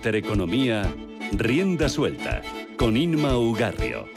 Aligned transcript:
Intereconomía, 0.00 0.90
Rienda 1.32 1.90
Suelta, 1.90 2.40
con 2.78 2.96
Inma 2.96 3.36
Ugarrio. 3.36 4.08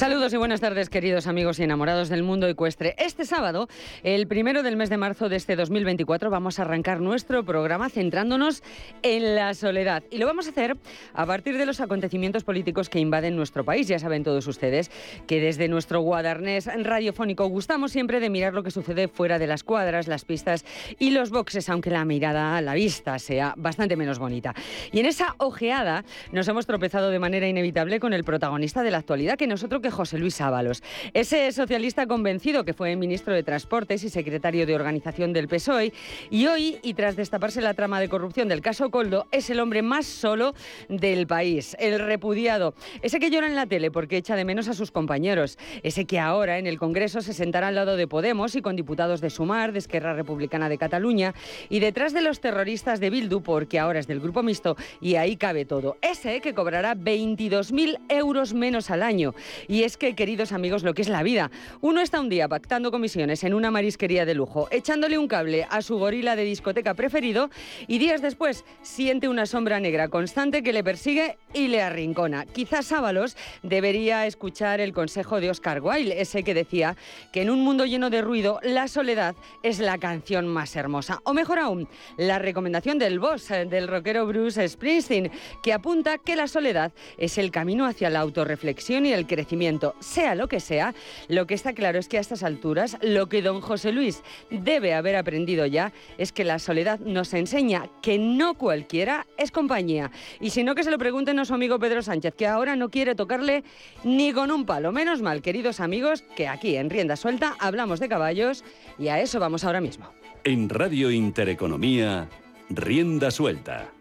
Saludos 0.00 0.32
y 0.32 0.38
buenas 0.38 0.62
tardes, 0.62 0.88
queridos 0.88 1.26
amigos 1.26 1.58
y 1.58 1.64
enamorados 1.64 2.08
del 2.08 2.22
mundo 2.22 2.48
ecuestre. 2.48 2.94
Este 2.96 3.26
sábado, 3.26 3.68
el 4.02 4.26
primero 4.26 4.62
del 4.62 4.78
mes 4.78 4.88
de 4.88 4.96
marzo 4.96 5.28
de 5.28 5.36
este 5.36 5.56
2024, 5.56 6.30
vamos 6.30 6.58
a 6.58 6.62
arrancar 6.62 7.02
nuestro 7.02 7.44
programa 7.44 7.90
centrándonos 7.90 8.62
en 9.02 9.34
la 9.34 9.52
soledad. 9.52 10.02
Y 10.10 10.16
lo 10.16 10.24
vamos 10.24 10.46
a 10.46 10.52
hacer 10.52 10.78
a 11.12 11.26
partir 11.26 11.58
de 11.58 11.66
los 11.66 11.82
acontecimientos 11.82 12.44
políticos 12.44 12.88
que 12.88 12.98
invaden 12.98 13.36
nuestro 13.36 13.62
país. 13.62 13.88
Ya 13.88 13.98
saben 13.98 14.24
todos 14.24 14.46
ustedes 14.46 14.90
que 15.26 15.38
desde 15.38 15.68
nuestro 15.68 16.00
guadarnés 16.00 16.64
radiofónico 16.82 17.46
gustamos 17.48 17.92
siempre 17.92 18.20
de 18.20 18.30
mirar 18.30 18.54
lo 18.54 18.62
que 18.62 18.70
sucede 18.70 19.06
fuera 19.06 19.38
de 19.38 19.48
las 19.48 19.64
cuadras, 19.64 20.08
las 20.08 20.24
pistas 20.24 20.64
y 20.98 21.10
los 21.10 21.28
boxes, 21.28 21.68
aunque 21.68 21.90
la 21.90 22.06
mirada, 22.06 22.58
la 22.62 22.72
vista 22.72 23.18
sea 23.18 23.52
bastante 23.58 23.96
menos 23.96 24.18
bonita. 24.18 24.54
Y 24.92 25.00
en 25.00 25.04
esa 25.04 25.34
ojeada 25.36 26.06
nos 26.32 26.48
hemos 26.48 26.64
tropezado 26.64 27.10
de 27.10 27.18
manera 27.18 27.46
inevitable 27.46 28.00
con 28.00 28.14
el 28.14 28.24
protagonista 28.24 28.82
de 28.82 28.92
la 28.92 28.96
actualidad, 28.96 29.36
que 29.36 29.46
nosotros 29.46 29.82
que 29.82 29.89
José 29.90 30.18
Luis 30.18 30.40
Ábalos. 30.40 30.82
Ese 31.14 31.50
socialista 31.52 32.06
convencido 32.06 32.64
que 32.64 32.74
fue 32.74 32.94
ministro 32.96 33.34
de 33.34 33.42
Transportes 33.42 34.04
y 34.04 34.10
secretario 34.10 34.66
de 34.66 34.74
Organización 34.74 35.32
del 35.32 35.48
PSOE 35.48 35.92
y 36.30 36.46
hoy, 36.46 36.78
y 36.82 36.94
tras 36.94 37.16
destaparse 37.16 37.60
la 37.60 37.74
trama 37.74 38.00
de 38.00 38.08
corrupción 38.08 38.48
del 38.48 38.60
caso 38.60 38.90
Coldo, 38.90 39.26
es 39.32 39.50
el 39.50 39.60
hombre 39.60 39.82
más 39.82 40.06
solo 40.06 40.54
del 40.88 41.26
país, 41.26 41.76
el 41.78 41.98
repudiado, 41.98 42.74
ese 43.02 43.18
que 43.18 43.30
llora 43.30 43.46
en 43.46 43.54
la 43.54 43.66
tele 43.66 43.90
porque 43.90 44.16
echa 44.16 44.36
de 44.36 44.44
menos 44.44 44.68
a 44.68 44.74
sus 44.74 44.90
compañeros, 44.90 45.58
ese 45.82 46.04
que 46.04 46.18
ahora 46.18 46.58
en 46.58 46.66
el 46.66 46.78
Congreso 46.78 47.20
se 47.20 47.32
sentará 47.32 47.68
al 47.68 47.74
lado 47.74 47.96
de 47.96 48.06
Podemos 48.06 48.54
y 48.54 48.62
con 48.62 48.76
diputados 48.76 49.20
de 49.20 49.30
Sumar, 49.30 49.72
de 49.72 49.78
Esquerra 49.78 50.14
Republicana 50.14 50.68
de 50.68 50.78
Cataluña 50.78 51.34
y 51.68 51.80
detrás 51.80 52.12
de 52.12 52.22
los 52.22 52.40
terroristas 52.40 53.00
de 53.00 53.10
Bildu 53.10 53.42
porque 53.42 53.78
ahora 53.78 53.98
es 53.98 54.06
del 54.06 54.20
grupo 54.20 54.42
mixto 54.42 54.76
y 55.00 55.16
ahí 55.16 55.36
cabe 55.36 55.64
todo. 55.64 55.96
Ese 56.02 56.40
que 56.40 56.54
cobrará 56.54 56.94
22.000 56.94 57.98
euros 58.08 58.54
menos 58.54 58.90
al 58.90 59.02
año 59.02 59.34
y 59.68 59.79
y 59.80 59.84
es 59.84 59.96
que, 59.96 60.14
queridos 60.14 60.52
amigos, 60.52 60.82
lo 60.82 60.92
que 60.92 61.00
es 61.00 61.08
la 61.08 61.22
vida. 61.22 61.50
Uno 61.80 62.02
está 62.02 62.20
un 62.20 62.28
día 62.28 62.48
pactando 62.48 62.90
comisiones 62.90 63.44
en 63.44 63.54
una 63.54 63.70
marisquería 63.70 64.26
de 64.26 64.34
lujo, 64.34 64.68
echándole 64.70 65.16
un 65.16 65.26
cable 65.26 65.66
a 65.70 65.80
su 65.80 65.96
gorila 65.98 66.36
de 66.36 66.44
discoteca 66.44 66.92
preferido 66.92 67.48
y 67.86 67.96
días 67.96 68.20
después 68.20 68.66
siente 68.82 69.26
una 69.26 69.46
sombra 69.46 69.80
negra 69.80 70.08
constante 70.08 70.62
que 70.62 70.74
le 70.74 70.84
persigue 70.84 71.38
y 71.54 71.68
le 71.68 71.80
arrincona. 71.80 72.44
Quizás 72.44 72.92
Ábalos 72.92 73.38
debería 73.62 74.26
escuchar 74.26 74.80
el 74.80 74.92
consejo 74.92 75.40
de 75.40 75.48
Oscar 75.48 75.80
Wilde, 75.80 76.20
ese 76.20 76.42
que 76.42 76.52
decía 76.52 76.94
que 77.32 77.40
en 77.40 77.48
un 77.48 77.60
mundo 77.60 77.86
lleno 77.86 78.10
de 78.10 78.20
ruido, 78.20 78.60
la 78.62 78.86
soledad 78.86 79.34
es 79.62 79.78
la 79.78 79.96
canción 79.96 80.46
más 80.46 80.76
hermosa. 80.76 81.20
O 81.24 81.32
mejor 81.32 81.58
aún, 81.58 81.88
la 82.18 82.38
recomendación 82.38 82.98
del 82.98 83.18
boss, 83.18 83.50
eh, 83.50 83.64
del 83.64 83.88
rockero 83.88 84.26
Bruce 84.26 84.68
Springsteen, 84.68 85.30
que 85.62 85.72
apunta 85.72 86.18
que 86.18 86.36
la 86.36 86.48
soledad 86.48 86.92
es 87.16 87.38
el 87.38 87.50
camino 87.50 87.86
hacia 87.86 88.10
la 88.10 88.20
autorreflexión 88.20 89.06
y 89.06 89.14
el 89.14 89.26
crecimiento 89.26 89.69
sea 90.00 90.34
lo 90.34 90.48
que 90.48 90.60
sea, 90.60 90.94
lo 91.28 91.46
que 91.46 91.54
está 91.54 91.72
claro 91.72 91.98
es 91.98 92.08
que 92.08 92.18
a 92.18 92.20
estas 92.20 92.42
alturas 92.42 92.96
lo 93.02 93.28
que 93.28 93.42
don 93.42 93.60
José 93.60 93.92
Luis 93.92 94.22
debe 94.50 94.94
haber 94.94 95.16
aprendido 95.16 95.66
ya 95.66 95.92
es 96.18 96.32
que 96.32 96.44
la 96.44 96.58
soledad 96.58 96.98
nos 97.00 97.34
enseña 97.34 97.88
que 98.02 98.18
no 98.18 98.54
cualquiera 98.54 99.26
es 99.36 99.50
compañía. 99.50 100.10
Y 100.40 100.50
si 100.50 100.64
no, 100.64 100.74
que 100.74 100.84
se 100.84 100.90
lo 100.90 100.98
pregunten 100.98 101.38
a 101.38 101.44
su 101.44 101.54
amigo 101.54 101.78
Pedro 101.78 102.02
Sánchez, 102.02 102.34
que 102.34 102.46
ahora 102.46 102.76
no 102.76 102.90
quiere 102.90 103.14
tocarle 103.14 103.64
ni 104.04 104.32
con 104.32 104.50
un 104.50 104.66
palo. 104.66 104.92
Menos 104.92 105.22
mal, 105.22 105.42
queridos 105.42 105.80
amigos, 105.80 106.22
que 106.36 106.48
aquí 106.48 106.76
en 106.76 106.90
Rienda 106.90 107.16
Suelta 107.16 107.56
hablamos 107.58 108.00
de 108.00 108.08
caballos 108.08 108.64
y 108.98 109.08
a 109.08 109.20
eso 109.20 109.40
vamos 109.40 109.64
ahora 109.64 109.80
mismo. 109.80 110.10
En 110.44 110.68
Radio 110.68 111.10
Intereconomía, 111.10 112.28
Rienda 112.70 113.30
Suelta. 113.30 113.92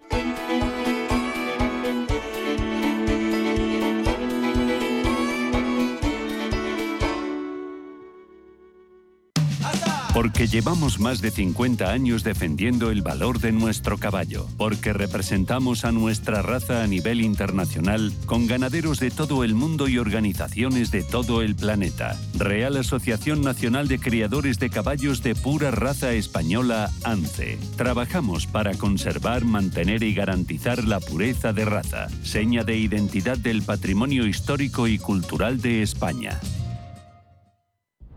Porque 10.14 10.48
llevamos 10.48 11.00
más 11.00 11.22
de 11.22 11.30
50 11.30 11.92
años 11.92 12.24
defendiendo 12.24 12.90
el 12.90 13.04
valor 13.04 13.40
de 13.40 13.52
nuestro 13.52 13.98
caballo. 14.00 14.48
Porque 14.58 14.92
representamos 14.92 15.86
a 15.86 15.92
nuestra 15.92 16.42
raza 16.42 16.84
a 16.84 16.88
nivel 16.88 17.22
internacional 17.22 18.12
con 18.26 18.48
ganaderos 18.48 19.00
de 19.00 19.12
todo 19.12 19.44
el 19.44 19.54
mundo 19.54 19.88
y 19.88 20.00
organizaciones 20.00 20.90
de 20.92 21.04
todo 21.04 21.44
el 21.44 21.56
planeta. 21.56 22.20
Real 22.36 22.78
Asociación 22.78 23.42
Nacional 23.42 23.88
de 23.88 24.00
Criadores 24.00 24.58
de 24.58 24.72
Caballos 24.72 25.22
de 25.22 25.36
Pura 25.36 25.70
Raza 25.70 26.12
Española, 26.14 26.90
ANCE. 27.04 27.60
Trabajamos 27.78 28.48
para 28.48 28.74
conservar, 28.74 29.46
mantener 29.46 30.02
y 30.02 30.16
garantizar 30.16 30.84
la 30.86 31.00
pureza 31.00 31.54
de 31.54 31.66
raza, 31.66 32.08
seña 32.24 32.64
de 32.64 32.78
identidad 32.78 33.38
del 33.38 33.62
patrimonio 33.62 34.26
histórico 34.26 34.88
y 34.88 34.98
cultural 34.98 35.62
de 35.62 35.84
España. 35.84 36.40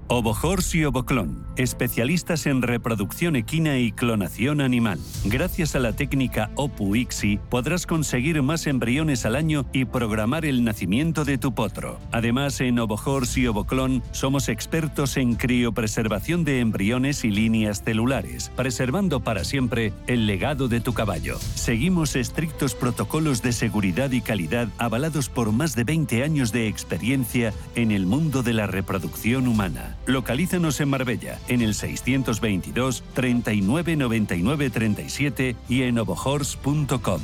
Ovojors 0.08 0.74
y 0.74 0.84
Ovoclon, 0.84 1.46
especialistas 1.56 2.46
en 2.46 2.60
reproducción 2.60 3.34
equina 3.34 3.78
y 3.78 3.92
clonación 3.92 4.60
animal. 4.60 4.98
Gracias 5.24 5.74
a 5.74 5.78
la 5.78 5.94
técnica 5.94 6.50
OPU-ICSI 6.56 7.38
podrás 7.48 7.86
conseguir 7.86 8.42
más 8.42 8.66
embriones 8.66 9.24
al 9.24 9.36
año 9.36 9.64
y 9.72 9.86
programar 9.86 10.44
el 10.44 10.64
nacimiento 10.64 11.24
de 11.24 11.38
tu 11.38 11.54
potro. 11.54 11.98
Además, 12.10 12.60
en 12.60 12.78
Ovojors 12.78 13.38
y 13.38 13.46
Ovoclon 13.46 14.02
somos 14.12 14.48
expertos 14.48 15.16
en 15.16 15.34
criopreservación 15.34 16.44
de 16.44 16.60
embriones 16.60 17.24
y 17.24 17.30
líneas 17.30 17.82
celulares, 17.82 18.50
preservando 18.54 19.20
para 19.20 19.44
siempre 19.44 19.94
el 20.06 20.26
legado 20.26 20.68
de 20.68 20.80
tu 20.80 20.92
caballo. 20.92 21.38
Seguimos 21.54 22.16
estrictos 22.16 22.74
protocolos 22.74 23.40
de 23.40 23.52
seguridad 23.52 24.10
y 24.10 24.20
calidad 24.20 24.68
avalados 24.78 25.28
por 25.28 25.52
más 25.52 25.74
de 25.74 25.84
20 25.84 26.22
años 26.22 26.52
de 26.52 26.68
experiencia 26.68 27.54
en 27.74 27.90
el 27.92 28.06
mundo 28.06 28.42
de 28.42 28.52
la 28.52 28.66
reproducción 28.66 29.48
humana. 29.48 29.96
Localízanos 30.06 30.80
en 30.80 30.88
Marbella, 30.88 31.38
en 31.48 31.62
el 31.62 31.74
622 31.74 33.02
39 33.14 33.96
99 33.96 34.70
37 34.70 35.56
y 35.68 35.82
en 35.82 35.98
ovojors.com. 35.98 37.20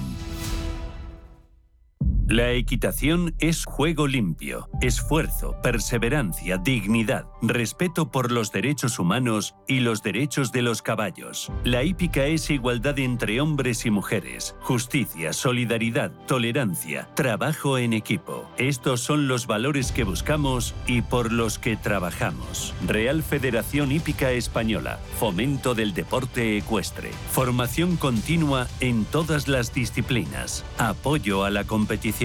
La 2.29 2.51
equitación 2.51 3.35
es 3.39 3.65
juego 3.65 4.07
limpio, 4.07 4.69
esfuerzo, 4.83 5.57
perseverancia, 5.63 6.59
dignidad, 6.59 7.25
respeto 7.41 8.11
por 8.11 8.33
los 8.33 8.53
derechos 8.53 8.99
humanos 8.99 9.55
y 9.67 9.81
los 9.81 10.03
derechos 10.03 10.53
de 10.53 10.61
los 10.61 10.83
caballos. 10.83 11.51
La 11.65 11.85
hípica 11.85 12.27
es 12.27 12.51
igualdad 12.51 12.99
entre 12.99 13.41
hombres 13.41 13.87
y 13.87 13.91
mujeres, 13.91 14.55
justicia, 14.61 15.33
solidaridad, 15.33 16.11
tolerancia, 16.27 17.09
trabajo 17.15 17.79
en 17.79 17.95
equipo. 17.95 18.47
Estos 18.59 19.01
son 19.01 19.27
los 19.27 19.47
valores 19.47 19.91
que 19.91 20.05
buscamos 20.05 20.75
y 20.87 21.01
por 21.01 21.33
los 21.33 21.59
que 21.59 21.79
trabajamos. 21.79 22.75
Real 22.87 23.23
Federación 23.23 23.91
Hípica 23.91 24.33
Española, 24.33 25.01
fomento 25.19 25.75
del 25.75 25.95
deporte 25.95 26.59
ecuestre, 26.59 27.11
formación 27.31 27.97
continua 27.97 28.67
en 28.81 29.07
todas 29.07 29.49
las 29.49 29.73
disciplinas, 29.73 30.67
apoyo 30.77 31.45
a 31.45 31.49
la 31.49 31.65
competición 31.65 32.18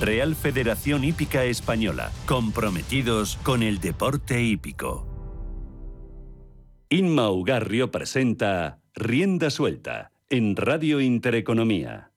Real 0.00 0.34
Federación 0.34 1.04
Hípica 1.04 1.44
Española, 1.44 2.10
comprometidos 2.26 3.38
con 3.44 3.62
el 3.62 3.78
deporte 3.78 4.42
hípico. 4.42 5.06
Inma 6.88 7.30
Ugarrio 7.30 7.90
presenta 7.90 8.80
Rienda 8.94 9.50
Suelta 9.50 10.10
en 10.28 10.56
Radio 10.56 11.00
Intereconomía. 11.00 12.10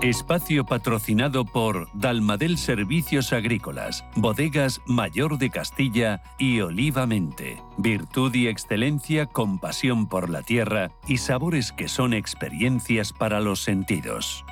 Espacio 0.00 0.64
patrocinado 0.64 1.44
por 1.44 1.88
Dalmadel 1.92 2.56
Servicios 2.56 3.32
Agrícolas, 3.32 4.04
Bodegas 4.14 4.80
Mayor 4.86 5.36
de 5.38 5.50
Castilla 5.50 6.22
y 6.38 6.60
Olivamente. 6.60 7.60
Virtud 7.76 8.32
y 8.34 8.46
excelencia 8.46 9.26
con 9.26 9.58
pasión 9.58 10.08
por 10.08 10.30
la 10.30 10.42
tierra 10.42 10.92
y 11.06 11.18
sabores 11.18 11.72
que 11.72 11.88
son 11.88 12.14
experiencias 12.14 13.12
para 13.12 13.40
los 13.40 13.60
sentidos. 13.60 14.44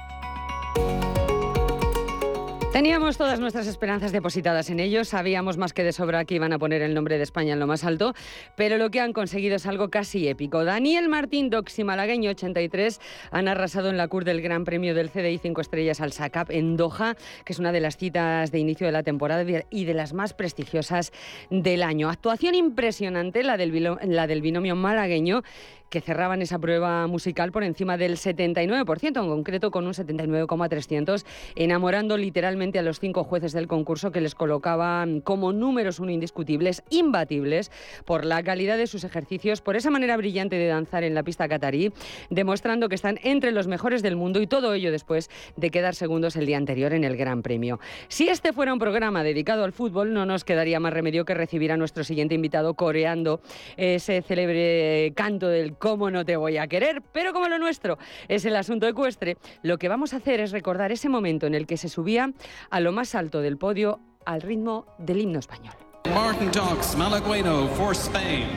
Teníamos 2.77 3.17
todas 3.17 3.41
nuestras 3.41 3.67
esperanzas 3.69 4.13
depositadas 4.13 4.69
en 4.69 4.81
ellos, 4.81 5.09
sabíamos 5.09 5.57
más 5.57 5.73
que 5.73 5.83
de 5.83 5.93
sobra 5.93 6.27
que 6.27 6.35
iban 6.35 6.53
a 6.53 6.59
poner 6.59 6.83
el 6.83 6.93
nombre 6.93 7.17
de 7.17 7.23
España 7.23 7.55
en 7.55 7.59
lo 7.59 7.67
más 7.67 7.85
alto, 7.85 8.13
pero 8.55 8.77
lo 8.77 8.91
que 8.91 9.01
han 9.01 9.15
conseguido 9.15 9.57
es 9.57 9.65
algo 9.65 9.89
casi 9.89 10.29
épico. 10.29 10.63
Daniel 10.63 11.09
Martín 11.09 11.49
Doxi 11.49 11.85
Malagueño 11.85 12.33
83 12.33 13.01
han 13.31 13.49
arrasado 13.49 13.89
en 13.89 13.97
la 13.97 14.09
CUR 14.09 14.25
del 14.25 14.43
Gran 14.43 14.67
Premio 14.67 14.95
del 14.95 15.09
CDI 15.09 15.39
5 15.39 15.59
estrellas 15.63 16.03
al 16.03 16.13
SACAP 16.13 16.51
en 16.51 16.77
Doha, 16.77 17.17
que 17.47 17.55
es 17.55 17.59
una 17.59 17.73
de 17.73 17.81
las 17.81 17.97
citas 17.97 18.53
de 18.53 18.59
inicio 18.59 18.87
de 18.87 18.93
la 18.93 19.03
temporada 19.03 19.43
y 19.71 19.85
de 19.87 19.95
las 19.95 20.13
más 20.13 20.35
prestigiosas 20.35 21.13
del 21.49 21.83
año. 21.83 22.11
Actuación 22.11 22.55
impresionante 22.55 23.43
la 23.43 23.57
del, 23.57 23.97
la 24.03 24.27
del 24.27 24.43
binomio 24.43 24.77
malagueño 24.77 25.43
que 25.91 26.01
cerraban 26.01 26.43
esa 26.43 26.59
prueba 26.59 27.07
musical 27.07 27.53
por 27.53 27.63
encima 27.65 27.97
del 27.97 28.17
79%, 28.17 29.05
en 29.05 29.29
concreto 29.29 29.71
con 29.71 29.87
un 29.87 29.95
79,300, 29.95 31.25
enamorando 31.55 32.17
literalmente 32.17 32.79
a 32.79 32.83
los 32.83 33.01
cinco 33.01 33.25
jueces 33.25 33.53
del 33.53 33.67
concurso 33.67 34.11
que 34.11 34.21
les 34.21 34.35
colocaban 34.35 35.21
como 35.21 35.53
números 35.53 36.01
uno 36.01 36.11
indiscutibles, 36.11 36.83
imbatibles, 36.91 37.71
por 38.05 38.25
la 38.25 38.43
calidad 38.43 38.77
de 38.77 38.87
sus 38.87 39.05
ejercicios, 39.05 39.61
por 39.61 39.77
esa 39.77 39.91
manera 39.91 40.17
brillante 40.17 40.57
de 40.57 40.67
danzar 40.67 41.05
en 41.05 41.15
la 41.15 41.23
pista 41.23 41.49
catarí, 41.49 41.93
demostrando 42.31 42.89
que 42.89 42.95
están 42.95 43.19
entre 43.23 43.53
los 43.53 43.67
mejores 43.67 44.03
del 44.03 44.17
mundo 44.17 44.41
y 44.41 44.47
todo 44.47 44.75
ello 44.75 44.91
después 44.91 45.31
de 45.57 45.71
quedar 45.71 45.95
segundos 45.95 46.37
el 46.37 46.47
día 46.47 46.57
anterior 46.57 46.93
en 46.93 47.05
el 47.05 47.17
Gran 47.17 47.43
Premio. 47.43 47.79
Si 48.09 48.29
este 48.29 48.53
fuera 48.53 48.73
un 48.73 48.79
programa 48.79 49.23
dedicado 49.23 49.65
al 49.65 49.73
fútbol, 49.73 50.13
no 50.13 50.27
nos 50.27 50.45
quedaría 50.45 50.81
más 50.81 50.93
remedio 50.93 51.25
que 51.25 51.35
recibir 51.35 51.73
a 51.73 51.77
nuestro 51.77 52.05
siguiente 52.05 52.35
invitado 52.35 52.75
coreando 52.75 53.41
ese 53.77 54.23
célebre 54.23 55.13
canto 55.15 55.49
del 55.49 55.76
cómo 55.78 56.12
no 56.12 56.26
te 56.26 56.36
voy 56.36 56.58
a 56.58 56.68
querer, 56.68 57.02
pero 57.12 57.34
como 57.34 57.48
lo 57.48 57.58
nuestro 57.60 57.98
es 58.28 58.46
el 58.46 58.56
asunto 58.56 58.88
ecuestre, 58.88 59.38
lo 59.64 59.78
que 59.78 59.88
vamos 59.88 60.14
a 60.14 60.18
hacer 60.18 60.40
es 60.40 60.52
recordar 60.52 60.92
ese 60.92 61.10
momento 61.10 61.48
en 61.48 61.56
el 61.56 61.68
que 61.68 61.78
se 61.78 61.90
subía 61.90 62.32
a 62.70 62.80
lo 62.80 62.92
más 62.92 63.16
alto 63.16 63.42
del 63.42 63.58
podio 63.58 64.00
al 64.26 64.42
ritmo 64.42 64.86
del 64.98 65.22
himno 65.22 65.40
español. 65.40 65.74
Martin 66.14 66.52
Talks, 66.52 66.96
Malagüeno 66.96 67.68
for 67.76 67.94
Spain. 67.94 68.48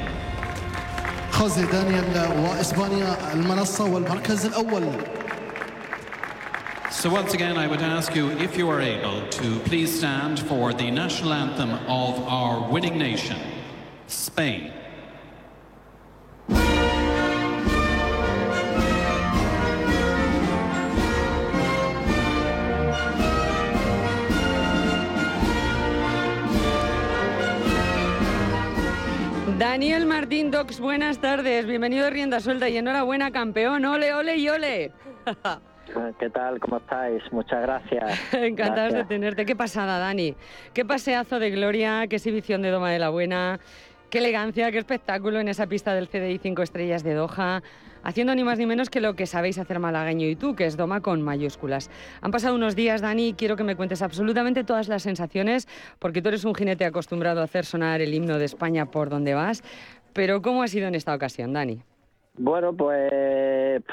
José 1.33 1.67
Daniel 1.67 2.05
واسبانيا 2.39 3.33
المنصه 3.35 3.85
والمركز 3.85 4.47
الاول. 4.47 4.85
So 6.91 7.11
once 7.11 7.35
again, 7.35 7.59
I 7.59 7.67
would 7.67 7.83
ask 7.83 8.15
you, 8.15 8.31
if 8.31 8.57
you 8.57 8.71
are 8.71 8.81
able, 8.81 9.29
to 9.29 9.59
please 9.69 9.99
stand 9.99 10.39
for 10.39 10.73
the 10.73 10.91
national 10.91 11.33
anthem 11.33 11.73
of 11.89 12.15
our 12.29 12.71
winning 12.71 12.97
nation, 12.97 13.37
Spain. 14.07 14.73
Martín 30.30 30.52
Docs, 30.52 30.80
buenas 30.80 31.18
tardes. 31.18 31.66
Bienvenido 31.66 32.06
a 32.06 32.12
Rienda 32.12 32.40
Suelta 32.40 32.70
y 32.70 32.78
enhorabuena, 32.78 33.32
campeón. 33.32 33.84
Ole, 33.84 34.14
ole 34.14 34.38
y 34.38 34.48
ole. 34.48 34.92
¿Qué 36.20 36.30
tal? 36.30 36.60
¿Cómo 36.60 36.78
estáis? 36.78 37.24
Muchas 37.32 37.64
gracias. 37.64 38.34
Encantados 38.34 38.94
de 38.94 39.06
tenerte. 39.06 39.44
Qué 39.44 39.56
pasada, 39.56 39.98
Dani. 39.98 40.36
Qué 40.72 40.86
paseazo 40.86 41.40
de 41.40 41.50
gloria, 41.50 42.06
qué 42.08 42.18
exhibición 42.18 42.62
de 42.62 42.70
Doma 42.70 42.92
de 42.92 43.00
la 43.00 43.10
Buena, 43.10 43.60
qué 44.12 44.20
elegancia, 44.20 44.72
qué 44.72 44.78
espectáculo 44.78 45.40
en 45.40 45.48
esa 45.48 45.66
pista 45.66 45.96
del 45.96 46.08
CDI 46.08 46.38
5 46.38 46.62
estrellas 46.62 47.04
de 47.04 47.16
Doha, 47.16 47.64
haciendo 48.04 48.36
ni 48.36 48.44
más 48.44 48.60
ni 48.60 48.66
menos 48.66 48.90
que 48.90 49.02
lo 49.02 49.16
que 49.16 49.26
sabéis 49.26 49.58
hacer 49.58 49.80
malagueño 49.80 50.28
y 50.28 50.36
tú, 50.36 50.56
que 50.56 50.66
es 50.66 50.78
Doma 50.78 51.02
con 51.02 51.22
mayúsculas. 51.22 51.90
Han 52.22 52.32
pasado 52.32 52.56
unos 52.56 52.76
días, 52.76 53.02
Dani, 53.02 53.34
quiero 53.34 53.56
que 53.56 53.64
me 53.64 53.76
cuentes 53.76 54.02
absolutamente 54.02 54.64
todas 54.64 54.88
las 54.88 55.04
sensaciones, 55.04 55.68
porque 55.98 56.22
tú 56.22 56.30
eres 56.30 56.46
un 56.46 56.56
jinete 56.56 56.86
acostumbrado 56.86 57.42
a 57.42 57.46
hacer 57.46 57.66
sonar 57.66 58.02
el 58.02 58.14
himno 58.14 58.38
de 58.38 58.46
España 58.46 58.86
por 58.86 59.10
donde 59.10 59.34
vas. 59.34 59.64
Pero 60.14 60.42
¿cómo 60.42 60.64
ha 60.64 60.68
sido 60.68 60.88
en 60.88 60.96
esta 60.96 61.14
ocasión, 61.14 61.54
Dani? 61.54 61.82
Bueno, 62.36 62.74
pues 62.74 63.84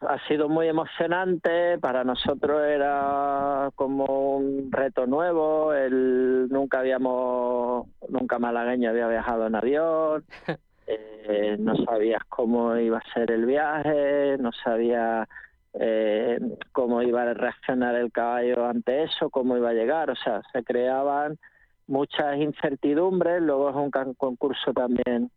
ha 0.00 0.18
sido 0.28 0.48
muy 0.48 0.68
emocionante, 0.68 1.78
para 1.78 2.04
nosotros 2.04 2.62
era 2.64 3.70
como 3.74 4.04
un 4.36 4.70
reto 4.70 5.06
nuevo, 5.06 5.72
el, 5.72 6.48
nunca 6.50 6.80
habíamos, 6.80 7.86
nunca 8.08 8.38
malagueño 8.38 8.90
había 8.90 9.08
viajado 9.08 9.46
en 9.46 9.54
avión, 9.54 10.24
eh, 10.86 11.56
no 11.58 11.76
sabías 11.84 12.22
cómo 12.28 12.76
iba 12.76 12.98
a 12.98 13.12
ser 13.12 13.30
el 13.30 13.46
viaje, 13.46 14.36
no 14.38 14.52
sabía 14.52 15.26
eh, 15.74 16.38
cómo 16.72 17.02
iba 17.02 17.22
a 17.22 17.34
reaccionar 17.34 17.96
el 17.96 18.12
caballo 18.12 18.66
ante 18.66 19.04
eso, 19.04 19.30
cómo 19.30 19.56
iba 19.56 19.70
a 19.70 19.74
llegar, 19.74 20.10
o 20.10 20.16
sea, 20.16 20.42
se 20.52 20.62
creaban 20.62 21.38
muchas 21.86 22.36
incertidumbres, 22.38 23.40
luego 23.42 23.70
es 23.70 23.76
un 23.76 24.14
concurso 24.14 24.72
también 24.72 25.30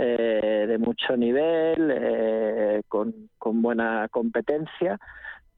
eh, 0.00 0.66
de 0.68 0.78
mucho 0.78 1.16
nivel, 1.16 1.90
eh, 1.92 2.82
con, 2.86 3.28
buena 3.40 4.06
competencia. 4.08 4.96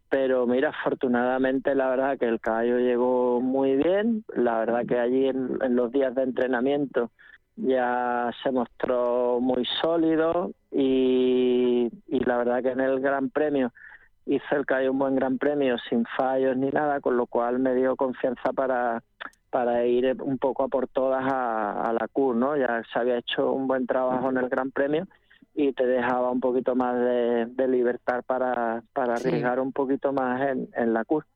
Pero 0.08 0.46
mira, 0.46 0.70
afortunadamente 0.70 1.74
la 1.74 1.90
verdad 1.90 2.18
que 2.18 2.26
el 2.26 2.40
caballo 2.40 2.78
llegó 2.78 3.42
muy 3.42 3.76
bien. 3.76 4.24
La 4.34 4.60
verdad 4.60 4.86
que 4.86 4.98
allí 4.98 5.26
en, 5.26 5.58
los 5.76 5.92
días 5.92 6.14
de 6.14 6.22
entrenamiento 6.22 7.10
ya 7.56 8.30
se 8.42 8.50
mostró 8.50 9.40
muy 9.40 9.66
sólido 9.82 10.52
y, 10.72 11.90
y 12.08 12.20
la 12.20 12.38
verdad 12.38 12.62
que 12.62 12.70
en 12.70 12.80
el 12.80 13.00
Gran 13.00 13.28
Premio 13.28 13.72
hizo 14.24 14.56
el 14.56 14.64
caballo 14.64 14.92
un 14.92 15.00
buen 15.00 15.16
Gran 15.16 15.36
Premio 15.36 15.76
sin 15.90 16.06
fallos 16.16 16.56
ni 16.56 16.70
nada, 16.70 17.00
con 17.00 17.18
lo 17.18 17.26
cual 17.26 17.58
me 17.58 17.74
dio 17.74 17.94
confianza 17.94 18.54
para 18.54 19.02
para 19.50 19.84
ir 19.84 20.16
un 20.22 20.38
poco 20.38 20.64
a 20.64 20.68
por 20.68 20.88
todas 20.88 21.22
a, 21.26 21.92
la 21.98 22.08
CUR, 22.08 22.36
¿no? 22.36 22.56
Ya 22.56 22.82
se 22.92 22.98
había 22.98 23.18
hecho 23.18 23.52
un 23.52 23.66
buen 23.66 23.86
trabajo 23.86 24.30
en 24.30 24.38
el 24.38 24.48
Gran 24.48 24.70
Premio 24.70 25.06
y 25.54 25.72
te 25.72 25.86
dejaba 25.86 26.30
un 26.30 26.40
poquito 26.40 26.74
más 26.74 26.94
de, 26.94 27.68
libertad 27.68 28.22
para, 28.24 28.82
para 28.92 29.14
arriesgar 29.14 29.60
un 29.60 29.72
poquito 29.72 30.12
más 30.12 30.40
en, 30.48 30.68
en 30.74 30.92
la 30.92 31.04
CUR. 31.04 31.26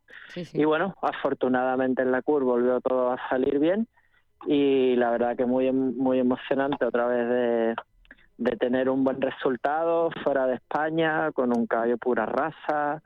Y 0.52 0.64
bueno, 0.64 0.96
afortunadamente 1.02 2.02
en 2.02 2.12
la 2.12 2.22
CUR 2.22 2.44
volvió 2.44 2.80
todo 2.80 3.12
a 3.12 3.18
salir 3.28 3.58
bien 3.58 3.86
y 4.46 4.96
la 4.96 5.10
verdad 5.10 5.36
que 5.36 5.46
muy 5.46 5.72
muy 5.72 6.18
emocionante 6.18 6.84
otra 6.84 7.06
vez 7.06 7.28
de, 7.28 7.74
de 8.38 8.56
tener 8.56 8.90
un 8.90 9.04
buen 9.04 9.20
resultado 9.20 10.10
fuera 10.22 10.46
de 10.46 10.56
España 10.56 11.30
con 11.32 11.56
un 11.56 11.66
caballo 11.66 11.96
pura 11.98 12.26
raza 12.26 13.02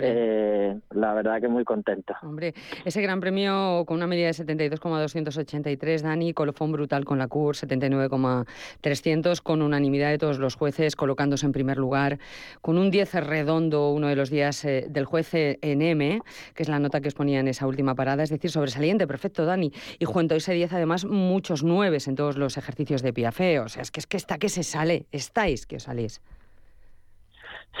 eh, 0.00 0.78
la 0.90 1.14
verdad 1.14 1.40
que 1.40 1.48
muy 1.48 1.64
contento. 1.64 2.14
Hombre, 2.22 2.54
ese 2.84 3.00
gran 3.00 3.20
premio 3.20 3.84
con 3.86 3.96
una 3.96 4.06
media 4.06 4.26
de 4.26 4.32
72,283, 4.34 6.02
Dani, 6.02 6.32
colofón 6.32 6.72
brutal 6.72 7.04
con 7.04 7.18
la 7.18 7.28
CUR, 7.28 7.56
79,300, 7.56 9.40
con 9.40 9.62
unanimidad 9.62 10.10
de 10.10 10.18
todos 10.18 10.38
los 10.38 10.56
jueces, 10.56 10.96
colocándose 10.96 11.46
en 11.46 11.52
primer 11.52 11.78
lugar, 11.78 12.18
con 12.60 12.78
un 12.78 12.90
10 12.90 13.14
redondo, 13.14 13.90
uno 13.92 14.08
de 14.08 14.16
los 14.16 14.30
días 14.30 14.64
eh, 14.64 14.86
del 14.88 15.04
juez 15.04 15.30
en 15.32 15.82
M, 15.82 16.20
que 16.54 16.62
es 16.62 16.68
la 16.68 16.78
nota 16.78 17.00
que 17.00 17.08
os 17.08 17.14
ponía 17.14 17.40
en 17.40 17.48
esa 17.48 17.66
última 17.66 17.94
parada, 17.94 18.22
es 18.22 18.30
decir, 18.30 18.50
sobresaliente, 18.50 19.06
perfecto, 19.06 19.44
Dani. 19.44 19.72
Y 19.98 20.04
junto 20.04 20.34
a 20.34 20.38
ese 20.38 20.52
10, 20.54 20.72
además, 20.72 21.04
muchos 21.04 21.62
nueves 21.62 22.08
en 22.08 22.16
todos 22.16 22.36
los 22.36 22.56
ejercicios 22.56 23.02
de 23.02 23.12
Piafé. 23.12 23.60
O 23.60 23.68
sea, 23.68 23.82
es 23.82 23.90
que, 23.90 24.00
es 24.00 24.06
que 24.06 24.16
está 24.16 24.38
que 24.38 24.48
se 24.48 24.62
sale, 24.62 25.06
estáis 25.12 25.66
que 25.66 25.76
os 25.76 25.84
salís. 25.84 26.20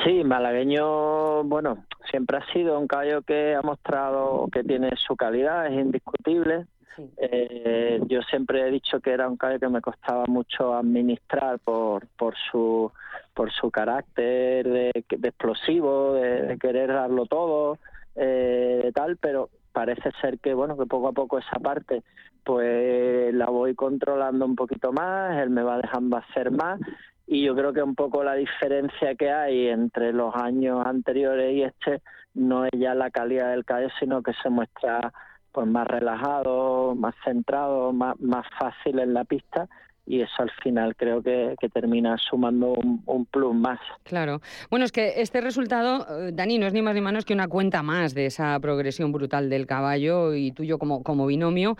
Sí, 0.04 0.22
malagueño, 0.22 1.44
bueno, 1.44 1.84
siempre 2.10 2.38
ha 2.38 2.52
sido 2.52 2.78
un 2.78 2.86
caballo 2.86 3.22
que 3.22 3.54
ha 3.54 3.62
mostrado 3.62 4.48
que 4.52 4.62
tiene 4.62 4.90
su 4.96 5.16
calidad, 5.16 5.66
es 5.66 5.72
indiscutible. 5.72 6.66
Eh, 7.16 8.00
yo 8.08 8.22
siempre 8.22 8.66
he 8.66 8.70
dicho 8.70 9.00
que 9.00 9.12
era 9.12 9.28
un 9.28 9.36
caballo 9.36 9.60
que 9.60 9.68
me 9.68 9.80
costaba 9.80 10.24
mucho 10.26 10.74
administrar 10.74 11.58
por, 11.60 12.06
por 12.16 12.34
su 12.50 12.90
por 13.34 13.52
su 13.52 13.70
carácter 13.70 14.68
de, 14.68 14.90
explosivo, 14.94 16.14
de, 16.14 16.58
querer 16.58 16.88
darlo 16.88 17.26
todo, 17.26 17.78
eh, 18.16 18.90
tal, 18.92 19.16
pero 19.16 19.48
parece 19.72 20.10
ser 20.20 20.40
que 20.40 20.54
bueno 20.54 20.76
que 20.76 20.86
poco 20.86 21.06
a 21.06 21.12
poco 21.12 21.38
esa 21.38 21.60
parte 21.60 22.02
pues 22.42 23.32
la 23.32 23.46
voy 23.46 23.76
controlando 23.76 24.44
un 24.44 24.56
poquito 24.56 24.92
más, 24.92 25.38
él 25.38 25.50
me 25.50 25.62
va 25.62 25.76
dejando 25.76 26.16
hacer 26.16 26.50
más 26.50 26.80
y 27.28 27.44
yo 27.44 27.54
creo 27.54 27.72
que 27.74 27.82
un 27.82 27.94
poco 27.94 28.24
la 28.24 28.34
diferencia 28.34 29.14
que 29.14 29.30
hay 29.30 29.68
entre 29.68 30.12
los 30.12 30.34
años 30.34 30.84
anteriores 30.84 31.54
y 31.54 31.62
este 31.62 32.02
no 32.34 32.64
es 32.64 32.70
ya 32.74 32.94
la 32.94 33.10
calidad 33.10 33.50
del 33.50 33.66
caballo, 33.66 33.90
sino 34.00 34.22
que 34.22 34.32
se 34.42 34.48
muestra 34.48 35.12
pues 35.52 35.66
más 35.66 35.86
relajado, 35.86 36.94
más 36.94 37.14
centrado, 37.24 37.92
más, 37.92 38.18
más 38.20 38.46
fácil 38.58 38.98
en 38.98 39.12
la 39.12 39.24
pista 39.24 39.68
y 40.08 40.22
eso 40.22 40.32
al 40.38 40.50
final 40.62 40.96
creo 40.96 41.22
que, 41.22 41.54
termina 41.72 42.16
sumando 42.16 42.72
un, 42.72 43.26
plus 43.26 43.54
más. 43.54 43.78
Claro. 44.04 44.40
Bueno, 44.70 44.86
es 44.86 44.92
que 44.92 45.20
este 45.20 45.42
resultado, 45.42 46.06
eh, 46.08 46.30
Dani, 46.32 46.58
no 46.58 46.66
es 46.66 46.72
ni 46.72 46.80
más 46.80 46.94
ni 46.94 47.02
menos 47.02 47.26
que 47.26 47.34
una 47.34 47.46
cuenta 47.46 47.82
más 47.82 48.14
de 48.14 48.24
esa 48.24 48.58
progresión 48.58 49.12
brutal 49.12 49.50
del 49.50 49.66
caballo 49.66 50.34
y 50.34 50.52
tuyo 50.52 50.78
como, 50.78 51.02
como 51.02 51.26
binomio. 51.26 51.76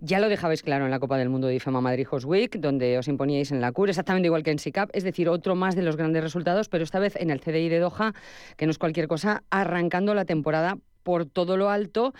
Ya 0.00 0.20
lo 0.20 0.28
dejabais 0.28 0.62
claro 0.62 0.84
en 0.84 0.92
la 0.92 1.00
Copa 1.00 1.18
del 1.18 1.28
Mundo 1.28 1.48
de 1.48 1.56
IFEMA 1.56 1.80
Madrid 1.80 2.06
Host 2.08 2.24
Week, 2.24 2.56
donde 2.60 2.96
os 2.98 3.08
imponíais 3.08 3.50
en 3.50 3.60
la 3.60 3.72
CUR, 3.72 3.88
exactamente 3.88 4.26
igual 4.26 4.44
que 4.44 4.52
en 4.52 4.60
SICAP, 4.60 4.90
es 4.92 5.02
decir, 5.02 5.28
otro 5.28 5.56
más 5.56 5.74
de 5.74 5.82
los 5.82 5.96
grandes 5.96 6.22
resultados, 6.22 6.68
pero 6.68 6.84
esta 6.84 7.00
vez 7.00 7.16
en 7.16 7.30
el 7.30 7.40
CDI 7.40 7.68
de 7.68 7.80
Doha, 7.80 8.14
que 8.56 8.66
no 8.66 8.70
es 8.70 8.78
cualquier 8.78 9.08
cosa, 9.08 9.42
arrancando 9.50 10.14
la 10.14 10.24
temporada 10.24 10.78
por 11.02 11.26
todo 11.26 11.56
lo 11.56 11.68
alto, 11.68 12.14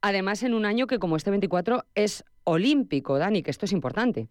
además 0.00 0.42
en 0.42 0.54
un 0.54 0.64
año 0.64 0.88
que 0.88 0.98
como 0.98 1.14
este 1.14 1.30
24 1.30 1.84
es 1.94 2.24
olímpico, 2.42 3.16
Dani, 3.16 3.44
que 3.44 3.52
esto 3.52 3.64
es 3.64 3.72
importante. 3.72 4.26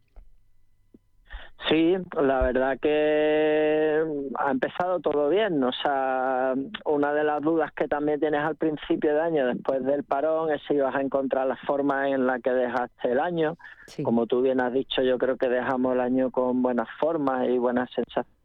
Sí, 1.68 1.96
la 2.20 2.42
verdad 2.42 2.80
que 2.80 4.02
ha 4.36 4.52
empezado 4.52 5.00
todo 5.00 5.30
bien. 5.30 5.64
O 5.64 5.72
sea, 5.72 6.54
una 6.86 7.14
de 7.14 7.24
las 7.24 7.42
dudas 7.42 7.72
que 7.74 7.88
también 7.88 8.20
tienes 8.20 8.42
al 8.42 8.56
principio 8.56 9.14
de 9.14 9.22
año, 9.22 9.48
después 9.48 9.84
del 9.84 10.04
parón, 10.04 10.52
es 10.52 10.62
si 10.68 10.78
vas 10.78 10.96
a 10.96 11.02
encontrar 11.02 11.48
la 11.48 11.58
forma 11.68 12.10
en 12.10 12.26
la 12.26 12.40
que 12.40 12.52
dejaste 12.52 13.12
el 13.12 13.20
año. 13.20 13.58
Como 14.04 14.26
tú 14.26 14.42
bien 14.42 14.62
has 14.62 14.74
dicho, 14.74 15.02
yo 15.02 15.18
creo 15.18 15.38
que 15.38 15.50
dejamos 15.50 15.94
el 15.94 16.00
año 16.00 16.32
con 16.32 16.62
buenas 16.62 16.88
formas 17.00 17.48
y 17.48 17.58
buenas 17.58 17.90
sensaciones. 17.92 18.40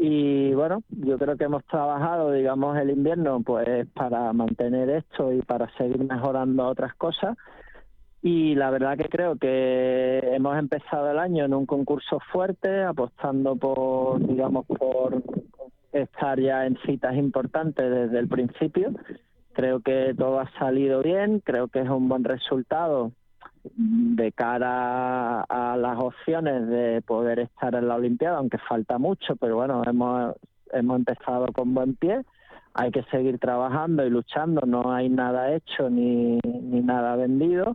Y 0.00 0.54
bueno, 0.54 0.84
yo 0.90 1.18
creo 1.18 1.36
que 1.36 1.44
hemos 1.44 1.64
trabajado, 1.64 2.30
digamos, 2.30 2.78
el 2.78 2.90
invierno 2.90 3.42
pues 3.44 3.84
para 3.94 4.32
mantener 4.32 4.88
esto 4.90 5.32
y 5.32 5.42
para 5.42 5.68
seguir 5.76 6.04
mejorando 6.04 6.66
otras 6.66 6.94
cosas. 6.94 7.36
Y 8.20 8.56
la 8.56 8.70
verdad 8.70 8.96
que 8.98 9.08
creo 9.08 9.36
que 9.36 10.18
hemos 10.34 10.58
empezado 10.58 11.10
el 11.10 11.18
año 11.18 11.44
en 11.44 11.54
un 11.54 11.66
concurso 11.66 12.18
fuerte, 12.32 12.82
apostando 12.82 13.54
por, 13.54 14.18
digamos, 14.26 14.66
por 14.66 15.22
estar 15.92 16.40
ya 16.40 16.66
en 16.66 16.76
citas 16.84 17.14
importantes 17.14 17.90
desde 17.90 18.18
el 18.18 18.28
principio. 18.28 18.92
Creo 19.52 19.80
que 19.80 20.14
todo 20.16 20.40
ha 20.40 20.50
salido 20.58 21.02
bien, 21.02 21.40
creo 21.40 21.68
que 21.68 21.80
es 21.80 21.88
un 21.88 22.08
buen 22.08 22.24
resultado 22.24 23.12
de 23.74 24.32
cara 24.32 25.42
a 25.42 25.76
las 25.76 25.98
opciones 25.98 26.68
de 26.68 27.02
poder 27.02 27.40
estar 27.40 27.74
en 27.74 27.88
la 27.88 27.96
Olimpiada, 27.96 28.38
aunque 28.38 28.58
falta 28.58 28.98
mucho, 28.98 29.36
pero 29.36 29.56
bueno, 29.56 29.82
hemos, 29.86 30.34
hemos 30.72 30.98
empezado 30.98 31.46
con 31.52 31.74
buen 31.74 31.94
pie. 31.94 32.22
Hay 32.74 32.90
que 32.92 33.02
seguir 33.04 33.38
trabajando 33.38 34.06
y 34.06 34.10
luchando, 34.10 34.62
no 34.66 34.92
hay 34.92 35.08
nada 35.08 35.52
hecho 35.52 35.90
ni, 35.90 36.38
ni 36.38 36.80
nada 36.80 37.16
vendido, 37.16 37.74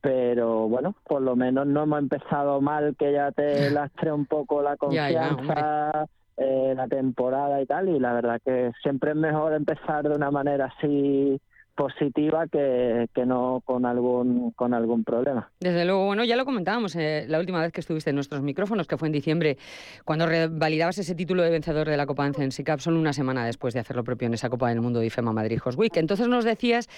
pero 0.00 0.68
bueno, 0.68 0.94
por 1.04 1.22
lo 1.22 1.36
menos 1.36 1.66
no 1.66 1.82
hemos 1.82 1.98
empezado 1.98 2.60
mal, 2.60 2.96
que 2.98 3.12
ya 3.12 3.32
te 3.32 3.70
lastre 3.70 4.12
un 4.12 4.26
poco 4.26 4.62
la 4.62 4.76
confianza. 4.76 6.06
eh, 6.36 6.72
la 6.74 6.88
temporada 6.88 7.60
y 7.60 7.66
tal, 7.66 7.88
y 7.88 7.98
la 7.98 8.14
verdad 8.14 8.40
que 8.42 8.72
siempre 8.82 9.10
es 9.10 9.16
mejor 9.16 9.52
empezar 9.52 10.08
de 10.08 10.14
una 10.14 10.30
manera 10.30 10.72
así 10.76 11.38
positiva 11.74 12.46
que, 12.46 13.08
que, 13.14 13.26
no 13.26 13.62
con 13.64 13.86
algún 13.86 14.50
con 14.52 14.74
algún 14.74 15.04
problema. 15.04 15.50
Desde 15.60 15.84
luego, 15.84 16.06
bueno, 16.06 16.24
ya 16.24 16.36
lo 16.36 16.44
comentábamos 16.44 16.96
eh, 16.96 17.24
la 17.28 17.38
última 17.38 17.60
vez 17.60 17.72
que 17.72 17.80
estuviste 17.80 18.10
en 18.10 18.16
nuestros 18.16 18.42
micrófonos, 18.42 18.86
que 18.86 18.96
fue 18.96 19.08
en 19.08 19.12
diciembre, 19.12 19.58
cuando 20.04 20.26
validabas 20.50 20.98
ese 20.98 21.14
título 21.14 21.42
de 21.42 21.50
vencedor 21.50 21.88
de 21.88 21.96
la 21.96 22.06
Copa 22.06 22.24
Ancensi 22.24 22.64
Cup, 22.64 22.80
solo 22.80 22.98
una 22.98 23.12
semana 23.12 23.44
después 23.44 23.74
de 23.74 23.80
hacer 23.80 23.96
lo 23.96 24.04
propio 24.04 24.26
en 24.26 24.34
esa 24.34 24.50
Copa 24.50 24.68
del 24.68 24.80
Mundo 24.80 25.00
de 25.00 25.06
IFEMA 25.06 25.32
Madrid 25.32 25.60
Host 25.64 25.78
Week. 25.78 25.96
Entonces 25.96 26.28
nos 26.28 26.44
decías 26.44 26.88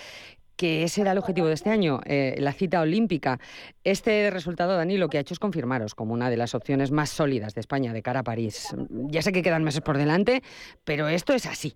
que 0.56 0.84
ese 0.84 1.00
era 1.00 1.12
el 1.12 1.18
objetivo 1.18 1.48
de 1.48 1.54
este 1.54 1.70
año, 1.70 2.00
eh, 2.04 2.36
la 2.38 2.52
cita 2.52 2.80
olímpica. 2.80 3.38
Este 3.84 4.30
resultado, 4.30 4.76
Dani, 4.76 4.96
lo 4.96 5.08
que 5.08 5.18
ha 5.18 5.20
hecho 5.20 5.34
es 5.34 5.40
confirmaros 5.40 5.94
como 5.94 6.14
una 6.14 6.30
de 6.30 6.36
las 6.36 6.54
opciones 6.54 6.90
más 6.90 7.10
sólidas 7.10 7.54
de 7.54 7.60
España 7.60 7.92
de 7.92 8.02
cara 8.02 8.20
a 8.20 8.22
París. 8.22 8.74
Ya 8.88 9.22
sé 9.22 9.32
que 9.32 9.42
quedan 9.42 9.64
meses 9.64 9.80
por 9.80 9.98
delante, 9.98 10.42
pero 10.84 11.08
esto 11.08 11.32
es 11.32 11.46
así. 11.46 11.74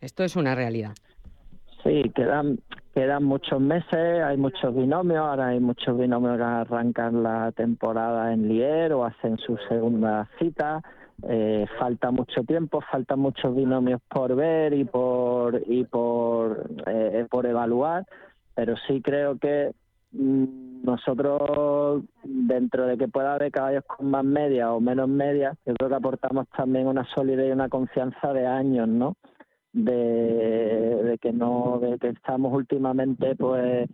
Esto 0.00 0.24
es 0.24 0.36
una 0.36 0.54
realidad. 0.54 0.94
Sí, 1.84 2.10
quedan, 2.14 2.58
quedan 2.94 3.24
muchos 3.24 3.60
meses, 3.60 4.24
hay 4.24 4.38
muchos 4.38 4.74
binomios, 4.74 5.18
ahora 5.18 5.48
hay 5.48 5.60
muchos 5.60 5.98
binomios 5.98 6.38
que 6.38 6.42
arrancan 6.42 7.22
la 7.22 7.52
temporada 7.52 8.32
en 8.32 8.48
Lier 8.48 8.94
o 8.94 9.04
hacen 9.04 9.36
su 9.36 9.58
segunda 9.68 10.26
cita. 10.38 10.80
Eh, 11.28 11.66
falta 11.78 12.10
mucho 12.10 12.42
tiempo, 12.42 12.80
faltan 12.90 13.18
muchos 13.18 13.54
binomios 13.54 14.00
por 14.08 14.34
ver 14.34 14.72
y 14.72 14.84
por 14.84 15.62
y 15.66 15.84
por 15.84 16.68
eh, 16.86 17.26
por 17.30 17.46
evaluar, 17.46 18.04
pero 18.54 18.74
sí 18.88 19.00
creo 19.00 19.38
que 19.38 19.72
mmm, 20.12 20.82
nosotros 20.84 22.02
dentro 22.24 22.86
de 22.86 22.96
que 22.96 23.08
pueda 23.08 23.34
haber 23.34 23.52
caballos 23.52 23.84
con 23.84 24.10
más 24.10 24.24
media 24.24 24.72
o 24.72 24.80
menos 24.80 25.08
media, 25.08 25.54
yo 25.66 25.74
creo 25.74 25.90
que 25.90 25.96
aportamos 25.96 26.48
también 26.48 26.88
una 26.88 27.04
solidez 27.14 27.48
y 27.48 27.52
una 27.52 27.68
confianza 27.68 28.32
de 28.32 28.46
años, 28.46 28.88
¿no? 28.88 29.16
De, 29.74 31.02
de 31.02 31.18
que 31.18 31.32
no 31.32 31.78
de 31.80 31.98
que 31.98 32.08
estamos 32.08 32.52
últimamente 32.52 33.34
pues 33.34 33.88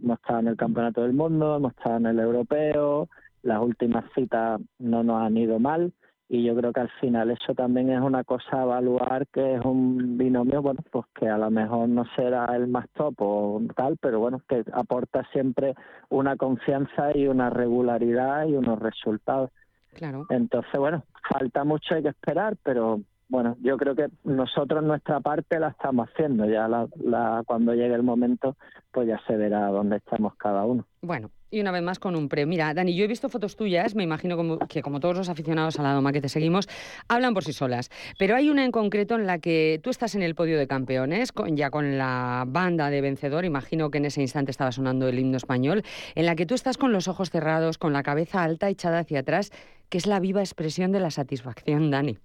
hemos 0.00 0.18
estado 0.20 0.38
en 0.40 0.48
el 0.48 0.56
campeonato 0.56 1.02
del 1.02 1.12
mundo 1.12 1.56
hemos 1.56 1.72
estado 1.72 1.96
en 1.96 2.06
el 2.06 2.20
europeo 2.20 3.08
las 3.42 3.60
últimas 3.60 4.04
citas 4.14 4.60
no 4.78 5.02
nos 5.02 5.22
han 5.22 5.36
ido 5.36 5.58
mal 5.58 5.92
y 6.28 6.44
yo 6.44 6.54
creo 6.56 6.72
que 6.72 6.80
al 6.80 6.90
final 7.00 7.32
eso 7.32 7.52
también 7.54 7.90
es 7.90 8.00
una 8.00 8.22
cosa 8.22 8.60
a 8.60 8.62
evaluar 8.62 9.26
que 9.26 9.56
es 9.56 9.64
un 9.64 10.16
binomio 10.16 10.62
bueno 10.62 10.80
pues 10.90 11.04
que 11.18 11.28
a 11.28 11.36
lo 11.36 11.50
mejor 11.50 11.88
no 11.88 12.04
será 12.16 12.46
el 12.54 12.68
más 12.68 12.88
top 12.90 13.14
o 13.18 13.60
tal 13.76 13.98
pero 14.00 14.20
bueno 14.20 14.40
que 14.48 14.64
aporta 14.72 15.26
siempre 15.32 15.74
una 16.10 16.36
confianza 16.36 17.10
y 17.12 17.26
una 17.26 17.50
regularidad 17.50 18.46
y 18.46 18.54
unos 18.54 18.78
resultados. 18.78 19.50
Claro. 19.94 20.26
Entonces 20.30 20.78
bueno 20.78 21.02
falta 21.28 21.64
mucho 21.64 21.96
hay 21.96 22.02
que 22.02 22.08
esperar 22.08 22.56
pero 22.62 23.00
bueno, 23.28 23.56
yo 23.62 23.76
creo 23.76 23.94
que 23.94 24.08
nosotros 24.24 24.82
nuestra 24.82 25.20
parte 25.20 25.58
la 25.58 25.68
estamos 25.68 26.08
haciendo. 26.08 26.46
Ya 26.46 26.68
la, 26.68 26.86
la, 27.02 27.42
cuando 27.46 27.74
llegue 27.74 27.94
el 27.94 28.02
momento, 28.02 28.56
pues 28.92 29.08
ya 29.08 29.20
se 29.26 29.36
verá 29.36 29.68
dónde 29.68 29.96
estamos 29.96 30.34
cada 30.36 30.64
uno. 30.64 30.86
Bueno, 31.00 31.30
y 31.50 31.60
una 31.60 31.70
vez 31.70 31.82
más 31.82 31.98
con 31.98 32.16
un 32.16 32.28
pre. 32.28 32.46
Mira, 32.46 32.74
Dani, 32.74 32.94
yo 32.94 33.04
he 33.04 33.08
visto 33.08 33.28
fotos 33.28 33.56
tuyas, 33.56 33.94
me 33.94 34.02
imagino 34.02 34.36
como, 34.36 34.58
que 34.58 34.82
como 34.82 35.00
todos 35.00 35.16
los 35.16 35.28
aficionados 35.28 35.78
a 35.78 35.82
la 35.82 35.92
Doma 35.92 36.12
que 36.12 36.20
te 36.20 36.28
seguimos, 36.28 36.68
hablan 37.08 37.32
por 37.32 37.44
sí 37.44 37.52
solas. 37.52 37.90
Pero 38.18 38.36
hay 38.36 38.50
una 38.50 38.64
en 38.64 38.72
concreto 38.72 39.14
en 39.14 39.26
la 39.26 39.38
que 39.38 39.80
tú 39.82 39.90
estás 39.90 40.14
en 40.14 40.22
el 40.22 40.34
podio 40.34 40.58
de 40.58 40.66
campeones, 40.66 41.32
con, 41.32 41.56
ya 41.56 41.70
con 41.70 41.96
la 41.96 42.44
banda 42.46 42.90
de 42.90 43.00
vencedor, 43.00 43.44
imagino 43.44 43.90
que 43.90 43.98
en 43.98 44.06
ese 44.06 44.20
instante 44.20 44.50
estaba 44.50 44.72
sonando 44.72 45.08
el 45.08 45.18
himno 45.18 45.36
español, 45.36 45.82
en 46.14 46.26
la 46.26 46.34
que 46.34 46.44
tú 46.44 46.54
estás 46.54 46.76
con 46.76 46.92
los 46.92 47.08
ojos 47.08 47.30
cerrados, 47.30 47.78
con 47.78 47.92
la 47.92 48.02
cabeza 48.02 48.42
alta 48.42 48.68
echada 48.68 48.98
hacia 48.98 49.20
atrás, 49.20 49.50
que 49.88 49.98
es 49.98 50.06
la 50.06 50.20
viva 50.20 50.40
expresión 50.40 50.92
de 50.92 51.00
la 51.00 51.10
satisfacción, 51.10 51.90
Dani 51.90 52.18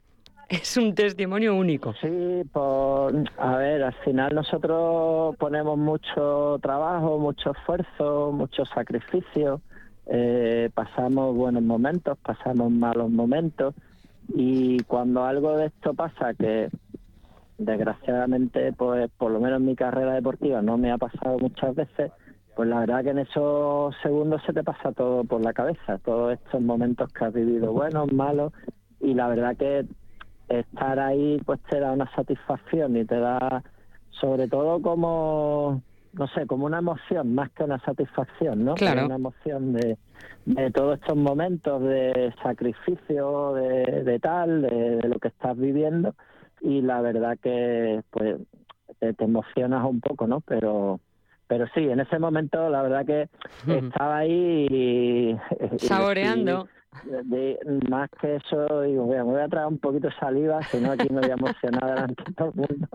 es 0.50 0.78
un 0.78 0.96
testimonio 0.96 1.56
único. 1.56 1.94
Sí, 2.02 2.44
por, 2.52 3.14
a 3.38 3.58
ver, 3.58 3.84
al 3.84 3.94
final 4.04 4.34
nosotros 4.34 5.36
ponemos 5.38 5.78
mucho 5.78 6.58
trabajo, 6.62 7.20
mucho 7.20 7.52
esfuerzo, 7.52 8.32
mucho 8.32 8.66
sacrificio, 8.66 9.62
eh, 10.08 10.70
pasamos 10.74 11.36
buenos 11.36 11.62
momentos, 11.62 12.18
pasamos 12.18 12.72
malos 12.72 13.12
momentos 13.12 13.76
y 14.34 14.80
cuando 14.84 15.24
algo 15.24 15.56
de 15.56 15.68
esto 15.68 15.94
pasa 15.94 16.34
que 16.34 16.70
desgraciadamente 17.60 18.74
pues 18.74 19.10
por 19.18 19.32
lo 19.32 19.40
menos 19.40 19.60
en 19.60 19.66
mi 19.66 19.76
carrera 19.76 20.14
deportiva 20.14 20.62
no 20.62 20.78
me 20.78 20.92
ha 20.92 20.98
pasado 20.98 21.38
muchas 21.40 21.76
veces 21.76 22.12
pues 22.56 22.70
la 22.70 22.80
verdad 22.80 23.04
que 23.04 23.10
en 23.10 23.20
esos 23.20 23.96
segundos 24.02 24.42
se 24.46 24.54
te 24.54 24.64
pasa 24.64 24.94
todo 24.94 25.24
por 25.26 25.42
la 25.42 25.52
cabeza 25.52 25.98
todos 26.00 26.34
estos 26.34 26.62
momentos 26.62 27.12
que 27.12 27.26
has 27.26 27.34
vivido 27.34 27.74
buenos 27.74 28.12
malos 28.14 28.54
y 29.02 29.14
la 29.14 29.28
verdad 29.28 29.58
que 29.58 29.86
estar 30.50 31.00
ahí 31.00 31.40
pues 31.46 31.60
te 31.70 31.80
da 31.80 31.92
una 31.92 32.10
satisfacción 32.16 32.98
y 32.98 33.06
te 33.06 33.20
da 33.20 33.64
sobre 34.10 34.48
todo 34.48 34.82
como 34.82 35.82
no 36.14 36.28
sé 36.30 36.48
como 36.48 36.66
una 36.66 36.80
emoción 36.80 37.36
más 37.36 37.52
que 37.52 37.64
una 37.64 37.80
satisfacción 37.80 38.66
no 38.66 38.74
claro. 38.74 39.06
una 39.06 39.16
emoción 39.16 39.74
de, 39.74 39.98
de 40.46 40.72
todos 40.72 41.00
estos 41.00 41.16
momentos 41.16 41.82
de 41.84 42.34
sacrificio 42.42 43.54
de, 43.54 44.04
de 44.04 44.20
tal 44.20 44.64
de, 44.64 44.98
de, 44.98 45.08
lo 45.08 45.20
que 45.20 45.28
estás 45.30 45.58
viviendo. 45.58 46.16
Y 46.62 46.82
la 46.82 47.02
verdad 47.02 47.38
que 47.42 48.02
pues 48.10 48.38
te, 49.00 49.14
te, 49.14 49.24
emocionas 49.24 49.86
un 49.86 50.02
poco 50.02 50.28
no 50.28 50.42
pero 50.42 51.00
pero 51.48 51.68
sí 51.74 51.82
en 51.82 52.00
ese 52.00 52.20
momento 52.20 52.70
la 52.70 52.82
verdad 52.82 53.06
que 53.06 53.30
estaba 53.68 54.18
ahí 54.18 54.68
y, 54.70 55.38
saboreando 55.78 56.68
de, 57.04 57.60
más 57.90 58.10
que 58.22 58.36
eso, 58.36 58.82
digo, 58.82 59.08
me 59.08 59.22
voy 59.22 59.42
a 59.42 59.48
traer 59.48 59.68
un 59.68 59.78
poquito 59.78 60.08
de 60.08 60.16
saliva, 60.16 60.62
si 60.64 60.78
no 60.80 60.92
aquí 60.92 61.08
me 61.10 61.22
voy 61.22 61.30
a 61.30 61.34
emocionar 61.34 61.86
delante 61.86 62.24
de 62.26 62.34
todo 62.34 62.50
el 62.50 62.56
mundo. 62.56 62.88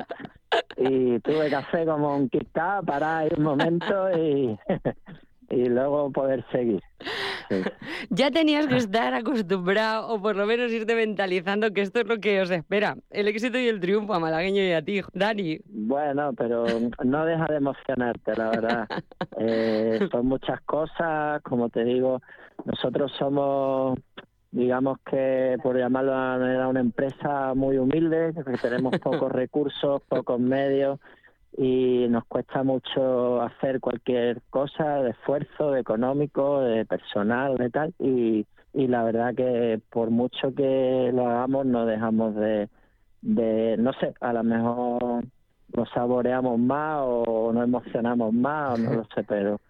Y 0.76 1.18
tuve 1.20 1.50
café 1.50 1.84
como 1.86 2.16
un 2.16 2.28
Kit 2.28 2.48
Kat 2.52 2.84
para 2.84 3.26
ir 3.26 3.34
un 3.38 3.44
momento 3.44 4.10
y, 4.18 4.58
y 5.50 5.66
luego 5.66 6.10
poder 6.10 6.44
seguir. 6.50 6.82
Sí. 7.48 7.62
Ya 8.10 8.30
tenías 8.30 8.66
que 8.66 8.76
estar 8.76 9.12
acostumbrado 9.14 10.08
o 10.08 10.20
por 10.20 10.36
lo 10.36 10.46
menos 10.46 10.72
irte 10.72 10.94
mentalizando 10.94 11.72
que 11.72 11.82
esto 11.82 12.00
es 12.00 12.06
lo 12.06 12.18
que 12.18 12.40
os 12.40 12.50
espera, 12.50 12.96
el 13.10 13.28
éxito 13.28 13.58
y 13.58 13.68
el 13.68 13.80
triunfo 13.80 14.14
a 14.14 14.18
Malagueño 14.18 14.62
y 14.62 14.72
a 14.72 14.82
ti, 14.82 15.02
Dani. 15.12 15.58
Bueno, 15.66 16.32
pero 16.32 16.64
no 17.04 17.24
deja 17.24 17.46
de 17.46 17.56
emocionarte, 17.56 18.34
la 18.36 18.50
verdad. 18.50 18.88
Eh, 19.36 19.98
son 20.12 20.26
muchas 20.26 20.60
cosas, 20.60 21.42
como 21.42 21.68
te 21.68 21.82
digo, 21.82 22.20
nosotros 22.64 23.12
somos 23.18 23.98
digamos 24.54 24.98
que 25.00 25.56
por 25.62 25.76
llamarlo 25.76 26.12
de 26.12 26.16
una 26.16 26.38
manera 26.38 26.68
una 26.68 26.80
empresa 26.80 27.54
muy 27.54 27.76
humilde, 27.76 28.32
que 28.34 28.56
tenemos 28.58 28.96
pocos 29.00 29.30
recursos, 29.32 30.00
pocos 30.08 30.38
medios 30.38 31.00
y 31.56 32.06
nos 32.08 32.24
cuesta 32.24 32.62
mucho 32.62 33.42
hacer 33.42 33.80
cualquier 33.80 34.42
cosa 34.50 35.02
de 35.02 35.10
esfuerzo, 35.10 35.72
de 35.72 35.80
económico, 35.80 36.60
de 36.60 36.84
personal, 36.84 37.56
de 37.56 37.70
tal 37.70 37.94
y, 37.98 38.46
y 38.72 38.86
la 38.86 39.02
verdad 39.02 39.34
que 39.34 39.80
por 39.90 40.10
mucho 40.10 40.54
que 40.54 41.10
lo 41.12 41.28
hagamos 41.28 41.66
no 41.66 41.84
dejamos 41.84 42.36
de, 42.36 42.68
de 43.22 43.76
no 43.76 43.92
sé, 43.94 44.14
a 44.20 44.32
lo 44.32 44.44
mejor 44.44 45.24
nos 45.76 45.90
saboreamos 45.90 46.60
más 46.60 47.00
o 47.02 47.52
nos 47.52 47.64
emocionamos 47.64 48.32
más 48.32 48.78
o 48.78 48.82
no 48.82 48.94
lo 48.94 49.04
sé, 49.14 49.24
pero 49.24 49.60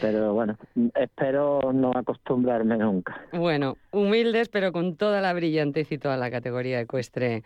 pero 0.00 0.34
bueno, 0.34 0.56
espero 0.94 1.72
no 1.72 1.92
acostumbrarme 1.94 2.76
nunca. 2.78 3.20
Bueno, 3.32 3.76
humildes, 3.92 4.48
pero 4.48 4.72
con 4.72 4.96
toda 4.96 5.20
la 5.20 5.32
brillantez 5.32 5.92
y 5.92 5.98
toda 5.98 6.16
la 6.16 6.30
categoría 6.30 6.80
ecuestre 6.80 7.42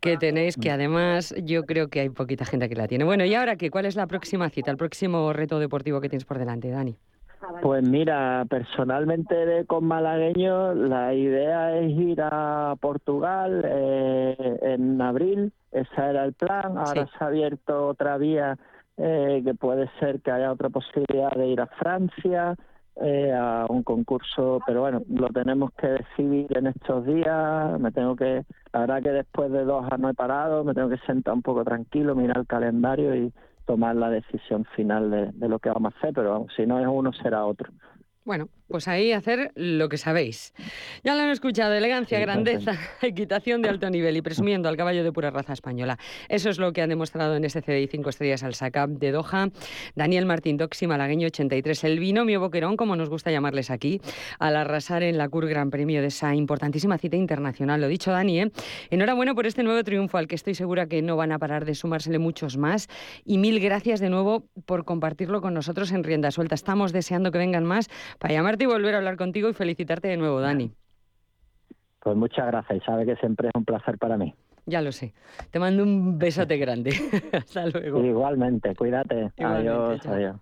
que 0.00 0.16
tenéis, 0.16 0.56
que 0.56 0.70
además 0.70 1.34
yo 1.42 1.64
creo 1.64 1.88
que 1.88 2.00
hay 2.00 2.10
poquita 2.10 2.44
gente 2.44 2.68
que 2.68 2.76
la 2.76 2.88
tiene. 2.88 3.04
Bueno, 3.04 3.24
¿y 3.24 3.34
ahora 3.34 3.56
qué? 3.56 3.70
¿Cuál 3.70 3.86
es 3.86 3.96
la 3.96 4.06
próxima 4.06 4.48
cita, 4.50 4.70
el 4.70 4.76
próximo 4.76 5.32
reto 5.32 5.58
deportivo 5.58 6.00
que 6.00 6.08
tienes 6.08 6.24
por 6.24 6.38
delante, 6.38 6.70
Dani? 6.70 6.96
Pues 7.62 7.86
mira, 7.86 8.44
personalmente 8.48 9.64
con 9.66 9.84
malagueño 9.84 10.74
la 10.74 11.14
idea 11.14 11.78
es 11.78 11.92
ir 11.92 12.20
a 12.22 12.74
Portugal 12.80 13.62
eh, 13.64 14.58
en 14.62 15.00
abril, 15.00 15.52
ese 15.70 15.94
era 15.96 16.24
el 16.24 16.32
plan, 16.32 16.76
ahora 16.78 17.06
se 17.06 17.24
ha 17.24 17.26
abierto 17.26 17.88
otra 17.88 18.16
vía 18.18 18.58
eh, 18.96 19.42
que 19.44 19.54
puede 19.54 19.90
ser 20.00 20.20
que 20.20 20.30
haya 20.30 20.52
otra 20.52 20.68
posibilidad 20.70 21.30
de 21.32 21.46
ir 21.48 21.60
a 21.60 21.66
Francia, 21.66 22.56
eh, 22.96 23.32
a 23.32 23.66
un 23.68 23.82
concurso, 23.82 24.60
pero 24.66 24.80
bueno, 24.80 25.02
lo 25.08 25.28
tenemos 25.28 25.70
que 25.72 25.88
decidir 25.88 26.46
en 26.56 26.68
estos 26.68 27.04
días. 27.04 27.78
Me 27.78 27.92
tengo 27.92 28.16
que, 28.16 28.44
la 28.72 28.80
verdad 28.80 29.02
que 29.02 29.10
después 29.10 29.52
de 29.52 29.64
dos 29.64 29.84
no 29.98 30.08
he 30.08 30.14
parado, 30.14 30.64
me 30.64 30.74
tengo 30.74 30.88
que 30.88 30.98
sentar 30.98 31.34
un 31.34 31.42
poco 31.42 31.64
tranquilo, 31.64 32.14
mirar 32.14 32.38
el 32.38 32.46
calendario 32.46 33.14
y 33.14 33.32
tomar 33.66 33.96
la 33.96 34.08
decisión 34.08 34.64
final 34.76 35.10
de, 35.10 35.32
de 35.32 35.48
lo 35.48 35.58
que 35.58 35.68
vamos 35.68 35.92
a 35.94 35.98
hacer, 35.98 36.14
pero 36.14 36.46
si 36.56 36.64
no 36.66 36.78
es 36.78 36.86
uno 36.86 37.12
será 37.12 37.44
otro. 37.44 37.70
Bueno, 38.24 38.48
pues 38.68 38.88
ahí 38.88 39.12
hacer 39.12 39.52
lo 39.54 39.88
que 39.88 39.98
sabéis. 39.98 40.52
Ya 41.04 41.14
lo 41.14 41.22
han 41.22 41.30
escuchado, 41.30 41.74
elegancia, 41.74 42.18
grandeza, 42.18 42.76
equitación 43.02 43.62
de 43.62 43.68
alto 43.68 43.88
nivel 43.90 44.16
y 44.16 44.22
presumiendo 44.22 44.68
al 44.68 44.76
caballo 44.76 45.04
de 45.04 45.12
pura 45.12 45.30
raza 45.30 45.52
española. 45.52 45.98
Eso 46.28 46.50
es 46.50 46.58
lo 46.58 46.72
que 46.72 46.82
han 46.82 46.88
demostrado 46.88 47.36
en 47.36 47.44
este 47.44 47.62
CDI 47.62 47.86
5 47.86 48.10
estrellas 48.10 48.42
al 48.42 48.54
SACAP 48.54 48.90
de 48.90 49.12
Doha. 49.12 49.48
Daniel 49.94 50.26
Martín 50.26 50.56
Doxi, 50.56 50.86
malagueño 50.86 51.26
83, 51.28 51.84
el 51.84 52.00
binomio 52.00 52.40
boquerón, 52.40 52.76
como 52.76 52.96
nos 52.96 53.08
gusta 53.08 53.30
llamarles 53.30 53.70
aquí, 53.70 54.00
al 54.38 54.56
arrasar 54.56 55.02
en 55.02 55.18
la 55.18 55.28
CUR 55.28 55.46
Gran 55.48 55.70
Premio 55.70 56.00
de 56.00 56.08
esa 56.08 56.34
importantísima 56.34 56.98
cita 56.98 57.16
internacional. 57.16 57.80
Lo 57.80 57.88
dicho, 57.88 58.10
Dani, 58.10 58.40
¿eh? 58.40 58.52
enhorabuena 58.90 59.34
por 59.34 59.46
este 59.46 59.62
nuevo 59.62 59.82
triunfo 59.84 60.18
al 60.18 60.26
que 60.26 60.34
estoy 60.34 60.54
segura 60.54 60.86
que 60.86 61.02
no 61.02 61.16
van 61.16 61.32
a 61.32 61.38
parar 61.38 61.64
de 61.64 61.74
sumársele 61.74 62.18
muchos 62.18 62.56
más. 62.56 62.88
Y 63.24 63.38
mil 63.38 63.60
gracias 63.60 64.00
de 64.00 64.10
nuevo 64.10 64.44
por 64.64 64.84
compartirlo 64.84 65.40
con 65.40 65.54
nosotros 65.54 65.92
en 65.92 66.04
Rienda 66.04 66.30
Suelta. 66.30 66.54
Estamos 66.54 66.92
deseando 66.92 67.30
que 67.30 67.38
vengan 67.38 67.64
más 67.64 67.88
para 68.18 68.34
y 68.64 68.66
volver 68.66 68.94
a 68.94 68.98
hablar 68.98 69.16
contigo 69.16 69.48
y 69.48 69.54
felicitarte 69.54 70.08
de 70.08 70.16
nuevo, 70.16 70.40
Dani. 70.40 70.72
Pues 72.00 72.16
muchas 72.16 72.46
gracias 72.46 72.78
y 72.82 72.84
sabe 72.84 73.04
que 73.04 73.16
siempre 73.16 73.48
es 73.48 73.52
un 73.56 73.64
placer 73.64 73.98
para 73.98 74.16
mí. 74.16 74.34
Ya 74.66 74.82
lo 74.82 74.92
sé. 74.92 75.14
Te 75.50 75.58
mando 75.58 75.82
un 75.84 76.18
besote 76.18 76.56
grande. 76.56 76.90
Hasta 77.32 77.66
luego. 77.66 78.04
Igualmente, 78.04 78.74
cuídate. 78.74 79.32
adiós, 79.38 80.04
adiós. 80.06 80.36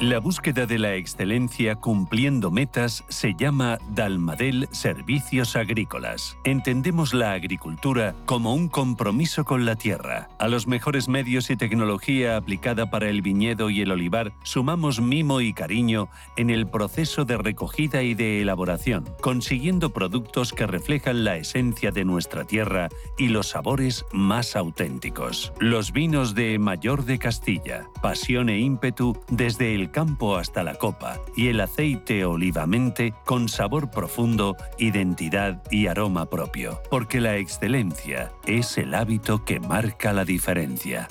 La 0.00 0.20
búsqueda 0.20 0.64
de 0.64 0.78
la 0.78 0.94
excelencia 0.94 1.74
cumpliendo 1.74 2.52
metas 2.52 3.04
se 3.08 3.34
llama 3.34 3.78
Dalmadel 3.96 4.68
Servicios 4.70 5.56
Agrícolas. 5.56 6.38
Entendemos 6.44 7.12
la 7.12 7.32
agricultura 7.32 8.14
como 8.24 8.54
un 8.54 8.68
compromiso 8.68 9.44
con 9.44 9.66
la 9.66 9.74
tierra. 9.74 10.28
A 10.38 10.46
los 10.46 10.68
mejores 10.68 11.08
medios 11.08 11.50
y 11.50 11.56
tecnología 11.56 12.36
aplicada 12.36 12.88
para 12.90 13.08
el 13.08 13.22
viñedo 13.22 13.70
y 13.70 13.80
el 13.80 13.90
olivar 13.90 14.32
sumamos 14.44 15.00
mimo 15.00 15.40
y 15.40 15.52
cariño 15.52 16.08
en 16.36 16.50
el 16.50 16.68
proceso 16.68 17.24
de 17.24 17.36
recogida 17.36 18.04
y 18.04 18.14
de 18.14 18.40
elaboración, 18.40 19.04
consiguiendo 19.20 19.90
productos 19.90 20.52
que 20.52 20.68
reflejan 20.68 21.24
la 21.24 21.38
esencia 21.38 21.90
de 21.90 22.04
nuestra 22.04 22.44
tierra 22.44 22.88
y 23.16 23.30
los 23.30 23.48
sabores 23.48 24.06
más 24.12 24.54
auténticos. 24.54 25.52
Los 25.58 25.90
vinos 25.90 26.36
de 26.36 26.56
Mayor 26.60 27.04
de 27.04 27.18
Castilla, 27.18 27.88
pasión 28.00 28.48
e 28.48 28.60
ímpetu 28.60 29.20
desde 29.28 29.74
el 29.74 29.87
campo 29.90 30.36
hasta 30.36 30.62
la 30.62 30.74
copa 30.74 31.20
y 31.36 31.48
el 31.48 31.60
aceite 31.60 32.24
olivamente 32.24 33.14
con 33.24 33.48
sabor 33.48 33.90
profundo, 33.90 34.56
identidad 34.78 35.62
y 35.70 35.86
aroma 35.86 36.30
propio, 36.30 36.80
porque 36.90 37.20
la 37.20 37.36
excelencia 37.36 38.32
es 38.46 38.78
el 38.78 38.94
hábito 38.94 39.44
que 39.44 39.60
marca 39.60 40.12
la 40.12 40.24
diferencia. 40.24 41.08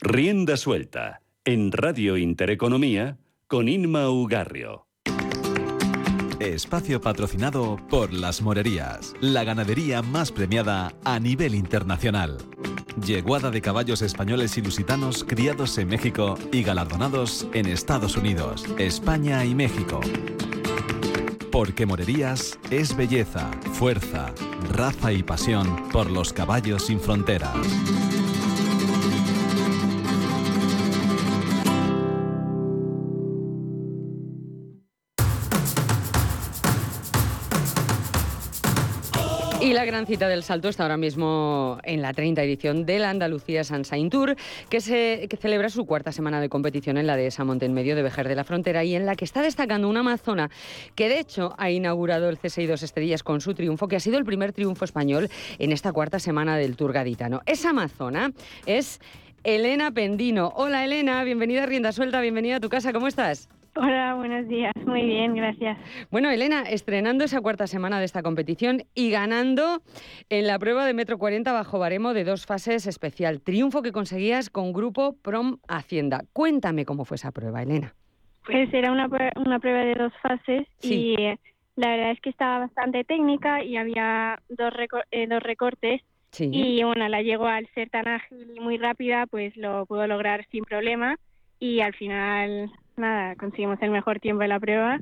Rienda 0.00 0.56
suelta 0.56 1.22
en 1.44 1.72
Radio 1.72 2.16
Intereconomía 2.16 3.18
con 3.46 3.68
Inma 3.68 4.10
Ugarrio. 4.10 4.86
Espacio 6.40 7.00
patrocinado 7.00 7.76
por 7.88 8.12
Las 8.12 8.42
Morerías, 8.42 9.14
la 9.20 9.44
ganadería 9.44 10.02
más 10.02 10.32
premiada 10.32 10.92
a 11.04 11.18
nivel 11.20 11.54
internacional. 11.54 12.38
Yeguada 13.02 13.50
de 13.50 13.60
caballos 13.60 14.02
españoles 14.02 14.56
y 14.56 14.62
lusitanos 14.62 15.24
criados 15.24 15.76
en 15.78 15.88
México 15.88 16.38
y 16.52 16.62
galardonados 16.62 17.46
en 17.52 17.66
Estados 17.66 18.16
Unidos, 18.16 18.64
España 18.78 19.44
y 19.44 19.54
México. 19.54 20.00
Porque 21.50 21.86
Morerías 21.86 22.58
es 22.70 22.96
belleza, 22.96 23.50
fuerza, 23.72 24.32
raza 24.70 25.12
y 25.12 25.22
pasión 25.22 25.88
por 25.90 26.10
los 26.10 26.32
caballos 26.32 26.86
sin 26.86 27.00
fronteras. 27.00 27.54
Gran 39.94 40.06
cita 40.08 40.26
del 40.26 40.42
salto 40.42 40.68
está 40.68 40.82
ahora 40.82 40.96
mismo 40.96 41.78
en 41.84 42.02
la 42.02 42.12
30 42.12 42.42
edición 42.42 42.84
de 42.84 42.98
la 42.98 43.10
Andalucía 43.10 43.62
Sunshine 43.62 44.10
Tour, 44.10 44.34
que, 44.68 44.80
se, 44.80 45.28
celebra 45.40 45.68
su 45.68 45.86
cuarta 45.86 46.10
semana 46.10 46.40
de 46.40 46.48
competición 46.48 46.98
en 46.98 47.06
la 47.06 47.14
dehesa 47.14 47.44
Medio 47.44 47.94
de 47.94 48.02
Vejer 48.02 48.26
de 48.26 48.34
la 48.34 48.42
Frontera 48.42 48.82
y 48.82 48.96
en 48.96 49.06
la 49.06 49.14
que 49.14 49.24
está 49.24 49.40
destacando 49.40 49.88
una 49.88 50.00
amazona 50.00 50.50
que 50.96 51.08
de 51.08 51.20
hecho 51.20 51.54
ha 51.58 51.70
inaugurado 51.70 52.28
el 52.28 52.38
CSI 52.38 52.66
2 52.66 52.82
Estrellas 52.82 53.22
con 53.22 53.40
su 53.40 53.54
triunfo, 53.54 53.86
que 53.86 53.94
ha 53.94 54.00
sido 54.00 54.18
el 54.18 54.24
primer 54.24 54.52
triunfo 54.52 54.84
español 54.84 55.28
en 55.60 55.70
esta 55.70 55.92
cuarta 55.92 56.18
semana 56.18 56.56
del 56.56 56.74
Tour 56.74 56.92
gaditano. 56.92 57.42
Esa 57.46 57.70
amazona 57.70 58.32
es 58.66 58.98
Elena 59.44 59.92
Pendino. 59.92 60.52
Hola 60.56 60.84
Elena, 60.84 61.22
bienvenida 61.22 61.62
a 61.62 61.66
Rienda 61.66 61.92
Suelta, 61.92 62.20
bienvenida 62.20 62.56
a 62.56 62.60
tu 62.60 62.68
casa, 62.68 62.92
¿cómo 62.92 63.06
estás? 63.06 63.48
Hola, 63.76 64.14
buenos 64.14 64.46
días. 64.46 64.72
Muy 64.86 65.02
bien, 65.02 65.34
gracias. 65.34 65.76
Bueno, 66.10 66.30
Elena, 66.30 66.62
estrenando 66.62 67.24
esa 67.24 67.40
cuarta 67.40 67.66
semana 67.66 67.98
de 67.98 68.04
esta 68.04 68.22
competición 68.22 68.84
y 68.94 69.10
ganando 69.10 69.82
en 70.30 70.46
la 70.46 70.60
prueba 70.60 70.86
de 70.86 70.94
metro 70.94 71.18
40 71.18 71.52
bajo 71.52 71.80
baremo 71.80 72.14
de 72.14 72.22
dos 72.22 72.46
fases 72.46 72.86
especial. 72.86 73.40
Triunfo 73.40 73.82
que 73.82 73.90
conseguías 73.90 74.48
con 74.48 74.72
Grupo 74.72 75.16
Prom 75.20 75.58
Hacienda. 75.66 76.22
Cuéntame 76.32 76.84
cómo 76.84 77.04
fue 77.04 77.16
esa 77.16 77.32
prueba, 77.32 77.62
Elena. 77.62 77.94
Pues 78.46 78.72
era 78.72 78.92
una, 78.92 79.08
una 79.36 79.58
prueba 79.58 79.80
de 79.80 79.94
dos 79.94 80.12
fases 80.22 80.68
y 80.80 81.20
eh, 81.20 81.38
la 81.74 81.88
verdad 81.88 82.10
es 82.12 82.20
que 82.20 82.30
estaba 82.30 82.60
bastante 82.60 83.02
técnica 83.02 83.64
y 83.64 83.76
había 83.76 84.38
dos, 84.50 84.72
eh, 85.10 85.26
dos 85.26 85.42
recortes. 85.42 86.00
Y 86.38 86.82
bueno, 86.82 87.08
la 87.08 87.22
llegó 87.22 87.46
al 87.46 87.68
ser 87.74 87.90
tan 87.90 88.08
ágil 88.08 88.54
y 88.56 88.60
muy 88.60 88.76
rápida, 88.76 89.26
pues 89.26 89.56
lo 89.56 89.86
pudo 89.86 90.08
lograr 90.08 90.44
sin 90.50 90.64
problema 90.64 91.16
y 91.60 91.78
al 91.78 91.94
final 91.94 92.72
nada, 92.96 93.34
conseguimos 93.36 93.78
el 93.82 93.90
mejor 93.90 94.20
tiempo 94.20 94.42
de 94.42 94.48
la 94.48 94.60
prueba 94.60 94.98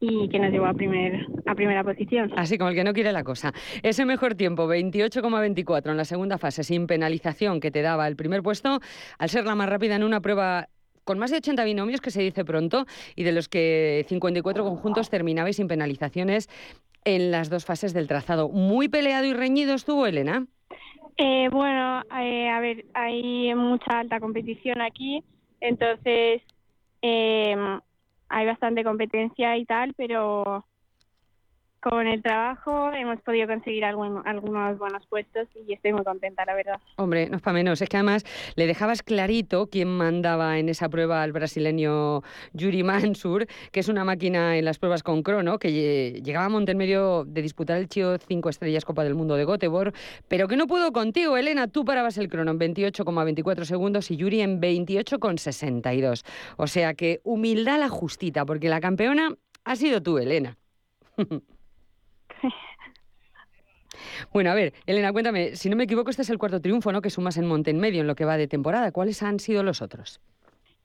y 0.00 0.28
que 0.28 0.38
nos 0.38 0.50
llevó 0.50 0.66
a, 0.66 0.74
primer, 0.74 1.26
a 1.46 1.54
primera 1.54 1.82
posición. 1.82 2.32
Así 2.36 2.58
como 2.58 2.70
el 2.70 2.76
que 2.76 2.84
no 2.84 2.92
quiere 2.92 3.12
la 3.12 3.24
cosa. 3.24 3.52
Ese 3.82 4.04
mejor 4.04 4.34
tiempo, 4.34 4.68
28,24 4.68 5.90
en 5.90 5.96
la 5.96 6.04
segunda 6.04 6.38
fase, 6.38 6.64
sin 6.64 6.86
penalización 6.86 7.60
que 7.60 7.70
te 7.70 7.82
daba 7.82 8.06
el 8.06 8.16
primer 8.16 8.42
puesto, 8.42 8.80
al 9.18 9.28
ser 9.28 9.44
la 9.44 9.54
más 9.54 9.68
rápida 9.68 9.96
en 9.96 10.04
una 10.04 10.20
prueba 10.20 10.68
con 11.04 11.18
más 11.18 11.30
de 11.30 11.36
80 11.36 11.64
binomios, 11.64 12.00
que 12.00 12.10
se 12.10 12.22
dice 12.22 12.44
pronto, 12.44 12.86
y 13.14 13.24
de 13.24 13.32
los 13.32 13.48
que 13.48 14.04
54 14.08 14.64
conjuntos 14.64 15.10
terminabais 15.10 15.56
sin 15.56 15.68
penalizaciones 15.68 16.48
en 17.04 17.30
las 17.30 17.50
dos 17.50 17.66
fases 17.66 17.92
del 17.92 18.08
trazado. 18.08 18.48
¿Muy 18.48 18.88
peleado 18.88 19.26
y 19.26 19.34
reñido 19.34 19.74
estuvo, 19.74 20.06
Elena? 20.06 20.46
Eh, 21.18 21.48
bueno, 21.52 22.02
eh, 22.20 22.48
a 22.48 22.60
ver, 22.60 22.86
hay 22.94 23.54
mucha 23.54 24.00
alta 24.00 24.18
competición 24.18 24.80
aquí, 24.80 25.22
entonces 25.60 26.42
eh, 27.04 27.56
hay 28.28 28.46
bastante 28.46 28.84
competencia 28.84 29.56
y 29.58 29.66
tal, 29.66 29.94
pero 29.96 30.66
con 31.84 32.06
el 32.06 32.22
trabajo 32.22 32.92
hemos 32.92 33.20
podido 33.20 33.46
conseguir 33.46 33.84
algunos 33.84 34.78
buenos 34.78 35.06
puestos 35.06 35.46
y 35.68 35.74
estoy 35.74 35.92
muy 35.92 36.02
contenta, 36.02 36.42
la 36.46 36.54
verdad. 36.54 36.80
Hombre, 36.96 37.28
no 37.28 37.36
es 37.36 37.42
para 37.42 37.52
menos. 37.52 37.82
Es 37.82 37.90
que 37.90 37.98
además 37.98 38.24
le 38.56 38.66
dejabas 38.66 39.02
clarito 39.02 39.66
quién 39.66 39.88
mandaba 39.88 40.58
en 40.58 40.70
esa 40.70 40.88
prueba 40.88 41.22
al 41.22 41.32
brasileño 41.32 42.22
Yuri 42.54 42.82
Mansur, 42.82 43.46
que 43.70 43.80
es 43.80 43.88
una 43.88 44.02
máquina 44.02 44.56
en 44.56 44.64
las 44.64 44.78
pruebas 44.78 45.02
con 45.02 45.22
crono, 45.22 45.58
que 45.58 46.22
llegaba 46.22 46.46
a 46.46 46.48
Montemedio 46.48 47.26
de 47.26 47.42
disputar 47.42 47.76
el 47.76 47.88
Chio 47.88 48.16
5 48.16 48.48
Estrellas 48.48 48.86
Copa 48.86 49.04
del 49.04 49.14
Mundo 49.14 49.36
de 49.36 49.44
Göteborg, 49.44 49.92
pero 50.26 50.48
que 50.48 50.56
no 50.56 50.66
pudo 50.66 50.90
contigo, 50.90 51.36
Elena. 51.36 51.68
Tú 51.68 51.84
parabas 51.84 52.16
el 52.16 52.28
crono 52.30 52.52
en 52.52 52.60
28,24 52.60 53.64
segundos 53.64 54.10
y 54.10 54.16
Yuri 54.16 54.40
en 54.40 54.58
28,62. 54.58 56.24
O 56.56 56.66
sea 56.66 56.94
que 56.94 57.20
humildad 57.24 57.78
la 57.78 57.90
justita, 57.90 58.46
porque 58.46 58.70
la 58.70 58.80
campeona 58.80 59.36
ha 59.64 59.76
sido 59.76 60.02
tú, 60.02 60.16
Elena. 60.16 60.56
Bueno, 64.32 64.50
a 64.50 64.54
ver, 64.54 64.72
Elena, 64.86 65.12
cuéntame, 65.12 65.56
si 65.56 65.70
no 65.70 65.76
me 65.76 65.84
equivoco, 65.84 66.10
este 66.10 66.22
es 66.22 66.30
el 66.30 66.38
cuarto 66.38 66.60
triunfo, 66.60 66.92
¿no? 66.92 67.00
Que 67.00 67.10
sumas 67.10 67.36
en 67.36 67.46
Monte 67.46 67.70
en 67.70 67.78
Medio 67.78 68.00
en 68.00 68.06
lo 68.06 68.14
que 68.14 68.24
va 68.24 68.36
de 68.36 68.48
temporada. 68.48 68.92
¿Cuáles 68.92 69.22
han 69.22 69.38
sido 69.38 69.62
los 69.62 69.82
otros? 69.82 70.20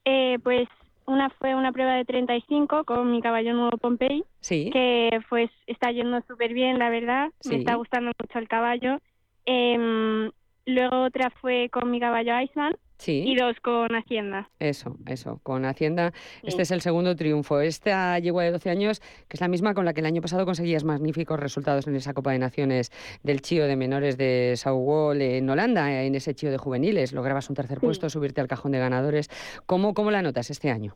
Eh, 0.04 0.38
pues 0.42 0.68
una 1.06 1.28
fue 1.30 1.54
una 1.54 1.72
prueba 1.72 1.94
de 1.94 2.04
35 2.04 2.84
con 2.84 3.10
mi 3.10 3.20
caballo 3.20 3.52
nuevo 3.52 3.76
Pompey, 3.78 4.24
sí. 4.40 4.70
que 4.72 5.20
pues 5.28 5.50
está 5.66 5.90
yendo 5.90 6.20
súper 6.28 6.54
bien, 6.54 6.78
la 6.78 6.90
verdad. 6.90 7.30
Me 7.48 7.56
está 7.56 7.74
gustando 7.74 8.12
mucho 8.18 8.38
el 8.38 8.48
caballo. 8.48 8.98
Em, 9.44 10.30
luego 10.66 11.04
otra 11.04 11.30
fue 11.40 11.68
con 11.70 11.90
mi 11.90 11.98
caballo 11.98 12.40
Iceman 12.40 12.76
sí. 13.00 13.24
y 13.26 13.34
dos 13.34 13.58
con 13.60 13.94
Hacienda. 13.94 14.48
Eso, 14.58 14.96
eso, 15.06 15.40
con 15.42 15.64
Hacienda. 15.64 16.12
Este 16.42 16.62
es 16.62 16.70
el 16.70 16.80
segundo 16.80 17.16
triunfo. 17.16 17.60
Esta 17.60 18.18
yegua 18.18 18.44
de 18.44 18.52
12 18.52 18.70
años, 18.70 19.00
que 19.28 19.36
es 19.36 19.40
la 19.40 19.48
misma 19.48 19.74
con 19.74 19.84
la 19.84 19.92
que 19.92 20.00
el 20.00 20.06
año 20.06 20.22
pasado 20.22 20.44
conseguías 20.44 20.84
magníficos 20.84 21.40
resultados 21.40 21.86
en 21.86 21.96
esa 21.96 22.14
Copa 22.14 22.32
de 22.32 22.38
Naciones 22.38 22.92
del 23.22 23.40
Chío 23.40 23.66
de 23.66 23.76
menores 23.76 24.16
de 24.16 24.54
Sao 24.56 25.12
en 25.12 25.48
Holanda, 25.48 26.02
en 26.02 26.14
ese 26.14 26.34
Chío 26.34 26.50
de 26.50 26.58
juveniles. 26.58 27.12
Lograbas 27.12 27.48
un 27.50 27.56
tercer 27.56 27.78
puesto, 27.80 28.08
subirte 28.10 28.40
al 28.40 28.48
cajón 28.48 28.72
de 28.72 28.78
ganadores. 28.78 29.28
¿Cómo, 29.66 29.94
¿Cómo 29.94 30.10
la 30.10 30.22
notas 30.22 30.50
este 30.50 30.70
año? 30.70 30.94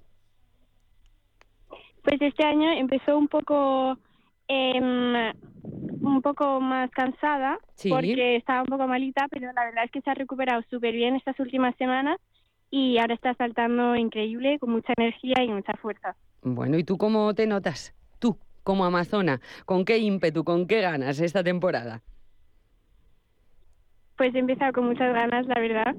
Pues 2.03 2.21
este 2.21 2.45
año 2.45 2.71
empezó 2.73 3.17
un 3.17 3.29
poco 3.29 3.99
eh, 4.49 5.33
un 6.03 6.21
poco 6.23 6.61
más 6.61 6.91
cansada 6.91 7.59
porque 7.89 8.37
estaba 8.37 8.63
un 8.63 8.69
poco 8.69 8.87
malita, 8.87 9.27
pero 9.31 9.53
la 9.53 9.65
verdad 9.65 9.85
es 9.85 9.91
que 9.91 10.01
se 10.01 10.11
ha 10.11 10.15
recuperado 10.15 10.63
súper 10.71 10.95
bien 10.95 11.17
estas 11.17 11.39
últimas 11.41 11.75
semanas 11.77 12.21
y 12.71 12.99
ahora 12.99 13.15
está 13.15 13.35
saltando 13.35 13.95
increíble, 13.97 14.59
con 14.59 14.71
mucha 14.71 14.93
energía 14.97 15.43
y 15.43 15.49
mucha 15.49 15.75
fuerza. 15.75 16.17
Bueno, 16.43 16.77
¿y 16.77 16.85
tú 16.85 16.99
cómo 16.99 17.35
te 17.35 17.47
notas? 17.47 17.95
Tú, 18.19 18.39
como 18.63 18.85
amazona, 18.85 19.41
¿con 19.65 19.85
qué 19.85 19.99
ímpetu, 19.99 20.45
con 20.45 20.67
qué 20.67 20.81
ganas 20.81 21.21
esta 21.21 21.43
temporada? 21.43 22.03
Pues 24.17 24.35
he 24.35 24.39
empezado 24.39 24.73
con 24.73 24.87
muchas 24.87 25.13
ganas, 25.15 25.47
la 25.47 25.61
verdad, 25.61 25.95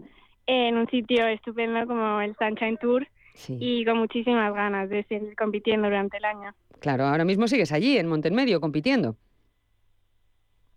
en 0.47 0.77
un 0.77 0.87
sitio 0.89 1.25
estupendo 1.27 1.85
como 1.87 2.21
el 2.21 2.35
Sunshine 2.37 2.77
Tour 2.77 3.07
y 3.47 3.85
con 3.85 3.97
muchísimas 3.97 4.53
ganas 4.53 4.89
de 4.89 5.03
seguir 5.03 5.35
compitiendo 5.35 5.87
durante 5.87 6.17
el 6.17 6.25
año. 6.25 6.53
Claro, 6.79 7.05
ahora 7.05 7.25
mismo 7.25 7.47
sigues 7.47 7.71
allí, 7.71 7.97
en 7.97 8.07
Montemedio, 8.07 8.61
compitiendo. 8.61 9.15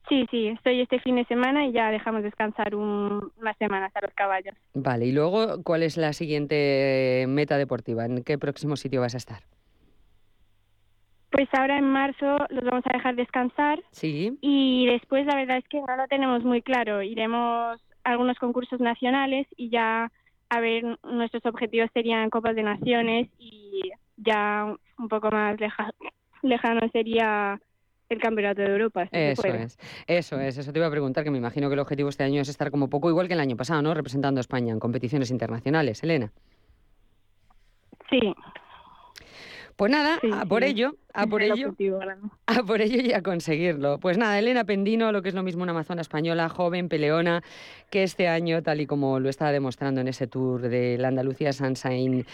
Sí, 0.09 0.27
sí, 0.31 0.49
estoy 0.49 0.81
este 0.81 1.01
fin 1.01 1.17
de 1.17 1.25
semana 1.27 1.67
y 1.67 1.73
ya 1.73 1.91
dejamos 1.91 2.23
descansar 2.23 2.75
un, 2.75 3.31
unas 3.39 3.57
semanas 3.59 3.95
a 3.95 4.01
los 4.01 4.15
caballos. 4.15 4.55
Vale, 4.73 5.05
y 5.05 5.13
luego, 5.13 5.63
¿cuál 5.63 5.83
es 5.83 5.99
la 5.99 6.15
siguiente 6.15 7.27
meta 7.29 7.59
deportiva? 7.59 8.07
¿En 8.07 8.25
qué 8.25 8.39
próximo 8.39 8.77
sitio 8.77 9.03
vas 9.03 9.15
a 9.15 9.19
estar? 9.19 9.43
Pues 11.31 11.49
ahora 11.53 11.77
en 11.77 11.85
marzo 11.85 12.39
los 12.49 12.65
vamos 12.65 12.85
a 12.87 12.97
dejar 12.97 13.17
descansar. 13.17 13.81
Sí. 13.91 14.39
Y 14.41 14.87
después 14.87 15.27
la 15.27 15.37
verdad 15.37 15.59
es 15.59 15.69
que 15.69 15.81
no 15.81 15.97
lo 15.97 16.07
tenemos 16.09 16.43
muy 16.43 16.63
claro. 16.63 17.03
Iremos 17.03 17.79
a 18.05 18.11
algunos 18.11 18.39
concursos 18.39 18.81
nacionales 18.81 19.47
y 19.57 19.69
ya 19.69 20.11
a 20.51 20.61
ver, 20.61 20.85
nuestros 21.03 21.45
objetivos 21.47 21.91
serían 21.93 22.31
Copas 22.31 22.57
de 22.57 22.63
Naciones 22.63 23.29
y 23.39 23.91
ya 24.17 24.75
un 24.99 25.09
poco 25.09 25.31
más 25.31 25.57
lejano 26.43 26.81
sería 26.93 27.61
el 28.09 28.21
Campeonato 28.21 28.63
de 28.63 28.69
Europa. 28.69 29.09
eso 29.13 29.47
es, 29.47 29.79
eso 30.07 30.41
es, 30.41 30.57
eso 30.57 30.73
te 30.73 30.79
iba 30.79 30.87
a 30.87 30.91
preguntar, 30.91 31.25
que 31.25 31.31
me 31.31 31.39
imagino 31.39 31.69
que 31.69 31.75
el 31.75 31.81
objetivo 31.81 32.09
este 32.09 32.25
año 32.25 32.41
es 32.41 32.49
estar 32.49 32.71
como 32.71 32.89
poco 32.89 33.11
igual 33.11 33.29
que 33.29 33.35
el 33.35 33.41
año 33.41 33.57
pasado, 33.57 33.83
¿no? 33.83 33.93
Representando 33.93 34.39
a 34.39 34.43
España 34.43 34.73
en 34.73 34.81
competiciones 34.81 35.31
internacionales, 35.31 36.03
Elena. 36.03 36.33
Sí. 38.09 38.35
Pues 39.79 39.93
nada, 39.93 40.19
a 40.33 40.45
por 40.45 40.65
ello, 40.65 40.97
a 41.15 41.25
por 41.29 41.41
ello, 41.41 41.73
a 42.47 42.63
por 42.65 42.81
ello 42.81 43.01
y 43.01 43.13
a 43.13 43.23
conseguirlo. 43.23 44.01
Pues 44.01 44.19
nada, 44.19 44.37
Elena 44.37 44.65
Pendino, 44.65 45.13
lo 45.13 45.23
que 45.23 45.29
es 45.29 45.37
lo 45.37 45.45
mismo 45.45 45.63
una 45.63 45.71
amazona 45.71 46.01
española, 46.01 46.49
joven, 46.49 46.89
peleona, 46.89 47.45
que 47.89 48.03
este 48.03 48.27
año, 48.27 48.61
tal 48.61 48.81
y 48.81 48.87
como 48.87 49.21
lo 49.21 49.29
estaba 49.29 49.53
demostrando 49.53 50.01
en 50.01 50.09
ese 50.09 50.27
tour 50.27 50.63
de 50.63 50.99
la 50.99 51.07
Andalucía 51.07 51.53
Sunshine, 51.53 52.27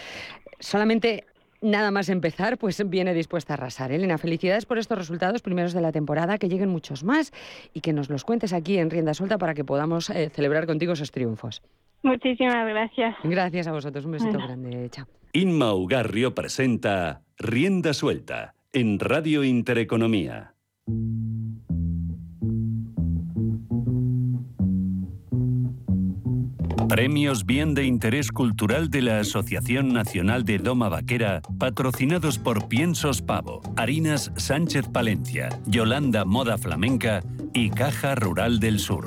solamente 0.59 1.27
nada 1.61 1.91
más 1.91 2.09
empezar, 2.09 2.57
pues 2.57 2.83
viene 2.89 3.13
dispuesta 3.13 3.53
a 3.53 3.57
arrasar. 3.59 3.93
Elena, 3.93 4.17
felicidades 4.17 4.65
por 4.65 4.79
estos 4.79 4.97
resultados 4.97 5.43
primeros 5.43 5.75
de 5.75 5.83
la 5.83 5.93
temporada, 5.93 6.39
que 6.39 6.49
lleguen 6.49 6.71
muchos 6.71 7.05
más 7.05 7.31
y 7.75 7.83
que 7.83 7.93
nos 7.93 8.09
los 8.09 8.25
cuentes 8.25 8.55
aquí 8.55 8.79
en 8.79 8.89
Rienda 8.89 9.13
Suelta 9.13 9.37
para 9.37 9.53
que 9.53 9.65
podamos 9.65 10.09
eh, 10.09 10.31
celebrar 10.31 10.65
contigo 10.65 10.95
esos 10.95 11.11
triunfos. 11.11 11.61
Muchísimas 12.05 12.69
gracias. 12.69 13.17
Gracias 13.25 13.67
a 13.67 13.73
vosotros, 13.73 14.05
un 14.05 14.13
besito 14.13 14.39
grande. 14.39 14.89
Chao. 14.91 15.07
Inma 15.33 15.75
Ugarrio 15.75 16.35
presenta 16.35 17.23
Rienda 17.39 17.95
Suelta 17.95 18.55
en 18.73 19.01
Radio 19.01 19.43
Intereconomía. 19.43 20.55
Premios 26.89 27.47
Bien 27.47 27.75
de 27.75 27.85
Interés 27.87 28.31
Cultural 28.31 28.91
de 28.91 29.03
la 29.03 29.19
Asociación 29.19 29.89
Nacional 29.89 30.45
de 30.45 30.59
Doma 30.59 30.91
Vaquera, 30.91 31.41
patrocinados 31.59 32.39
por 32.39 32.69
Piensos 32.69 33.23
Pavo, 33.23 33.63
Harinas 33.77 34.31
Sánchez 34.37 34.89
Palencia, 34.89 35.49
Yolanda 35.67 36.25
Moda 36.25 36.59
Flamenca 36.59 37.23
y 37.55 37.71
Caja 37.71 38.15
Rural 38.15 38.61
del 38.61 38.79
Sur. 38.79 39.07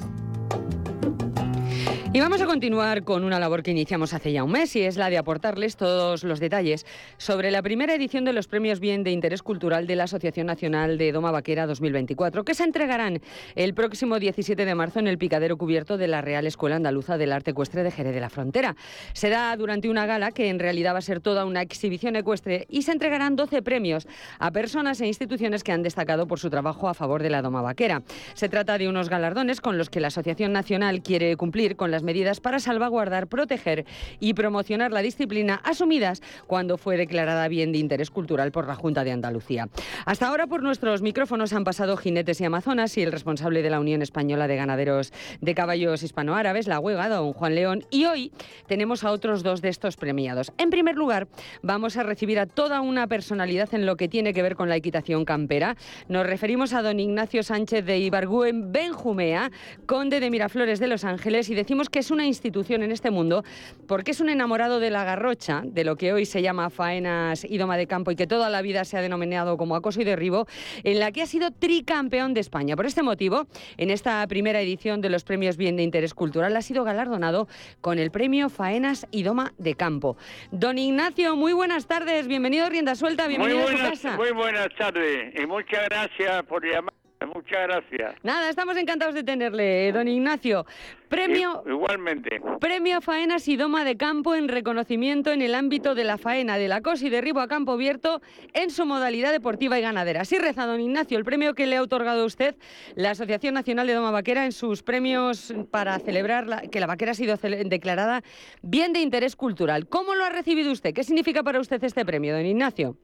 Y 2.17 2.19
vamos 2.19 2.41
a 2.41 2.47
continuar 2.47 3.03
con 3.03 3.23
una 3.23 3.39
labor 3.39 3.62
que 3.62 3.69
iniciamos 3.69 4.12
hace 4.12 4.32
ya 4.32 4.43
un 4.43 4.51
mes 4.51 4.75
y 4.75 4.82
es 4.82 4.97
la 4.97 5.12
de 5.12 5.19
aportarles 5.19 5.77
todos 5.77 6.23
los 6.23 6.39
detalles 6.39 6.84
sobre 7.19 7.51
la 7.51 7.62
primera 7.62 7.93
edición 7.93 8.25
de 8.25 8.34
los 8.34 8.47
Premios 8.47 8.80
Bien 8.80 9.03
de 9.03 9.12
Interés 9.12 9.43
Cultural 9.43 9.86
de 9.86 9.95
la 9.95 10.06
Asociación 10.06 10.47
Nacional 10.47 10.97
de 10.97 11.12
Doma 11.12 11.30
Vaquera 11.30 11.67
2024, 11.67 12.43
que 12.43 12.56
se 12.56 12.63
entregarán 12.63 13.21
el 13.53 13.75
próximo 13.75 14.17
17 14.17 14.65
de 14.65 14.73
marzo 14.73 14.97
en 14.97 15.06
el 15.06 15.19
picadero 15.19 15.58
cubierto 15.58 15.95
de 15.95 16.08
la 16.08 16.21
Real 16.21 16.47
Escuela 16.47 16.77
Andaluza 16.77 17.19
del 17.19 17.34
Arte 17.34 17.51
Ecuestre 17.51 17.84
de 17.84 17.91
Jerez 17.91 18.15
de 18.15 18.19
la 18.19 18.32
Frontera. 18.32 18.75
Será 19.13 19.56
durante 19.56 19.88
una 19.88 20.08
gala 20.08 20.32
que 20.32 20.49
en 20.49 20.58
realidad 20.58 20.95
va 20.95 20.97
a 20.97 21.03
ser 21.03 21.19
toda 21.19 21.45
una 21.45 21.62
exhibición 21.62 22.15
ecuestre 22.15 22.65
y 22.67 22.82
se 22.82 22.93
entregarán 22.93 23.36
12 23.36 23.62
premios 23.62 24.08
a 24.39 24.49
personas 24.49 24.99
e 25.01 25.06
instituciones 25.06 25.63
que 25.63 25.71
han 25.71 25.84
destacado 25.84 26.25
por 26.25 26.39
su 26.39 26.49
trabajo 26.49 26.89
a 26.89 26.95
favor 26.95 27.21
de 27.21 27.30
la 27.30 27.43
Doma 27.43 27.62
Vaquera. 27.62 28.01
Se 28.34 28.49
trata 28.49 28.80
de 28.80 28.89
unos 28.89 29.08
galardones 29.08 29.62
con 29.62 29.77
los 29.77 29.91
que 29.91 29.99
la 29.99 30.08
Asociación 30.08 30.51
Nacional 30.51 31.03
quiere 31.03 31.36
cumplir 31.36 31.75
con 31.75 31.91
las 31.91 32.07
medidas 32.08 32.39
para 32.39 32.60
salvaguardar, 32.60 33.28
proteger 33.28 33.86
y 34.20 34.34
promocionar 34.34 34.91
la 34.91 35.02
disciplina 35.02 35.62
asumidas 35.63 36.24
cuando 36.48 36.78
fue 36.78 36.98
declarada 36.98 37.48
bien 37.50 37.72
de 37.72 37.78
interés 37.78 38.10
cultural 38.10 38.52
por 38.52 38.65
la 38.65 38.76
Junta 38.76 39.04
de 39.04 39.12
Andalucía. 39.12 39.67
Hasta 40.06 40.28
ahora 40.28 40.48
por 40.48 40.63
nuestros 40.63 41.02
micrófonos 41.02 41.52
han 41.52 41.65
pasado 41.65 41.98
jinetes 41.98 42.39
y 42.39 42.46
amazonas 42.46 42.98
y 42.98 43.04
el 43.04 43.12
responsable 43.12 43.62
de 43.62 43.70
la 43.70 43.82
Unión 43.82 44.02
Española 44.02 44.48
de 44.48 44.56
Ganaderos 44.56 45.12
de 45.41 45.54
Caballos 45.54 46.02
Hispanoárabes, 46.02 46.67
la 46.67 46.80
huega, 46.80 47.10
don 47.10 47.34
Juan 47.34 47.56
León, 47.56 47.84
y 47.89 48.06
hoy 48.06 48.32
tenemos 48.67 49.04
a 49.04 49.12
otros 49.12 49.43
dos 49.43 49.62
de 49.62 49.70
estos 49.70 49.98
premiados. 49.98 50.54
En 50.58 50.70
primer 50.70 50.96
lugar, 50.96 51.28
vamos 51.62 51.98
a 51.98 52.04
recibir 52.04 52.39
a 52.39 52.46
toda 52.46 52.80
una 52.80 53.08
personalidad 53.08 53.74
en 53.74 53.86
lo 53.86 53.98
que 53.98 54.08
tiene 54.08 54.34
que 54.34 54.41
ver 54.41 54.56
con 54.56 54.70
la 54.70 54.78
equitación 54.78 55.26
campera. 55.26 55.76
Nos 56.08 56.26
referimos 56.26 56.74
a 56.74 56.82
don 56.82 57.00
Ignacio 57.00 57.43
Sánchez 57.43 57.86
de 57.86 57.98
Ibargüen 58.00 58.72
Benjumea, 58.72 59.52
conde 59.86 60.20
de 60.20 60.30
Miraflores 60.30 60.80
de 60.80 60.88
Los 60.88 61.04
Ángeles, 61.04 61.50
y 61.50 61.56
decimos 61.56 61.87
que 61.89 62.00
es 62.00 62.12
una 62.12 62.26
institución 62.26 62.84
en 62.84 62.91
este 62.91 63.12
mundo 63.12 63.43
porque 63.88 64.12
es 64.12 64.19
un 64.19 64.30
enamorado 64.30 64.80
de 64.80 64.89
la 64.89 65.04
garrocha, 65.04 65.62
de 65.65 65.84
lo 65.84 65.95
que 65.95 66.13
hoy 66.13 66.26
se 66.26 66.41
llama 66.41 66.69
faenas 66.69 67.43
y 67.43 67.58
doma 67.58 67.78
de 67.78 67.88
campo 67.88 68.12
y 68.12 68.15
que 68.15 68.28
toda 68.28 68.50
la 68.50 68.62
vida 68.62 68.86
se 68.86 68.97
ha 68.97 69.02
denominado 69.02 69.58
como 69.58 69.76
acoso 69.76 70.02
y 70.02 70.04
derribo, 70.04 70.47
en 70.84 71.00
la 71.00 71.12
que 71.12 71.21
ha 71.21 71.26
sido 71.26 71.52
tricampeón 71.52 72.34
de 72.34 72.41
España. 72.41 72.76
Por 72.76 72.86
este 72.86 73.04
motivo, 73.04 73.47
en 73.78 73.89
esta 73.89 74.26
primera 74.28 74.62
edición 74.62 75.02
de 75.02 75.10
los 75.10 75.23
premios 75.23 75.58
Bien 75.58 75.76
de 75.76 75.84
Interés 75.84 76.13
Cultural 76.13 76.56
ha 76.56 76.62
sido 76.62 76.84
galardonado 76.84 77.47
con 77.82 78.00
el 78.00 78.12
premio 78.12 78.50
Faenas 78.50 79.08
y 79.12 79.23
Doma 79.23 79.54
de 79.58 79.76
Campo. 79.76 80.17
Don 80.52 80.78
Ignacio, 80.78 81.36
muy 81.36 81.54
buenas 81.54 81.88
tardes, 81.88 82.28
bienvenido 82.28 82.65
a 82.65 82.69
Rienda 82.69 82.95
Suelta, 82.95 83.28
bienvenido 83.28 83.67
a 83.67 83.71
su 83.71 83.78
casa. 83.78 84.17
Muy 84.17 84.32
buenas 84.32 84.69
tardes 84.78 85.34
y 85.38 85.45
muchas 85.45 85.86
gracias 85.89 86.43
por 86.43 86.65
llamar. 86.65 86.97
Muchas 87.25 87.67
gracias. 87.67 88.15
Nada, 88.23 88.49
estamos 88.49 88.77
encantados 88.77 89.15
de 89.15 89.23
tenerle, 89.23 89.91
don 89.91 90.08
Ignacio. 90.08 90.65
Premio. 91.10 91.63
Igualmente. 91.65 92.41
Premio 92.60 93.01
Faenas 93.01 93.47
y 93.47 93.56
Doma 93.56 93.84
de 93.84 93.97
Campo 93.97 94.36
en 94.36 94.47
reconocimiento 94.47 95.32
en 95.32 95.41
el 95.41 95.56
ámbito 95.56 95.95
de 95.95 96.03
la 96.03 96.17
faena 96.17 96.58
de 96.58 96.67
la 96.67 96.82
COS 96.82 97.01
y 97.03 97.10
derribo 97.10 97.39
a 97.39 97.47
campo 97.47 97.71
abierto 97.71 98.21
en 98.53 98.69
su 98.69 98.86
modalidad 98.86 99.32
deportiva 99.32 99.80
y 99.80 99.82
ganadera. 99.82 100.21
Así 100.21 100.38
reza 100.38 100.65
don 100.65 100.80
Ignacio 100.80 101.17
el 101.17 101.25
premio 101.25 101.53
que 101.56 101.65
le 101.65 101.77
ha 101.77 101.82
otorgado 101.82 102.23
a 102.23 102.25
usted 102.25 102.56
la 102.95 103.12
Asociación 103.12 103.53
Nacional 103.53 103.88
de 103.88 103.93
Doma 103.93 104.12
Vaquera 104.12 104.45
en 104.45 104.51
sus 104.51 104.84
premios 104.84 105.53
para 105.71 105.97
celebrar 105.99 106.69
que 106.69 106.80
la 106.80 106.88
vaquera 106.88 107.12
ha 107.12 107.15
sido 107.15 107.36
declarada 107.38 108.21
bien 108.62 108.93
de 108.93 108.99
interés 108.99 109.36
cultural. 109.36 109.88
¿Cómo 109.88 110.13
lo 110.13 110.23
ha 110.23 110.30
recibido 110.30 110.71
usted? 110.71 110.93
¿Qué 110.93 111.03
significa 111.03 111.41
para 111.41 111.60
usted 111.60 111.84
este 111.84 112.06
premio, 112.06 112.36
don 112.36 112.45
Ignacio? 112.45 112.97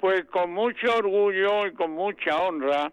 Pues 0.00 0.24
con 0.26 0.52
mucho 0.52 0.96
orgullo 0.96 1.66
y 1.66 1.72
con 1.74 1.92
mucha 1.92 2.40
honra, 2.40 2.90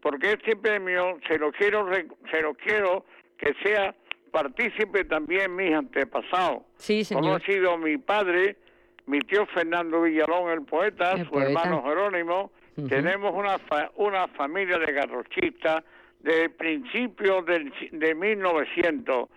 porque 0.00 0.32
este 0.32 0.56
premio 0.56 1.18
se 1.28 1.38
lo 1.38 1.50
quiero, 1.50 1.88
se 2.30 2.40
lo 2.40 2.54
quiero 2.54 3.04
que 3.36 3.54
sea 3.62 3.94
partícipe 4.30 5.04
también 5.04 5.54
mis 5.54 5.72
antepasados. 5.74 6.62
Sí, 6.76 7.04
señor. 7.04 7.22
Como 7.22 7.34
ha 7.36 7.40
sido 7.40 7.76
mi 7.78 7.98
padre, 7.98 8.56
mi 9.06 9.18
tío 9.20 9.46
Fernando 9.46 10.02
Villalón, 10.02 10.50
el 10.50 10.62
poeta, 10.62 11.16
su 11.24 11.38
hermano 11.40 11.82
Jerónimo. 11.84 12.50
Tenemos 12.88 13.32
una, 13.34 13.60
una 13.96 14.26
familia 14.28 14.78
de 14.78 14.92
garrochistas 14.92 15.84
de 16.20 16.48
principios 16.48 17.44
del, 17.46 17.72
de 17.92 18.14
1900. 18.14 19.28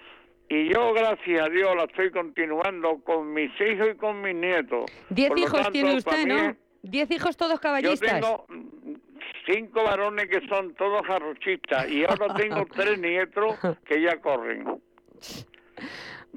Y 0.49 0.73
yo, 0.73 0.93
gracias 0.93 1.41
a 1.41 1.49
Dios, 1.49 1.75
la 1.75 1.83
estoy 1.83 2.09
continuando 2.09 2.99
con 3.03 3.33
mis 3.33 3.51
hijos 3.59 3.89
y 3.93 3.97
con 3.97 4.21
mis 4.21 4.33
nietos. 4.33 4.85
Diez 5.09 5.31
hijos 5.35 5.71
tiene 5.71 5.97
usted, 5.97 6.25
¿no? 6.25 6.55
Diez 6.87 7.11
hijos 7.11 7.35
todos 7.37 7.59
caballistas. 7.59 8.21
Yo 8.21 8.45
tengo 8.47 8.97
cinco 9.45 9.83
varones 9.83 10.27
que 10.29 10.47
son 10.47 10.73
todos 10.75 11.01
jarrochistas 11.05 11.89
y 11.89 12.03
ahora 12.05 12.33
tengo 12.35 12.65
tres 12.75 12.99
nietos 12.99 13.55
que 13.85 14.01
ya 14.01 14.19
corren. 14.21 14.81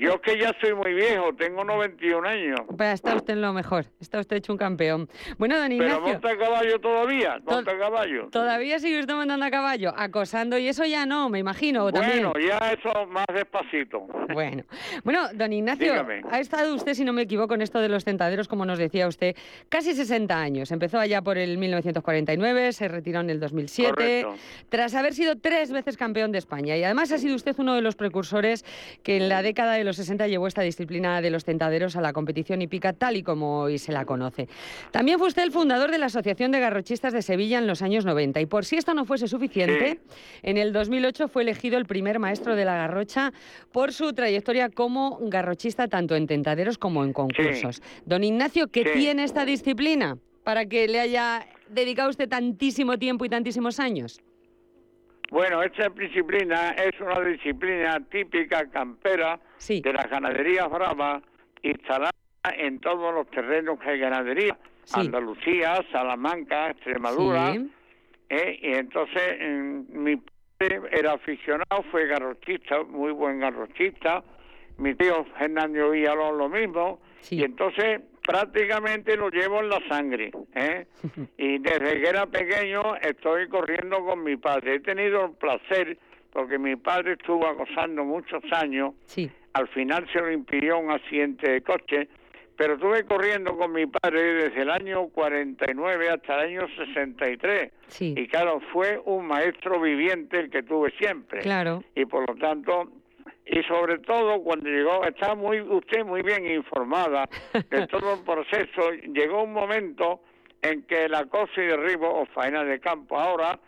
Yo 0.01 0.19
que 0.19 0.39
ya 0.39 0.57
soy 0.63 0.75
muy 0.75 0.95
viejo, 0.95 1.35
tengo 1.35 1.63
91 1.63 2.27
años. 2.27 2.61
Pues 2.75 2.95
está 2.95 3.15
usted 3.15 3.35
en 3.35 3.43
lo 3.43 3.53
mejor, 3.53 3.85
está 4.01 4.19
usted 4.19 4.37
hecho 4.37 4.51
un 4.51 4.57
campeón. 4.59 5.11
Bueno, 5.37 5.59
don 5.59 5.71
Ignacio... 5.71 6.01
Pero 6.03 6.13
monta 6.13 6.31
a 6.31 6.39
caballo 6.39 6.81
todavía, 6.81 7.39
monta 7.45 7.73
a 7.73 7.79
caballo. 7.79 8.29
Todavía 8.31 8.79
sigue 8.79 9.01
usted 9.01 9.13
montando 9.13 9.45
a 9.45 9.51
caballo, 9.51 9.93
acosando, 9.95 10.57
y 10.57 10.69
eso 10.69 10.87
ya 10.87 11.05
no, 11.05 11.29
me 11.29 11.39
imagino, 11.39 11.91
Bueno, 11.91 12.33
ya 12.41 12.73
eso 12.73 13.05
más 13.09 13.27
despacito. 13.35 14.01
Bueno, 14.33 14.63
bueno 15.05 15.29
don 15.35 15.53
Ignacio, 15.53 15.93
ha 16.31 16.41
estado 16.41 16.75
usted, 16.75 16.95
si 16.95 17.05
no 17.05 17.13
me 17.13 17.23
equivoco, 17.23 17.53
en 17.53 17.61
esto 17.61 17.79
de 17.81 17.91
los 17.91 18.03
tentaderos, 18.03 18.49
como 18.49 18.65
nos 18.65 18.79
decía 18.79 19.07
usted, 19.07 19.37
casi 19.69 19.93
60 19.93 20.35
años. 20.35 20.71
Empezó 20.71 20.99
allá 20.99 21.21
por 21.21 21.37
el 21.37 21.59
1949, 21.59 22.73
se 22.73 22.89
retiró 22.89 23.21
en 23.21 23.29
el 23.29 23.39
2007, 23.39 24.27
tras 24.71 24.95
haber 24.95 25.13
sido 25.13 25.37
tres 25.37 25.71
veces 25.71 25.99
campeón 25.99 26.33
de 26.33 26.39
España. 26.39 26.75
Y 26.79 26.85
además 26.85 27.13
ha 27.13 27.19
sido 27.19 27.37
usted 27.37 27.55
uno 27.59 27.75
de 27.75 27.83
los 27.83 27.97
precursores 27.97 28.65
que 29.03 29.19
en 29.19 29.29
la 29.29 29.43
década 29.43 29.75
de 29.75 29.85
los 29.85 29.90
60 29.97 30.29
llevó 30.29 30.47
esta 30.47 30.63
disciplina 30.63 31.21
de 31.21 31.31
los 31.31 31.45
tentaderos 31.45 31.97
a 31.97 32.01
la 32.01 32.13
competición 32.13 32.63
hípica 32.63 32.93
tal 32.93 33.17
y 33.17 33.23
como 33.23 33.61
hoy 33.61 33.79
se 33.79 33.93
la 33.93 34.05
conoce. 34.05 34.49
También 34.91 35.19
fue 35.19 35.29
usted 35.29 35.43
el 35.43 35.53
fundador 35.53 35.91
de 35.91 35.99
la 35.99 36.07
Asociación 36.07 36.53
de 36.53 36.61
Garrochistas 36.61 37.13
de 37.13 37.23
Sevilla 37.23 37.59
en 37.59 37.67
los 37.67 37.83
años 37.83 38.05
90 38.05 38.41
y 38.41 38.47
por 38.47 38.65
si 38.65 38.77
esto 38.77 38.95
no 38.95 39.05
fuese 39.05 39.29
suficiente, 39.29 40.01
en 40.43 40.57
el 40.57 40.73
2008 40.73 41.29
fue 41.29 41.43
elegido 41.43 41.79
el 41.79 41.87
primer 41.87 42.19
maestro 42.19 42.57
de 42.57 42.65
la 42.65 42.75
garrocha 42.75 43.33
por 43.73 43.93
su 43.93 44.13
trayectoria 44.13 44.69
como 44.69 45.19
garrochista 45.23 45.89
tanto 45.89 46.17
en 46.17 46.27
tentaderos 46.27 46.79
como 46.79 47.05
en 47.05 47.13
concursos. 47.13 47.83
Don 48.07 48.25
Ignacio, 48.25 48.69
¿qué 48.69 48.85
tiene 48.85 49.25
esta 49.25 49.45
disciplina 49.45 50.19
para 50.45 50.67
que 50.67 50.89
le 50.89 51.01
haya 51.01 51.47
dedicado 51.69 52.11
usted 52.11 52.29
tantísimo 52.29 52.99
tiempo 52.99 53.25
y 53.25 53.29
tantísimos 53.29 53.81
años? 53.81 54.21
Bueno, 55.31 55.63
esta 55.63 55.89
disciplina 55.91 56.71
es 56.71 57.01
una 57.01 57.21
disciplina 57.21 58.01
típica 58.11 58.69
campera 58.69 59.39
de 59.69 59.93
la 59.93 60.03
ganadería 60.03 60.67
brava 60.67 61.23
instalada 61.63 62.11
en 62.57 62.81
todos 62.81 63.15
los 63.15 63.31
terrenos 63.31 63.79
que 63.79 63.91
hay 63.91 63.99
ganadería. 64.01 64.59
Andalucía, 64.93 65.85
Salamanca, 65.93 66.71
Extremadura. 66.71 67.55
¿eh? 68.29 68.59
y 68.61 68.73
entonces 68.75 69.39
mm, 69.41 70.03
mi 70.03 70.17
padre 70.59 70.81
era 70.91 71.13
aficionado, 71.13 71.85
fue 71.93 72.07
garrochista, 72.07 72.83
muy 72.83 73.13
buen 73.13 73.39
garrochista. 73.39 74.25
Mi 74.79 74.95
tío 74.95 75.25
Fernando 75.39 75.91
Villalón 75.91 76.39
lo 76.39 76.49
mismo. 76.49 77.01
Y 77.31 77.45
entonces 77.45 78.01
prácticamente 78.31 79.17
lo 79.17 79.29
llevo 79.29 79.61
en 79.61 79.69
la 79.69 79.81
sangre. 79.89 80.31
¿eh? 80.55 80.87
y 81.39 81.59
desde 81.59 82.01
que 82.01 82.09
era 82.09 82.27
pequeño 82.27 82.97
estoy 82.97 83.49
corriendo 83.49 84.05
con 84.05 84.23
mi 84.23 84.37
padre. 84.37 84.77
He 84.77 84.81
tenido 84.81 85.27
el 85.27 85.33
placer, 85.33 85.99
porque 86.33 86.59
mi 86.59 86.77
padre 86.77 87.13
estuvo 87.13 87.47
acosando 87.47 88.05
muchos 88.05 88.43
años. 88.53 88.95
Al 89.53 89.67
final 89.69 90.07
se 90.13 90.21
lo 90.21 90.31
impidió 90.31 90.79
un 90.79 90.91
accidente 90.91 91.51
de 91.51 91.63
coche. 91.63 92.09
Pero 92.57 92.75
estuve 92.75 93.05
corriendo 93.05 93.57
con 93.57 93.73
mi 93.73 93.87
padre 93.87 94.35
desde 94.35 94.61
el 94.61 94.71
año 94.71 95.09
49 95.09 96.11
hasta 96.11 96.43
el 96.43 96.51
año 96.51 96.69
63. 96.77 97.73
Y 98.01 98.29
claro, 98.29 98.61
fue 98.71 99.01
un 99.07 99.27
maestro 99.27 99.81
viviente 99.81 100.39
el 100.39 100.51
que 100.51 100.63
tuve 100.63 100.93
siempre. 100.99 101.41
Claro. 101.41 101.83
Y 101.95 102.05
por 102.05 102.29
lo 102.29 102.37
tanto, 102.37 102.91
y 103.47 103.63
sobre 103.65 103.99
todo 103.99 104.43
cuando 104.43 104.69
llegó, 104.69 105.05
está 105.05 105.35
muy 105.35 105.61
usted 105.61 106.05
muy 106.05 106.23
bien 106.23 106.47
informada 106.47 107.29
de 107.53 107.87
todo 107.89 108.15
el 108.15 108.25
proceso, 108.25 108.91
llegó 109.13 109.43
un 109.43 109.53
momento 109.53 110.21
en 110.63 110.83
que 110.83 111.07
el 111.07 111.15
acoso 111.15 111.61
y 111.61 111.67
derribo 111.67 112.21
o 112.21 112.27
faena 112.27 112.65
de 112.65 112.79
campo 112.81 113.19
ahora 113.19 113.59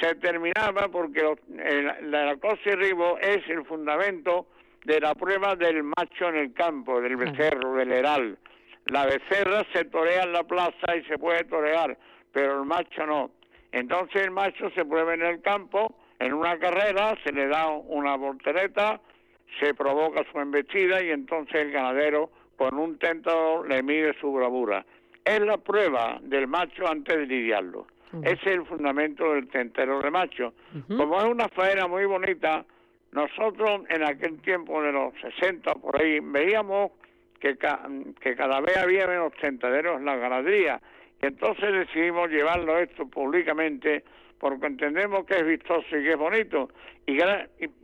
se 0.00 0.14
terminaba 0.16 0.88
porque 0.88 1.36
el, 1.64 2.14
acoso 2.14 2.60
y 2.64 2.70
derribo 2.70 3.18
es 3.18 3.48
el 3.48 3.64
fundamento 3.64 4.46
de 4.84 5.00
la 5.00 5.14
prueba 5.14 5.56
del 5.56 5.82
macho 5.82 6.28
en 6.28 6.36
el 6.36 6.52
campo, 6.52 7.00
del 7.00 7.16
becerro, 7.16 7.74
del 7.74 7.92
heral. 7.92 8.38
La 8.86 9.06
becerra 9.06 9.66
se 9.72 9.84
torea 9.84 10.22
en 10.22 10.32
la 10.32 10.44
plaza 10.44 10.96
y 10.96 11.04
se 11.04 11.18
puede 11.18 11.44
torear, 11.44 11.96
pero 12.32 12.60
el 12.60 12.66
macho 12.66 13.06
no. 13.06 13.30
Entonces 13.72 14.22
el 14.22 14.30
macho 14.30 14.70
se 14.70 14.84
prueba 14.84 15.14
en 15.14 15.22
el 15.22 15.42
campo, 15.42 15.94
en 16.18 16.32
una 16.32 16.58
carrera, 16.58 17.14
se 17.22 17.32
le 17.32 17.48
da 17.48 17.68
una 17.68 18.16
voltereta, 18.16 19.00
se 19.60 19.74
provoca 19.74 20.24
su 20.30 20.38
embestida 20.38 21.02
y 21.02 21.10
entonces 21.10 21.54
el 21.56 21.72
ganadero 21.72 22.30
con 22.56 22.76
un 22.76 22.98
tentador 22.98 23.68
le 23.68 23.82
mide 23.82 24.14
su 24.20 24.32
bravura. 24.32 24.84
Es 25.24 25.40
la 25.40 25.58
prueba 25.58 26.18
del 26.22 26.46
macho 26.48 26.88
antes 26.88 27.16
de 27.16 27.26
lidiarlo. 27.26 27.86
Ese 28.22 28.32
es 28.32 28.46
el 28.46 28.64
fundamento 28.64 29.34
del 29.34 29.48
tentero 29.48 30.00
de 30.00 30.10
macho. 30.10 30.54
Como 30.88 31.18
es 31.18 31.24
una 31.24 31.48
faena 31.48 31.86
muy 31.86 32.06
bonita, 32.06 32.64
nosotros 33.12 33.82
en 33.90 34.02
aquel 34.02 34.40
tiempo 34.40 34.82
de 34.82 34.92
los 34.92 35.12
60 35.20 35.74
por 35.74 36.00
ahí 36.00 36.18
veíamos 36.20 36.92
que, 37.38 37.56
que 38.20 38.34
cada 38.34 38.60
vez 38.60 38.76
había 38.78 39.06
menos 39.06 39.32
tentaderos 39.40 39.98
en 39.98 40.06
la 40.06 40.16
ganadería. 40.16 40.80
Y 41.22 41.26
entonces 41.26 41.70
decidimos 41.70 42.30
llevarlo 42.30 42.78
esto 42.78 43.06
públicamente 43.06 44.04
porque 44.38 44.66
entendemos 44.66 45.26
que 45.26 45.36
es 45.36 45.44
vistoso 45.44 45.86
y 45.96 46.02
que 46.02 46.12
es 46.12 46.16
bonito. 46.16 46.70
y 47.06 47.18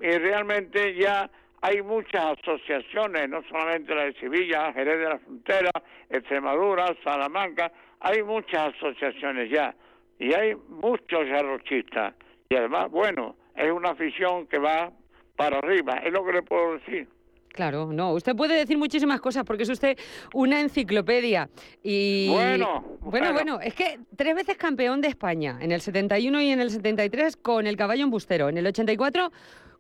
realmente 0.01 0.95
ya 0.95 1.31
hay 1.65 1.81
muchas 1.81 2.37
asociaciones, 2.39 3.27
no 3.31 3.43
solamente 3.49 3.95
la 3.95 4.05
de 4.05 4.13
Sevilla, 4.21 4.71
Jerez 4.75 4.99
de 4.99 5.05
la 5.05 5.19
Frontera, 5.19 5.71
Extremadura, 6.11 6.95
Salamanca, 7.03 7.73
hay 8.01 8.23
muchas 8.23 8.75
asociaciones 8.75 9.51
ya 9.51 9.75
y 10.19 10.35
hay 10.35 10.55
muchos 10.69 11.25
garrochistas 11.27 12.13
y 12.51 12.55
además, 12.55 12.91
bueno, 12.91 13.37
es 13.57 13.73
una 13.73 13.93
afición 13.93 14.47
que 14.47 14.59
va 14.59 14.93
para 15.37 15.57
arriba, 15.57 15.95
es 16.05 16.13
lo 16.13 16.23
que 16.27 16.33
le 16.35 16.43
puedo 16.43 16.75
decir. 16.75 17.09
Claro, 17.49 17.87
no, 17.91 18.13
usted 18.13 18.37
puede 18.37 18.57
decir 18.57 18.77
muchísimas 18.77 19.23
cosas 19.23 19.45
porque 19.45 19.63
es 19.63 19.71
usted 19.71 19.97
una 20.35 20.61
enciclopedia. 20.61 21.49
Y 21.83 22.29
bueno, 22.29 22.99
bueno, 23.01 23.33
bueno, 23.33 23.61
es 23.61 23.73
que 23.75 24.01
tres 24.15 24.35
veces 24.35 24.59
campeón 24.59 25.01
de 25.01 25.09
España, 25.09 25.57
en 25.63 25.73
el 25.73 25.81
71 25.81 26.43
y 26.43 26.51
en 26.51 26.61
el 26.61 26.71
73 26.71 27.39
con 27.39 27.67
el 27.67 27.77
caballo 27.77 28.05
embustero, 28.05 28.51
en 28.51 28.59
el 28.59 28.67
84 28.67 29.31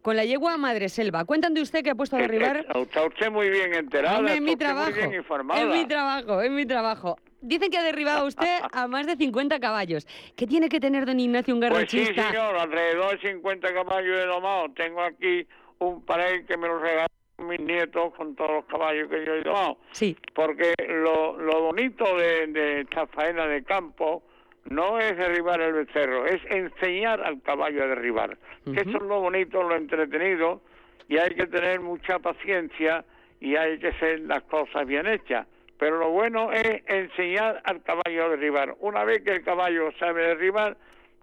con 0.05 0.17
la 0.17 0.25
yegua 0.27 0.59
Madre 0.59 0.90
Selva. 0.90 1.25
Cuéntame 1.25 1.62
usted 1.62 1.83
que 1.83 1.88
ha 1.88 1.95
puesto 1.95 2.17
a 2.17 2.19
derribar. 2.19 2.67
Está 2.75 3.07
usted 3.07 3.31
muy 3.31 3.49
bien 3.49 3.73
enterado. 3.73 4.27
es 4.27 4.38
mi 4.43 4.55
trabajo. 4.55 4.90
Es 4.90 5.67
mi 5.67 5.87
trabajo, 5.87 6.43
es 6.43 6.51
mi 6.51 6.67
trabajo. 6.67 7.17
Dicen 7.40 7.71
que 7.71 7.79
ha 7.79 7.83
derribado 7.83 8.27
usted 8.27 8.59
a 8.71 8.87
más 8.87 9.07
de 9.07 9.17
50 9.17 9.59
caballos. 9.61 10.07
¿Qué 10.37 10.47
tiene 10.47 10.69
que 10.69 10.79
tener 10.79 11.07
don 11.07 11.19
Ignacio 11.19 11.55
un 11.55 11.61
garrochista? 11.61 12.12
Pues 12.12 12.27
sí, 12.27 12.33
señor, 12.33 12.55
alrededor 12.55 13.19
de 13.19 13.31
50 13.31 13.73
caballos 13.73 14.17
de 14.19 14.27
domado. 14.27 14.67
Tengo 14.77 15.01
aquí 15.01 15.47
un 15.79 16.05
pared 16.05 16.45
que 16.45 16.59
me 16.59 16.69
lo 16.69 16.79
regaló 16.79 17.07
mis 17.38 17.61
nietos 17.61 18.12
con 18.14 18.37
todos 18.37 18.51
los 18.51 18.64
caballos 18.67 19.09
que 19.09 19.25
yo 19.25 19.37
he 19.37 19.43
domado. 19.43 19.79
Sí. 19.93 20.14
Porque 20.35 20.75
lo, 20.87 21.38
lo 21.38 21.62
bonito 21.62 22.05
de, 22.19 22.47
de 22.49 22.81
esta 22.83 23.07
faena 23.07 23.47
de 23.47 23.64
campo 23.64 24.23
no 24.70 24.98
es 24.98 25.16
derribar 25.16 25.61
el 25.61 25.72
becerro, 25.72 26.27
es 26.27 26.40
enseñar 26.50 27.20
al 27.22 27.40
caballo 27.42 27.85
a 27.85 27.87
derribar. 27.87 28.38
Que 28.64 28.81
eso 28.81 28.96
es 28.96 29.03
lo 29.03 29.20
bonito, 29.20 29.62
lo 29.62 29.77
entretenido, 29.77 30.62
y 31.09 31.18
hay 31.18 31.35
que 31.35 31.46
tener 31.46 31.81
mucha 31.81 32.18
paciencia 32.18 33.05
y 33.40 33.57
hay 33.57 33.79
que 33.79 33.88
hacer 33.88 34.20
las 34.20 34.42
cosas 34.44 34.87
bien 34.87 35.07
hechas. 35.07 35.46
Pero 35.79 35.98
lo 35.98 36.11
bueno 36.11 36.53
es 36.53 36.83
enseñar 36.87 37.61
al 37.64 37.83
caballo 37.83 38.24
a 38.24 38.29
derribar. 38.31 38.77
Una 38.81 39.05
vez 39.05 39.22
que 39.22 39.33
el 39.33 39.44
caballo 39.44 39.90
sabe 39.98 40.29
derribar, 40.29 40.77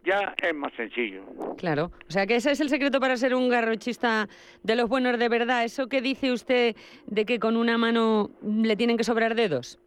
ya 0.04 0.36
es 0.42 0.54
más 0.54 0.74
sencillo. 0.74 1.24
Claro, 1.58 1.92
o 2.08 2.12
sea 2.12 2.28
que 2.28 2.36
ese 2.36 2.52
es 2.52 2.60
el 2.60 2.70
secreto 2.70 3.00
para 3.00 3.18
ser 3.18 3.34
un 3.34 3.50
garrochista 3.50 4.28
de 4.64 4.76
los 4.76 4.90
buenos 4.90 5.18
de 5.18 5.30
verdad. 5.30 5.64
Eso 5.64 5.88
que 5.88 6.02
dice 6.02 6.32
usted 6.32 6.76
de 7.08 7.26
que 7.26 7.40
con 7.40 7.56
una 7.56 7.78
mano 7.78 8.30
le 8.44 8.76
tienen 8.76 8.98
que 8.98 9.04
sobrar 9.04 9.36
dedos. 9.36 9.80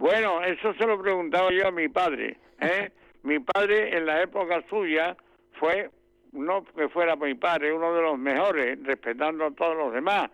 Bueno, 0.00 0.42
eso 0.42 0.72
se 0.72 0.86
lo 0.86 0.98
preguntaba 0.98 1.50
yo 1.52 1.68
a 1.68 1.70
mi 1.70 1.86
padre. 1.90 2.38
¿eh? 2.58 2.90
mi 3.22 3.38
padre 3.38 3.94
en 3.94 4.06
la 4.06 4.22
época 4.22 4.64
suya 4.70 5.14
fue, 5.58 5.90
no 6.32 6.64
que 6.64 6.88
fuera 6.88 7.16
mi 7.16 7.34
padre, 7.34 7.70
uno 7.70 7.92
de 7.92 8.00
los 8.00 8.18
mejores, 8.18 8.82
respetando 8.82 9.44
a 9.44 9.50
todos 9.50 9.76
los 9.76 9.92
demás. 9.92 10.30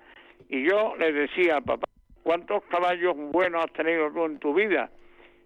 Y 0.49 0.63
yo 0.63 0.95
le 0.97 1.13
decía, 1.13 1.61
papá, 1.61 1.89
¿cuántos 2.23 2.63
caballos 2.67 3.17
buenos 3.17 3.65
has 3.65 3.73
tenido 3.73 4.09
tú 4.13 4.27
en 4.27 4.39
tu 4.39 4.55
vida? 4.55 4.89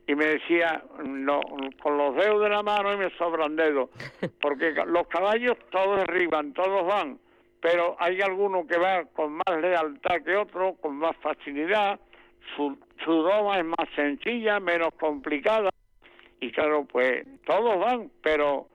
Y 0.07 0.15
me 0.15 0.27
decía, 0.27 0.85
no, 1.03 1.41
con 1.83 1.97
los 1.97 2.15
dedos 2.17 2.43
de 2.43 2.51
la 2.51 2.63
mano 2.63 2.93
y 2.93 2.99
me 2.99 3.11
sobran 3.17 3.57
dedos, 3.57 3.89
porque 4.43 4.75
los 4.87 5.07
caballos 5.09 5.57
todos 5.71 5.97
derriban, 5.97 6.53
todos 6.53 6.87
van, 6.87 7.19
pero 7.63 7.97
hay 7.99 8.21
alguno 8.21 8.67
que 8.67 8.77
va 8.77 9.05
con 9.15 9.33
más 9.33 9.63
lealtad 9.63 10.21
que 10.23 10.37
otro, 10.37 10.75
con 10.75 10.97
más 10.97 11.17
facilidad, 11.23 11.99
su, 12.57 12.79
su 13.05 13.13
doma 13.13 13.59
es 13.59 13.65
más 13.65 13.89
sencilla, 13.95 14.61
menos 14.61 14.91
complicada, 14.99 15.71
y 16.41 16.51
claro, 16.53 16.85
pues 16.85 17.27
todos 17.45 17.79
van, 17.79 18.11
pero 18.23 18.69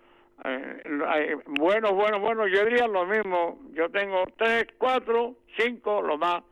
eh, 0.43 1.37
bueno, 1.47 1.93
bueno, 1.93 2.19
bueno, 2.19 2.47
yo 2.47 2.65
diría 2.65 2.87
lo 2.87 3.05
mismo, 3.05 3.59
yo 3.73 3.89
tengo 3.89 4.23
tres, 4.37 4.65
cuatro, 4.77 5.35
cinco, 5.57 6.01
lo 6.01 6.17
más, 6.17 6.43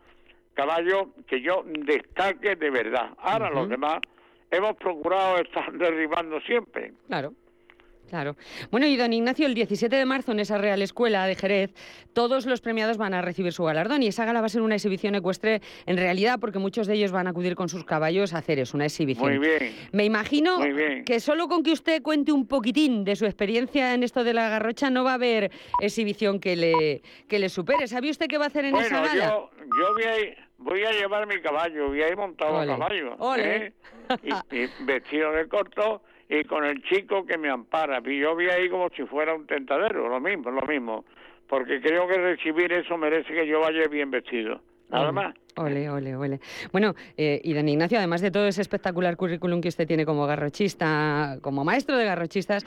caballos 0.54 1.08
que 1.28 1.42
yo 1.42 1.64
destaque 1.66 2.56
de 2.56 2.70
verdad. 2.70 3.12
Ahora 3.18 3.50
los 3.50 3.70
demás 3.70 4.00
hemos 4.52 4.76
procurado 4.78 5.38
estar 5.38 5.72
derribando 5.74 6.40
siempre. 6.42 6.94
Claro. 7.08 7.34
Claro. 8.14 8.36
Bueno, 8.70 8.86
y 8.86 8.96
don 8.96 9.12
Ignacio, 9.12 9.48
el 9.48 9.56
17 9.56 9.96
de 9.96 10.06
marzo 10.06 10.34
en 10.34 10.40
esa 10.40 10.60
Real 10.60 10.84
Escuela 10.84 11.26
de 11.26 11.34
Jerez, 11.34 11.74
todos 12.14 12.46
los 12.46 12.62
premiados 12.62 12.98
van 12.98 13.16
a 13.16 13.24
recibir 13.24 13.54
su 13.54 13.64
galardón 13.64 14.04
y 14.04 14.08
esa 14.08 14.24
gala 14.24 14.40
va 14.40 14.46
a 14.46 14.50
ser 14.50 14.62
una 14.62 14.76
exhibición 14.76 15.16
ecuestre 15.16 15.64
en 15.88 15.98
realidad 15.98 16.38
porque 16.40 16.60
muchos 16.60 16.86
de 16.86 16.94
ellos 16.94 17.12
van 17.12 17.26
a 17.26 17.32
acudir 17.32 17.56
con 17.56 17.70
sus 17.70 17.86
caballos 17.86 18.36
a 18.36 18.38
hacer 18.38 18.60
eso, 18.60 18.78
una 18.78 18.86
exhibición. 18.86 19.36
Muy 19.36 19.40
bien. 19.40 19.76
Me 19.94 20.06
imagino 20.06 20.60
que 21.08 21.20
solo 21.20 21.48
con 21.48 21.64
que 21.64 21.72
usted 21.72 22.04
cuente 22.04 22.32
un 22.32 22.46
poquitín 22.46 23.04
de 23.04 23.16
su 23.16 23.26
experiencia 23.26 23.96
en 23.96 24.04
esto 24.04 24.24
de 24.24 24.36
la 24.36 24.48
garrocha 24.48 24.92
no 24.92 25.04
va 25.04 25.14
a 25.14 25.16
haber 25.16 25.50
exhibición 25.82 26.40
que 26.40 26.56
le, 26.56 27.02
que 27.28 27.40
le 27.40 27.50
supere. 27.50 27.88
¿Sabe 27.88 28.12
usted 28.12 28.28
qué 28.28 28.38
va 28.38 28.44
a 28.44 28.50
hacer 28.50 28.66
en 28.66 28.76
esa 28.76 29.02
gala? 29.02 29.26
Yo, 29.26 29.50
yo 29.60 29.94
voy, 29.96 30.04
a, 30.04 30.48
voy 30.60 30.84
a 30.84 30.92
llevar 30.92 31.26
mi 31.26 31.42
caballo, 31.42 31.88
voy 31.88 32.04
a 32.04 32.10
ir 32.10 32.16
montado 32.16 32.60
a 32.60 32.66
caballo. 32.68 33.18
¿eh? 33.38 33.74
y 34.52 34.86
vestido 34.86 35.32
de 35.32 35.48
corto 35.48 36.04
y 36.30 36.44
con 36.46 36.66
el 36.66 36.82
chico 36.84 37.26
que 37.26 37.38
me 37.38 37.50
ampara. 37.50 38.02
Y 38.06 38.20
yo 38.20 38.36
vi 38.36 38.50
ahí 38.50 38.70
como 38.70 38.90
si 38.90 39.04
fuera 39.04 39.34
un 39.34 39.46
tentadero, 39.46 40.10
lo 40.10 40.20
mismo, 40.20 40.52
lo 40.52 40.66
mismo. 40.66 41.06
Porque 41.48 41.82
creo 41.82 42.08
que 42.08 42.18
recibir 42.18 42.72
eso 42.72 42.98
merece 42.98 43.34
que 43.34 43.48
yo 43.48 43.60
vaya 43.60 43.88
bien 43.88 44.10
vestido. 44.12 44.62
Nada 44.90 45.12
más. 45.12 45.36
Ole, 45.56 45.90
ole, 45.90 46.16
ole. 46.16 46.40
Bueno, 46.72 46.94
eh, 47.18 47.42
y 47.44 47.54
don 47.54 47.68
Ignacio, 47.68 47.98
además 47.98 48.22
de 48.22 48.32
todo 48.32 48.48
ese 48.48 48.62
espectacular 48.62 49.16
currículum 49.18 49.62
que 49.62 49.70
usted 49.70 49.88
tiene 49.88 50.06
como 50.06 50.26
garrochista, 50.26 51.38
como 51.42 51.64
maestro 51.64 51.98
de 51.98 52.06
garrochistas, 52.06 52.64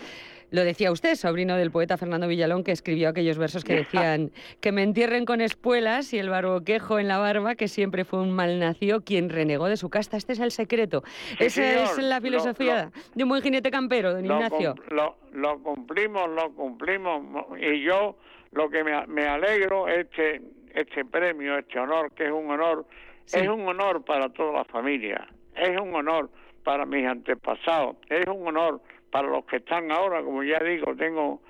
lo 0.50 0.64
decía 0.64 0.92
usted, 0.92 1.14
sobrino 1.14 1.56
del 1.56 1.70
poeta 1.70 1.96
Fernando 1.96 2.28
Villalón, 2.28 2.64
que 2.64 2.72
escribió 2.72 3.08
aquellos 3.08 3.38
versos 3.38 3.64
que 3.64 3.74
decían 3.76 4.30
que 4.60 4.72
me 4.72 4.82
entierren 4.82 5.24
con 5.24 5.40
espuelas 5.40 6.12
y 6.12 6.18
el 6.18 6.28
barboquejo 6.28 6.98
en 6.98 7.08
la 7.08 7.18
barba, 7.18 7.54
que 7.54 7.68
siempre 7.68 8.04
fue 8.04 8.20
un 8.20 8.32
malnacido 8.32 9.02
quien 9.02 9.28
renegó 9.28 9.66
de 9.66 9.76
su 9.76 9.90
casta. 9.90 10.16
Este 10.16 10.32
es 10.32 10.40
el 10.40 10.50
secreto. 10.50 11.02
Esa 11.38 11.84
es 11.84 11.98
la 11.98 12.20
filosofía 12.20 12.90
de 13.14 13.22
un 13.22 13.28
buen 13.28 13.42
jinete 13.42 13.70
campero, 13.70 14.12
don 14.12 14.24
Ignacio. 14.24 14.74
Lo, 14.90 15.16
lo, 15.32 15.62
cumplimos, 15.62 16.28
lo 16.30 16.52
cumplimos. 16.54 17.22
Y 17.60 17.82
yo 17.82 18.16
lo 18.52 18.70
que 18.70 18.84
me, 18.84 19.06
me 19.06 19.26
alegro 19.26 19.88
es 19.88 20.06
que 20.08 20.42
este 20.74 21.04
premio, 21.04 21.58
este 21.58 21.78
honor, 21.78 22.12
que 22.12 22.26
es 22.26 22.32
un 22.32 22.50
honor, 22.50 22.86
es 23.32 23.48
un 23.48 23.66
honor 23.66 24.04
para 24.04 24.28
toda 24.28 24.52
la 24.52 24.64
familia, 24.64 25.26
es 25.56 25.80
un 25.80 25.94
honor 25.94 26.30
para 26.62 26.84
mis 26.84 27.06
antepasados, 27.06 27.96
es 28.08 28.26
un 28.26 28.46
honor 28.46 28.80
para 29.10 29.28
los 29.28 29.44
que 29.46 29.56
están 29.56 29.90
ahora, 29.90 30.22
como 30.22 30.42
ya 30.42 30.58
digo, 30.60 30.94
tengo 30.96 31.40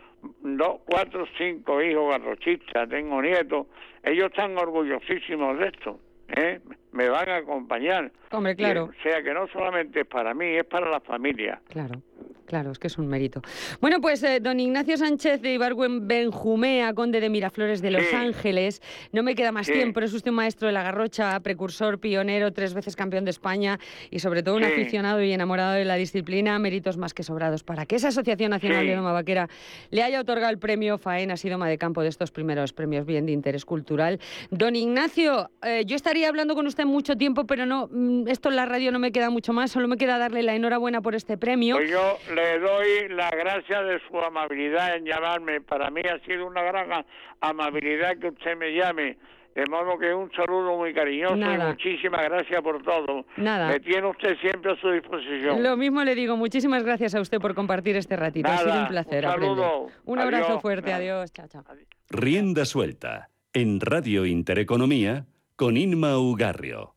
dos, 0.41 0.81
cuatro, 0.87 1.27
cinco 1.39 1.83
hijos 1.83 2.11
garrochistas, 2.11 2.89
tengo 2.89 3.21
nietos, 3.23 3.67
ellos 4.03 4.27
están 4.27 4.57
orgullosísimos 4.57 5.59
de 5.59 5.67
esto, 5.69 6.01
¿eh? 6.29 6.61
Me 6.97 7.09
van 7.09 7.29
a 7.29 7.37
acompañar. 7.37 8.11
Hombre, 8.33 8.57
claro. 8.57 8.85
o 8.85 9.03
sea 9.03 9.23
que 9.23 9.33
no 9.33 9.47
solamente 9.49 10.01
es 10.01 10.07
para 10.07 10.35
mí, 10.35 10.57
es 10.57 10.65
para 10.65 10.91
la 10.91 11.01
familia. 11.01 11.61
Claro. 11.69 12.01
Claro, 12.47 12.71
es 12.71 12.79
que 12.79 12.87
es 12.87 12.97
un 12.97 13.09
mérito. 13.09 13.43
Bueno, 13.81 14.01
pues 14.01 14.23
eh, 14.23 14.39
don 14.41 14.61
Ignacio 14.61 14.97
Sánchez 14.97 15.43
de 15.43 15.55
Ibargüen 15.55 16.07
Benjumea, 16.07 16.95
conde 16.95 17.21
de 17.21 17.29
Miraflores 17.29 17.83
de 17.83 17.91
Los 17.91 18.15
Ángeles, 18.15 18.81
no 19.13 19.25
me 19.25 19.35
queda 19.35 19.51
más 19.51 19.67
tiempo, 19.67 20.01
es 20.01 20.13
usted 20.13 20.31
un 20.31 20.37
maestro 20.37 20.69
de 20.69 20.73
la 20.73 20.85
garrocha, 20.85 21.39
precursor, 21.41 21.99
pionero, 21.99 22.53
tres 22.53 22.73
veces 22.73 22.95
campeón 22.95 23.25
de 23.25 23.33
España 23.33 23.81
y 24.11 24.21
sobre 24.21 24.45
todo 24.45 24.57
un 24.57 24.63
aficionado 24.63 25.21
y 25.23 25.33
enamorado 25.33 25.73
de 25.73 25.85
la 25.85 25.97
disciplina, 25.97 26.57
méritos 26.61 26.97
más 26.97 27.15
que 27.15 27.25
sobrados 27.25 27.65
para 27.65 27.85
que 27.85 27.97
esa 27.97 28.09
Asociación 28.09 28.51
Nacional 28.51 28.87
de 28.87 28.95
Doma 28.95 29.13
Vaquera 29.13 29.49
le 29.91 30.05
haya 30.05 30.21
otorgado 30.21 30.53
el 30.53 30.59
premio 30.59 30.99
FAEN, 30.99 31.33
ha 31.33 31.37
sido 31.37 31.59
de 31.59 31.79
campo 31.79 32.03
de 32.03 32.09
estos 32.09 32.31
primeros 32.31 32.73
premios 32.73 33.07
bien 33.07 33.27
de 33.27 33.33
interés 33.33 33.65
cultural. 33.65 34.21
Don 34.51 34.77
Ignacio, 34.77 35.51
eh, 35.63 35.83
yo 35.85 35.97
estaría 35.97 36.29
hablando 36.29 36.55
con 36.55 36.67
usted 36.67 36.86
mucho 36.87 37.17
tiempo, 37.17 37.47
pero 37.47 37.67
no, 37.67 37.89
mm, 37.91 38.29
esto 38.29 38.49
en 38.49 38.57
la 38.57 38.67
radio 38.67 38.93
no 38.93 38.99
me 38.99 39.13
queda 39.13 39.31
mucho 39.31 39.53
más, 39.53 39.71
solo 39.71 39.89
me 39.89 39.97
queda 39.97 40.19
darle 40.19 40.43
la 40.43 40.55
enhorabuena 40.55 41.01
por 41.01 41.15
este 41.15 41.37
premio. 41.37 41.77
Pues 41.77 41.91
yo 41.91 42.19
le 42.35 42.59
doy 42.59 43.09
la 43.11 43.31
gracia 43.31 43.83
de 43.83 44.01
su 44.09 44.19
amabilidad 44.19 44.97
en 44.97 45.05
llamarme. 45.05 45.61
Para 45.61 45.91
mí 45.91 46.01
ha 46.03 46.19
sido 46.27 46.47
una 46.47 46.63
gran 46.63 47.05
amabilidad 47.41 48.17
que 48.19 48.29
usted 48.29 48.57
me 48.57 48.73
llame. 48.75 49.19
De 49.55 49.65
modo 49.71 49.99
que 49.99 50.13
un 50.13 50.31
saludo 50.33 50.77
muy 50.77 50.93
cariñoso 50.93 51.35
y 51.35 51.59
muchísimas 51.59 52.23
gracias 52.25 52.61
por 52.61 52.83
todo. 52.83 53.25
Nada. 53.39 53.69
Me 53.69 53.81
tiene 53.81 54.07
usted 54.07 54.37
siempre 54.39 54.73
a 54.73 54.77
su 54.77 54.91
disposición. 54.91 55.63
Lo 55.63 55.79
mismo 55.79 56.05
le 56.05 56.15
digo, 56.15 56.37
muchísimas 56.37 56.85
gracias 56.85 57.15
a 57.15 57.23
usted 57.23 57.39
por 57.39 57.55
compartir 57.55 57.97
este 57.97 58.17
ratito. 58.17 58.51
ha 58.51 58.59
sido 58.59 58.81
un 58.83 58.89
placer. 58.89 59.25
Un 59.25 59.31
saludo. 59.33 59.89
Un 60.05 60.19
abrazo 60.19 60.61
fuerte, 60.61 60.93
adiós. 60.93 61.33
Chao, 61.33 61.49
chao. 61.49 61.65
Rienda 62.11 62.67
suelta 62.67 63.31
en 63.55 63.81
Radio 63.81 64.27
Intereconomía 64.27 65.25
con 65.57 65.79
Inma 65.79 66.19
Ugarrio. 66.19 66.95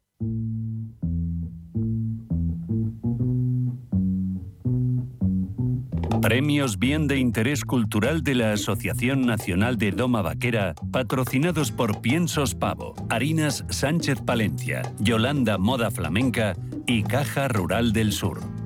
Premios 6.21 6.77
Bien 6.77 7.07
de 7.07 7.17
Interés 7.17 7.63
Cultural 7.63 8.21
de 8.21 8.35
la 8.35 8.51
Asociación 8.51 9.25
Nacional 9.25 9.77
de 9.77 9.91
Doma 9.91 10.21
Vaquera, 10.21 10.75
patrocinados 10.91 11.71
por 11.71 12.01
Piensos 12.01 12.53
Pavo, 12.53 12.95
Harinas 13.09 13.63
Sánchez 13.69 14.19
Palencia, 14.21 14.81
Yolanda 14.99 15.57
Moda 15.57 15.89
Flamenca 15.89 16.57
y 16.85 17.03
Caja 17.03 17.47
Rural 17.47 17.93
del 17.93 18.11
Sur. 18.11 18.58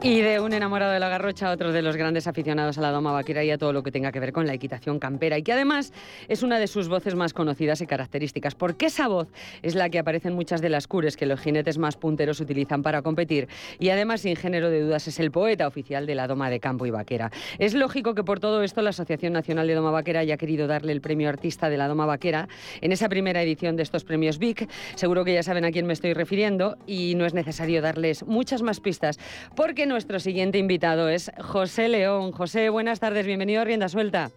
Y 0.00 0.20
de 0.20 0.38
un 0.38 0.52
enamorado 0.52 0.92
de 0.92 1.00
la 1.00 1.08
garrocha, 1.08 1.50
otro 1.50 1.72
de 1.72 1.82
los 1.82 1.96
grandes 1.96 2.28
aficionados 2.28 2.78
a 2.78 2.80
la 2.80 2.92
doma 2.92 3.10
vaquera 3.10 3.42
y 3.42 3.50
a 3.50 3.58
todo 3.58 3.72
lo 3.72 3.82
que 3.82 3.90
tenga 3.90 4.12
que 4.12 4.20
ver 4.20 4.32
con 4.32 4.46
la 4.46 4.54
equitación 4.54 5.00
campera, 5.00 5.36
y 5.36 5.42
que 5.42 5.52
además 5.52 5.92
es 6.28 6.44
una 6.44 6.60
de 6.60 6.68
sus 6.68 6.88
voces 6.88 7.16
más 7.16 7.32
conocidas 7.32 7.80
y 7.80 7.86
características, 7.88 8.54
porque 8.54 8.86
esa 8.86 9.08
voz 9.08 9.26
es 9.60 9.74
la 9.74 9.90
que 9.90 9.98
aparece 9.98 10.28
en 10.28 10.34
muchas 10.34 10.60
de 10.60 10.68
las 10.68 10.86
cures 10.86 11.16
que 11.16 11.26
los 11.26 11.40
jinetes 11.40 11.78
más 11.78 11.96
punteros 11.96 12.38
utilizan 12.38 12.84
para 12.84 13.02
competir, 13.02 13.48
y 13.80 13.88
además, 13.88 14.20
sin 14.20 14.36
género 14.36 14.70
de 14.70 14.82
dudas, 14.82 15.08
es 15.08 15.18
el 15.18 15.32
poeta 15.32 15.66
oficial 15.66 16.06
de 16.06 16.14
la 16.14 16.28
doma 16.28 16.48
de 16.48 16.60
campo 16.60 16.86
y 16.86 16.90
vaquera. 16.90 17.32
Es 17.58 17.74
lógico 17.74 18.14
que 18.14 18.22
por 18.22 18.38
todo 18.38 18.62
esto 18.62 18.82
la 18.82 18.90
Asociación 18.90 19.32
Nacional 19.32 19.66
de 19.66 19.74
Doma 19.74 19.90
Vaquera 19.90 20.20
haya 20.20 20.36
querido 20.36 20.68
darle 20.68 20.92
el 20.92 21.00
premio 21.00 21.28
artista 21.28 21.68
de 21.68 21.76
la 21.76 21.88
doma 21.88 22.06
vaquera 22.06 22.48
en 22.80 22.92
esa 22.92 23.08
primera 23.08 23.42
edición 23.42 23.74
de 23.74 23.82
estos 23.82 24.04
premios 24.04 24.38
VIC. 24.38 24.70
Seguro 24.94 25.24
que 25.24 25.34
ya 25.34 25.42
saben 25.42 25.64
a 25.64 25.72
quién 25.72 25.86
me 25.86 25.92
estoy 25.92 26.14
refiriendo, 26.14 26.76
y 26.86 27.16
no 27.16 27.26
es 27.26 27.34
necesario 27.34 27.82
darles 27.82 28.24
muchas 28.24 28.62
más 28.62 28.78
pistas, 28.78 29.18
porque 29.56 29.87
nuestro 29.88 30.20
siguiente 30.20 30.58
invitado 30.58 31.08
es 31.08 31.32
José 31.40 31.88
León. 31.88 32.32
José, 32.32 32.68
buenas 32.68 33.00
tardes, 33.00 33.26
bienvenido 33.26 33.62
a 33.62 33.64
Rienda 33.64 33.88
Suelta. 33.88 34.30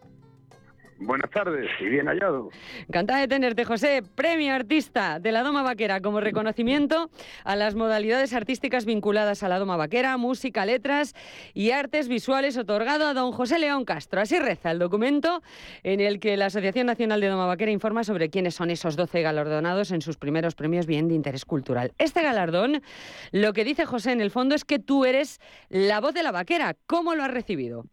Buenas 1.04 1.32
tardes 1.32 1.68
y 1.80 1.86
bien 1.86 2.06
hallado. 2.06 2.52
Encantada 2.88 3.22
de 3.22 3.28
tenerte, 3.28 3.66
José. 3.66 4.04
Premio 4.14 4.54
Artista 4.54 5.20
de 5.20 5.32
la 5.32 5.42
Doma 5.42 5.64
Vaquera 5.64 6.00
como 6.00 6.22
reconocimiento 6.22 7.10
a 7.44 7.56
las 7.56 7.74
modalidades 7.74 8.34
artísticas 8.34 8.86
vinculadas 8.86 9.42
a 9.42 9.50
la 9.50 9.58
Doma 9.58 9.78
Vaquera, 9.78 10.16
música, 10.18 10.64
letras 10.64 11.16
y 11.56 11.72
artes 11.72 12.08
visuales 12.08 12.56
otorgado 12.56 13.08
a 13.08 13.16
don 13.16 13.32
José 13.32 13.58
León 13.58 13.84
Castro. 13.84 14.22
Así 14.22 14.38
reza 14.38 14.70
el 14.70 14.78
documento 14.78 15.42
en 15.82 16.02
el 16.02 16.20
que 16.20 16.38
la 16.38 16.46
Asociación 16.46 16.86
Nacional 16.86 17.20
de 17.20 17.30
Doma 17.30 17.48
Vaquera 17.48 17.72
informa 17.72 18.04
sobre 18.04 18.30
quiénes 18.30 18.54
son 18.54 18.70
esos 18.70 18.96
12 18.96 19.24
galardonados 19.24 19.92
en 19.92 20.02
sus 20.02 20.18
primeros 20.18 20.54
premios 20.54 20.86
bien 20.86 21.08
de 21.08 21.16
interés 21.16 21.46
cultural. 21.46 21.94
Este 21.98 22.22
galardón, 22.22 22.84
lo 23.32 23.54
que 23.54 23.64
dice 23.64 23.86
José 23.86 24.12
en 24.12 24.22
el 24.22 24.30
fondo 24.30 24.54
es 24.54 24.66
que 24.66 24.78
tú 24.78 25.06
eres 25.06 25.40
la 25.70 26.00
voz 26.00 26.14
de 26.14 26.22
la 26.22 26.32
vaquera. 26.32 26.76
¿Cómo 26.86 27.16
lo 27.16 27.24
has 27.24 27.32
recibido? 27.32 27.86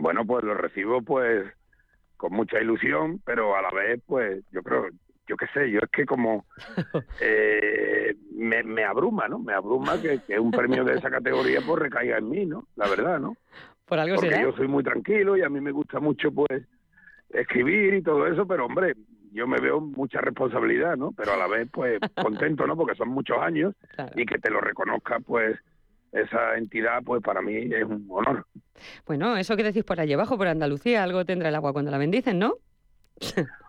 Bueno, 0.00 0.24
pues 0.24 0.42
lo 0.44 0.54
recibo 0.54 1.02
pues 1.02 1.46
con 2.16 2.32
mucha 2.32 2.58
ilusión, 2.58 3.20
pero 3.24 3.54
a 3.54 3.62
la 3.62 3.70
vez 3.70 4.00
pues 4.06 4.42
yo 4.50 4.62
creo, 4.62 4.86
yo 5.26 5.36
qué 5.36 5.46
sé, 5.52 5.70
yo 5.70 5.80
es 5.80 5.90
que 5.90 6.06
como 6.06 6.46
eh, 7.20 8.14
me, 8.34 8.62
me, 8.62 8.84
abruma, 8.84 9.28
¿no? 9.28 9.38
Me 9.38 9.52
abruma 9.52 10.00
que, 10.00 10.20
que, 10.26 10.38
un 10.38 10.50
premio 10.50 10.84
de 10.84 10.94
esa 10.94 11.10
categoría 11.10 11.60
pues 11.66 11.82
recaiga 11.82 12.16
en 12.16 12.30
mí, 12.30 12.46
¿no? 12.46 12.66
La 12.76 12.88
verdad, 12.88 13.20
¿no? 13.20 13.36
Por 13.84 13.98
algo 13.98 14.16
Porque 14.16 14.40
yo 14.40 14.52
soy 14.52 14.68
muy 14.68 14.82
tranquilo 14.82 15.36
y 15.36 15.42
a 15.42 15.50
mí 15.50 15.60
me 15.60 15.72
gusta 15.72 16.00
mucho 16.00 16.32
pues 16.32 16.62
escribir 17.28 17.94
y 17.94 18.02
todo 18.02 18.26
eso, 18.26 18.46
pero 18.46 18.66
hombre, 18.66 18.94
yo 19.32 19.46
me 19.46 19.60
veo 19.60 19.80
mucha 19.80 20.20
responsabilidad, 20.22 20.96
¿no? 20.96 21.12
Pero 21.12 21.34
a 21.34 21.36
la 21.36 21.46
vez 21.46 21.68
pues 21.70 22.00
contento, 22.22 22.66
¿no? 22.66 22.74
Porque 22.74 22.96
son 22.96 23.08
muchos 23.10 23.36
años 23.38 23.74
y 24.16 24.24
que 24.24 24.38
te 24.38 24.50
lo 24.50 24.60
reconozca 24.60 25.20
pues 25.20 25.58
esa 26.12 26.56
entidad, 26.56 27.02
pues 27.04 27.22
para 27.22 27.42
mí 27.42 27.54
es 27.54 27.84
un 27.84 28.06
honor. 28.08 28.46
Bueno, 29.06 29.36
eso 29.36 29.56
que 29.56 29.62
decís 29.62 29.84
por 29.84 30.00
allí 30.00 30.12
abajo, 30.12 30.38
por 30.38 30.48
Andalucía, 30.48 31.02
algo 31.02 31.24
tendrá 31.24 31.48
el 31.48 31.54
agua 31.54 31.72
cuando 31.72 31.90
la 31.90 31.98
bendicen, 31.98 32.38
¿no? 32.38 32.54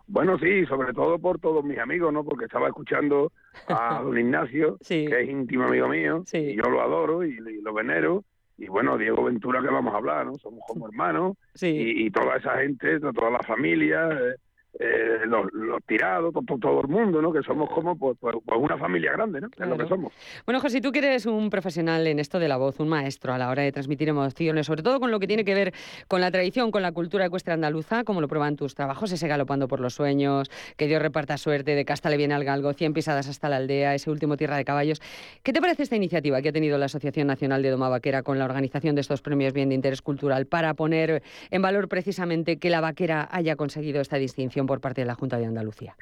Bueno, 0.08 0.38
sí, 0.40 0.66
sobre 0.66 0.94
todo 0.94 1.20
por 1.20 1.40
todos 1.40 1.64
mis 1.64 1.78
amigos, 1.78 2.12
¿no? 2.12 2.26
Porque 2.26 2.44
estaba 2.44 2.68
escuchando 2.68 3.32
a 3.68 4.02
don 4.04 4.18
Ignacio, 4.18 4.78
que 4.86 5.06
es 5.06 5.30
íntimo 5.30 5.66
amigo 5.66 5.88
mío, 5.88 6.26
y 6.34 6.56
yo 6.56 6.64
lo 6.64 6.82
adoro 6.82 7.24
y, 7.24 7.38
lo 7.38 7.74
venero. 7.74 8.26
Y 8.58 8.68
bueno, 8.68 8.98
Diego 8.98 9.24
Ventura, 9.24 9.62
que 9.62 9.70
vamos 9.70 9.94
a 9.94 9.98
hablar, 9.98 10.26
¿no? 10.26 10.36
Somos 10.36 10.64
como 10.68 10.88
hermanos. 10.88 11.38
Y, 11.62 12.12
toda 12.12 12.36
esa 12.36 12.58
gente, 12.58 13.00
toda 13.00 13.32
la 13.32 13.40
familia, 13.40 14.10
eh, 14.10 14.36
eh, 14.80 15.20
los, 15.26 15.48
tirados, 15.86 16.34
todo, 16.60 16.82
el 16.82 16.88
mundo, 16.88 17.22
¿no? 17.22 17.34
Que 17.34 17.44
somos 17.44 17.70
como 17.70 17.98
pues, 17.98 18.18
pues, 18.20 18.36
pues 18.46 18.60
una 18.60 18.78
familia 18.78 19.12
grande, 19.12 19.42
¿no? 19.42 19.48
Es 19.48 19.68
lo 19.68 19.78
que 19.78 19.88
somos. 19.88 20.14
Bueno, 20.46 20.62
José, 20.62 20.80
tú 20.80 20.92
que 20.92 21.00
eres 21.00 21.26
un 21.26 21.50
profesional 21.50 22.08
en 22.08 22.20
esto 22.20 22.40
de 22.40 22.48
la 22.48 22.58
voz, 22.58 22.80
un 22.80 22.88
maestro 22.88 23.34
a 23.34 23.38
la 23.38 23.50
hora 23.50 23.64
de 23.64 23.72
transmitir 23.72 24.10
emociones, 24.10 24.66
sobre 24.66 24.82
todo 24.82 25.00
con 25.00 25.12
lo 25.12 25.20
que 25.20 25.28
tiene 25.28 25.44
que 25.44 25.54
ver 25.54 25.74
con 26.08 26.22
la 26.22 26.32
tradición, 26.32 26.72
con 26.72 26.82
la 26.82 26.94
cultura 26.94 27.26
ecuestre 27.26 27.54
andaluza, 27.54 28.04
como 28.04 28.22
lo 28.22 28.28
prueban 28.28 28.56
tus 28.56 28.74
trabajos, 28.74 29.12
ese 29.12 29.28
galopando 29.28 29.68
por 29.68 29.82
los 29.82 29.94
sueños, 29.94 30.50
que 30.78 30.88
Dios 30.88 31.02
reparta 31.02 31.38
suerte, 31.38 31.76
de 31.76 31.86
Casta 31.86 32.10
le 32.10 32.18
viene 32.18 32.34
al 32.34 32.46
galgo, 32.46 32.74
100 32.74 32.94
pisadas 32.94 33.28
hasta 33.28 33.50
la 33.50 33.58
aldea, 33.58 33.94
ese 33.94 34.10
último 34.10 34.38
Tierra 34.38 34.56
de 34.56 34.64
Caballos. 34.64 35.02
¿Qué 35.44 35.52
te 35.52 35.62
parece 35.62 35.84
esta 35.84 35.96
iniciativa 35.96 36.42
que 36.42 36.50
ha 36.50 36.54
tenido 36.54 36.78
la 36.78 36.86
Asociación 36.86 37.28
Nacional 37.28 37.62
de 37.62 37.70
Doma 37.72 37.90
Vaquera 37.90 38.24
con 38.24 38.40
la 38.40 38.46
organización 38.46 38.96
de 38.96 39.02
estos 39.02 39.22
premios 39.22 39.54
bien 39.54 39.70
de 39.70 39.76
interés 39.76 40.02
cultural 40.02 40.46
para 40.46 40.74
poner 40.74 41.22
en 41.50 41.62
valor 41.62 41.88
precisamente 41.88 42.58
que 42.58 42.70
la 42.70 42.82
vaquera 42.82 43.28
haya 43.32 43.56
conseguido 43.56 44.02
esta 44.02 44.18
distinción 44.18 44.61
por 44.66 44.82
parte 44.82 45.02
de 45.02 45.08
la 45.08 45.16
Junta 45.16 45.38
de 45.38 45.46
Andalucía? 45.46 45.96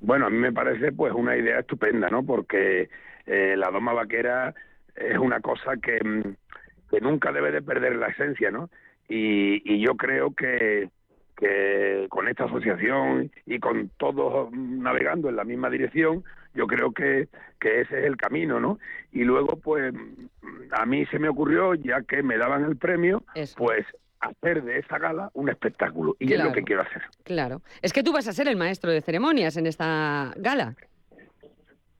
Bueno, 0.00 0.26
a 0.26 0.30
mí 0.30 0.38
me 0.38 0.52
parece 0.52 0.92
pues 0.92 1.12
una 1.12 1.36
idea 1.36 1.60
estupenda, 1.60 2.08
¿no? 2.08 2.24
Porque 2.24 2.90
eh, 3.26 3.54
la 3.56 3.70
doma 3.70 3.92
vaquera 3.92 4.54
es 4.96 5.16
una 5.16 5.40
cosa 5.40 5.76
que, 5.76 6.02
mm, 6.02 6.34
que, 6.90 7.00
nunca 7.00 7.32
debe 7.32 7.52
de 7.52 7.62
perder 7.62 7.96
la 7.96 8.08
esencia, 8.08 8.50
¿no? 8.50 8.68
Y, 9.08 9.62
y 9.64 9.80
yo 9.80 9.96
creo 9.96 10.34
que, 10.34 10.88
que 11.36 12.06
con 12.08 12.28
esta 12.28 12.44
asociación 12.44 13.30
y 13.46 13.58
con 13.58 13.90
todos 13.96 14.50
navegando 14.52 15.28
en 15.28 15.36
la 15.36 15.44
misma 15.44 15.70
dirección, 15.70 16.24
yo 16.54 16.66
creo 16.66 16.92
que, 16.92 17.28
que 17.60 17.80
ese 17.80 18.00
es 18.00 18.04
el 18.06 18.16
camino, 18.16 18.60
¿no? 18.60 18.78
Y 19.12 19.24
luego, 19.24 19.56
pues, 19.56 19.94
a 20.72 20.86
mí 20.86 21.06
se 21.06 21.18
me 21.18 21.28
ocurrió, 21.28 21.74
ya 21.74 22.02
que 22.02 22.22
me 22.22 22.36
daban 22.36 22.64
el 22.64 22.76
premio, 22.76 23.22
pues 23.56 23.86
hacer 24.22 24.62
de 24.62 24.78
esa 24.78 24.98
gala 24.98 25.30
un 25.34 25.48
espectáculo. 25.48 26.16
Y 26.18 26.32
es 26.32 26.42
lo 26.42 26.52
que 26.52 26.62
quiero 26.62 26.82
hacer. 26.82 27.02
Claro. 27.24 27.60
Es 27.82 27.92
que 27.92 28.02
tú 28.02 28.12
vas 28.12 28.28
a 28.28 28.32
ser 28.32 28.48
el 28.48 28.56
maestro 28.56 28.90
de 28.90 29.02
ceremonias 29.02 29.56
en 29.56 29.66
esta 29.66 30.32
gala. 30.36 30.74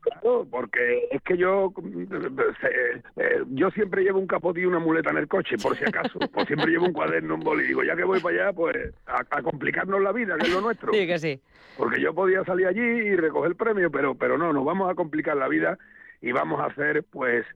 Claro, 0.00 0.46
porque 0.50 1.08
es 1.12 1.22
que 1.22 1.36
yo 1.36 1.72
eh, 1.78 3.02
eh, 3.16 3.42
yo 3.50 3.70
siempre 3.70 4.02
llevo 4.02 4.18
un 4.18 4.26
capote 4.26 4.60
y 4.60 4.64
una 4.64 4.80
muleta 4.80 5.10
en 5.10 5.18
el 5.18 5.28
coche, 5.28 5.56
por 5.58 5.76
si 5.76 5.84
acaso. 5.84 6.18
pues 6.32 6.46
siempre 6.46 6.72
llevo 6.72 6.86
un 6.86 6.92
cuaderno, 6.92 7.36
un 7.36 7.40
boli. 7.40 7.64
Digo, 7.64 7.84
ya 7.84 7.94
que 7.94 8.04
voy 8.04 8.20
para 8.20 8.46
allá, 8.46 8.52
pues 8.52 8.76
a, 9.06 9.42
complicarnos 9.42 10.00
la 10.00 10.12
vida, 10.12 10.36
que 10.38 10.46
es 10.46 10.52
lo 10.52 10.60
nuestro. 10.60 10.92
Sí, 10.92 11.06
que 11.06 11.18
sí. 11.18 11.40
Porque 11.76 12.00
yo 12.00 12.14
podía 12.14 12.44
salir 12.44 12.66
allí 12.66 12.80
y 12.80 13.16
recoger 13.16 13.50
el 13.50 13.56
premio, 13.56 13.90
pero, 13.90 14.16
pero 14.16 14.36
no, 14.36 14.52
nos 14.52 14.64
vamos 14.64 14.90
a 14.90 14.94
complicar 14.94 15.36
la 15.36 15.48
vida 15.48 15.78
y 16.20 16.32
vamos 16.32 16.60
a 16.60 16.66
hacer, 16.66 17.04
pues, 17.04 17.46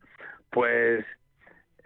pues 0.50 1.04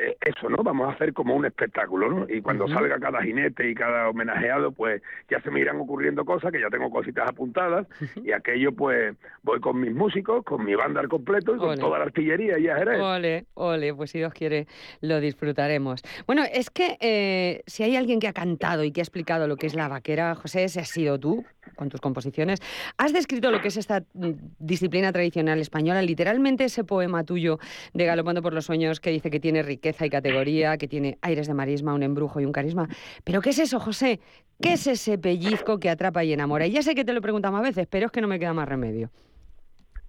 eh, 0.00 0.16
eso, 0.24 0.48
¿no? 0.48 0.62
Vamos 0.62 0.88
a 0.88 0.92
hacer 0.92 1.12
como 1.12 1.34
un 1.34 1.44
espectáculo, 1.44 2.10
¿no? 2.10 2.26
Y 2.28 2.40
cuando 2.40 2.66
salga 2.68 2.98
cada 2.98 3.22
jinete 3.22 3.68
y 3.68 3.74
cada 3.74 4.08
homenajeado, 4.08 4.72
pues 4.72 5.02
ya 5.28 5.40
se 5.42 5.50
me 5.50 5.60
irán 5.60 5.78
ocurriendo 5.78 6.24
cosas, 6.24 6.50
que 6.52 6.60
ya 6.60 6.70
tengo 6.70 6.90
cositas 6.90 7.28
apuntadas, 7.28 7.86
y 8.16 8.32
aquello, 8.32 8.72
pues 8.72 9.14
voy 9.42 9.60
con 9.60 9.80
mis 9.80 9.92
músicos, 9.92 10.44
con 10.44 10.64
mi 10.64 10.74
banda 10.74 11.00
al 11.00 11.08
completo 11.08 11.54
y 11.54 11.58
con 11.58 11.78
toda 11.78 11.98
la 11.98 12.04
artillería 12.04 12.58
y 12.58 12.68
a 12.68 12.76
Jerez. 12.76 13.00
Ole, 13.00 13.44
ole, 13.54 13.94
pues 13.94 14.10
si 14.10 14.18
Dios 14.18 14.32
quiere, 14.32 14.66
lo 15.00 15.20
disfrutaremos. 15.20 16.02
Bueno, 16.26 16.44
es 16.50 16.70
que 16.70 16.96
eh, 17.00 17.62
si 17.66 17.82
hay 17.82 17.96
alguien 17.96 18.20
que 18.20 18.28
ha 18.28 18.32
cantado 18.32 18.84
y 18.84 18.92
que 18.92 19.00
ha 19.00 19.04
explicado 19.04 19.46
lo 19.46 19.56
que 19.56 19.66
es 19.66 19.74
la 19.74 19.88
vaquera, 19.88 20.34
José, 20.34 20.64
ese 20.64 20.80
has 20.80 20.88
sido 20.88 21.18
tú, 21.18 21.44
con 21.76 21.88
tus 21.88 22.00
composiciones. 22.00 22.60
Has 22.98 23.12
descrito 23.12 23.50
lo 23.50 23.60
que 23.60 23.68
es 23.68 23.76
esta 23.76 24.00
mm, 24.14 24.30
disciplina 24.58 25.12
tradicional 25.12 25.58
española, 25.60 26.02
literalmente 26.02 26.64
ese 26.64 26.84
poema 26.84 27.24
tuyo 27.24 27.58
de 27.94 28.04
Galopando 28.04 28.42
por 28.42 28.52
los 28.52 28.66
Sueños 28.66 29.00
que 29.00 29.10
dice 29.10 29.30
que 29.30 29.40
tiene 29.40 29.62
riqueza 29.62 30.06
y 30.06 30.10
categoría, 30.10 30.76
que 30.76 30.88
tiene 30.88 31.18
aires 31.22 31.46
de 31.46 31.54
marisma, 31.54 31.94
un 31.94 32.02
embrujo 32.02 32.40
y 32.40 32.44
un 32.44 32.52
carisma. 32.52 32.88
Pero 33.24 33.40
¿qué 33.40 33.50
es 33.50 33.58
eso, 33.58 33.80
José? 33.80 34.20
¿Qué 34.60 34.74
es 34.74 34.86
ese 34.86 35.18
pellizco 35.18 35.78
que 35.78 35.88
atrapa 35.88 36.22
y 36.24 36.32
enamora? 36.32 36.66
Y 36.66 36.72
ya 36.72 36.82
sé 36.82 36.94
que 36.94 37.04
te 37.04 37.12
lo 37.12 37.20
preguntamos 37.20 37.60
a 37.60 37.62
veces, 37.62 37.86
pero 37.86 38.06
es 38.06 38.12
que 38.12 38.20
no 38.20 38.28
me 38.28 38.38
queda 38.38 38.52
más 38.52 38.68
remedio. 38.68 39.10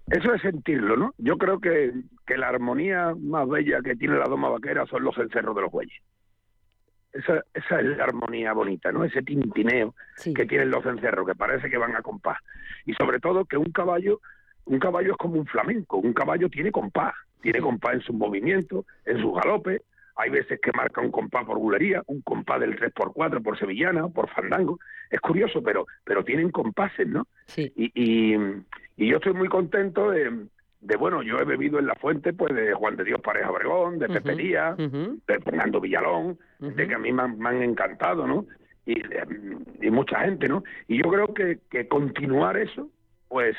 Eso 0.08 0.34
es 0.34 0.42
sentirlo, 0.42 0.96
¿no? 0.96 1.14
Yo 1.16 1.38
creo 1.38 1.60
que, 1.60 1.92
que 2.26 2.36
la 2.36 2.48
armonía 2.48 3.14
más 3.18 3.48
bella 3.48 3.80
que 3.82 3.96
tiene 3.96 4.18
la 4.18 4.26
doma 4.26 4.50
vaquera 4.50 4.84
son 4.86 5.04
los 5.04 5.16
encerros 5.16 5.54
de 5.54 5.62
los 5.62 5.70
bueyes. 5.70 6.02
Esa, 7.12 7.42
esa 7.52 7.80
es 7.80 7.96
la 7.96 8.04
armonía 8.04 8.52
bonita, 8.52 8.90
¿no? 8.90 9.04
Ese 9.04 9.22
tintineo 9.22 9.94
que 10.34 10.46
tienen 10.46 10.70
los 10.70 10.84
encerros, 10.86 11.26
que 11.26 11.34
parece 11.34 11.68
que 11.68 11.76
van 11.76 11.94
a 11.94 12.02
compás. 12.02 12.38
Y 12.86 12.94
sobre 12.94 13.20
todo 13.20 13.44
que 13.44 13.56
un 13.56 13.70
caballo, 13.70 14.20
un 14.64 14.78
caballo 14.78 15.12
es 15.12 15.18
como 15.18 15.34
un 15.34 15.46
flamenco, 15.46 15.98
un 15.98 16.14
caballo 16.14 16.48
tiene 16.48 16.72
compás, 16.72 17.14
tiene 17.42 17.60
compás 17.60 17.94
en 17.94 18.00
sus 18.00 18.14
movimientos, 18.14 18.86
en 19.04 19.20
sus 19.20 19.34
galopes, 19.34 19.82
hay 20.16 20.30
veces 20.30 20.60
que 20.60 20.72
marca 20.72 21.00
un 21.00 21.10
compás 21.10 21.44
por 21.44 21.58
bulería, 21.58 22.02
un 22.06 22.20
compás 22.22 22.60
del 22.60 22.78
3x4 22.78 23.42
por 23.42 23.58
sevillana, 23.58 24.08
por 24.08 24.28
fandango. 24.30 24.78
Es 25.10 25.20
curioso, 25.20 25.62
pero, 25.62 25.86
pero 26.04 26.24
tienen 26.24 26.50
compases, 26.50 27.08
¿no? 27.08 27.26
Sí. 27.46 27.72
Y, 27.76 27.92
y, 27.94 28.36
y 28.96 29.08
yo 29.08 29.16
estoy 29.16 29.32
muy 29.32 29.48
contento 29.48 30.10
de, 30.10 30.46
de 30.82 30.96
bueno, 30.96 31.22
yo 31.22 31.38
he 31.38 31.44
bebido 31.44 31.78
en 31.78 31.86
la 31.86 31.94
fuente 31.94 32.32
pues 32.32 32.54
de 32.54 32.74
Juan 32.74 32.96
de 32.96 33.04
Dios 33.04 33.20
Pareja 33.20 33.50
Obregón, 33.50 34.00
de 34.00 34.08
Pepe 34.08 34.34
Díaz, 34.34 34.76
de 34.76 35.40
Fernando 35.44 35.80
Villalón, 35.80 36.38
de 36.58 36.88
que 36.88 36.94
a 36.94 36.98
mí 36.98 37.12
me 37.12 37.22
han, 37.22 37.62
encantado, 37.62 38.26
¿no? 38.26 38.46
Y, 38.84 39.00
y, 39.80 39.90
mucha 39.92 40.20
gente, 40.22 40.48
¿no? 40.48 40.64
Y 40.88 41.00
yo 41.00 41.08
creo 41.08 41.32
que, 41.32 41.60
que 41.70 41.86
continuar 41.86 42.56
eso, 42.56 42.90
pues, 43.28 43.56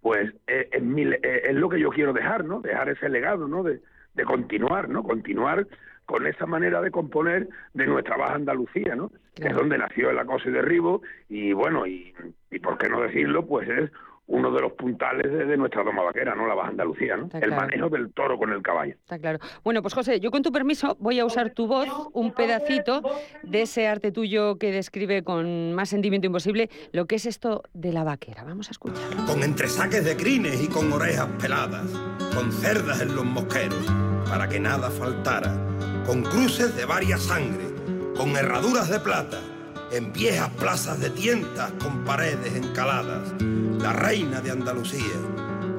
pues 0.00 0.32
es, 0.46 0.68
es, 0.72 1.54
lo 1.54 1.68
que 1.68 1.78
yo 1.78 1.90
quiero 1.90 2.14
dejar, 2.14 2.46
¿no? 2.46 2.62
Dejar 2.62 2.88
ese 2.88 3.10
legado, 3.10 3.46
¿no? 3.46 3.62
De, 3.62 3.80
de 4.14 4.24
continuar, 4.24 4.88
¿no? 4.88 5.02
Continuar 5.02 5.66
con 6.06 6.26
esa 6.26 6.46
manera 6.46 6.80
de 6.80 6.90
componer 6.90 7.46
de 7.74 7.86
nuestra 7.86 8.16
Baja 8.16 8.36
Andalucía, 8.36 8.96
¿no? 8.96 9.10
Que 9.34 9.48
es 9.48 9.54
donde 9.54 9.76
nació 9.76 10.08
el 10.08 10.18
acoso 10.18 10.48
y 10.48 10.52
derribo 10.52 11.02
y 11.28 11.52
bueno, 11.52 11.86
y, 11.86 12.14
y 12.50 12.58
por 12.58 12.78
qué 12.78 12.88
no 12.88 13.02
decirlo, 13.02 13.46
pues 13.46 13.68
es 13.68 13.90
uno 14.26 14.50
de 14.50 14.60
los 14.60 14.72
puntales 14.72 15.30
de, 15.30 15.56
nuestra 15.56 15.82
doma 15.82 16.02
vaquera, 16.02 16.34
¿no? 16.34 16.46
La 16.46 16.54
Baja 16.54 16.70
Andalucía, 16.70 17.16
¿no? 17.16 17.28
el 17.32 17.50
manejo 17.50 17.88
del 17.90 18.12
toro 18.12 18.38
con 18.38 18.52
el 18.52 18.62
caballo. 18.62 18.94
Está 18.94 19.18
claro. 19.18 19.38
Bueno, 19.62 19.82
pues 19.82 19.92
José, 19.92 20.18
yo 20.20 20.30
con 20.30 20.42
tu 20.42 20.50
permiso 20.50 20.96
voy 20.98 21.20
a 21.20 21.26
usar 21.26 21.50
tu 21.50 21.66
voz, 21.66 21.88
un 22.12 22.32
pedacito 22.32 23.02
de 23.42 23.62
ese 23.62 23.86
arte 23.86 24.12
tuyo 24.12 24.56
que 24.56 24.72
describe 24.72 25.22
con 25.22 25.74
más 25.74 25.90
sentimiento 25.90 26.26
imposible 26.26 26.70
lo 26.92 27.06
que 27.06 27.16
es 27.16 27.26
esto 27.26 27.62
de 27.74 27.92
la 27.92 28.04
vaquera. 28.04 28.44
Vamos 28.44 28.68
a 28.68 28.70
escuchar. 28.70 29.02
Con 29.26 29.42
entresaques 29.42 30.04
de 30.04 30.16
crines 30.16 30.62
y 30.62 30.68
con 30.68 30.90
orejas 30.92 31.28
peladas, 31.40 31.90
con 32.34 32.50
cerdas 32.50 33.02
en 33.02 33.14
los 33.14 33.24
mosqueros, 33.24 33.92
para 34.28 34.48
que 34.48 34.58
nada 34.58 34.90
faltara, 34.90 35.54
con 36.06 36.22
cruces 36.22 36.74
de 36.76 36.86
varias 36.86 37.22
sangre, 37.22 37.66
con 38.16 38.36
herraduras 38.36 38.88
de 38.88 39.00
plata 39.00 39.38
en 39.94 40.12
viejas 40.12 40.50
plazas 40.58 41.00
de 41.00 41.10
tientas 41.10 41.70
con 41.72 42.04
paredes 42.04 42.54
encaladas, 42.56 43.32
la 43.84 43.92
reina 43.92 44.40
de 44.40 44.50
Andalucía, 44.50 45.14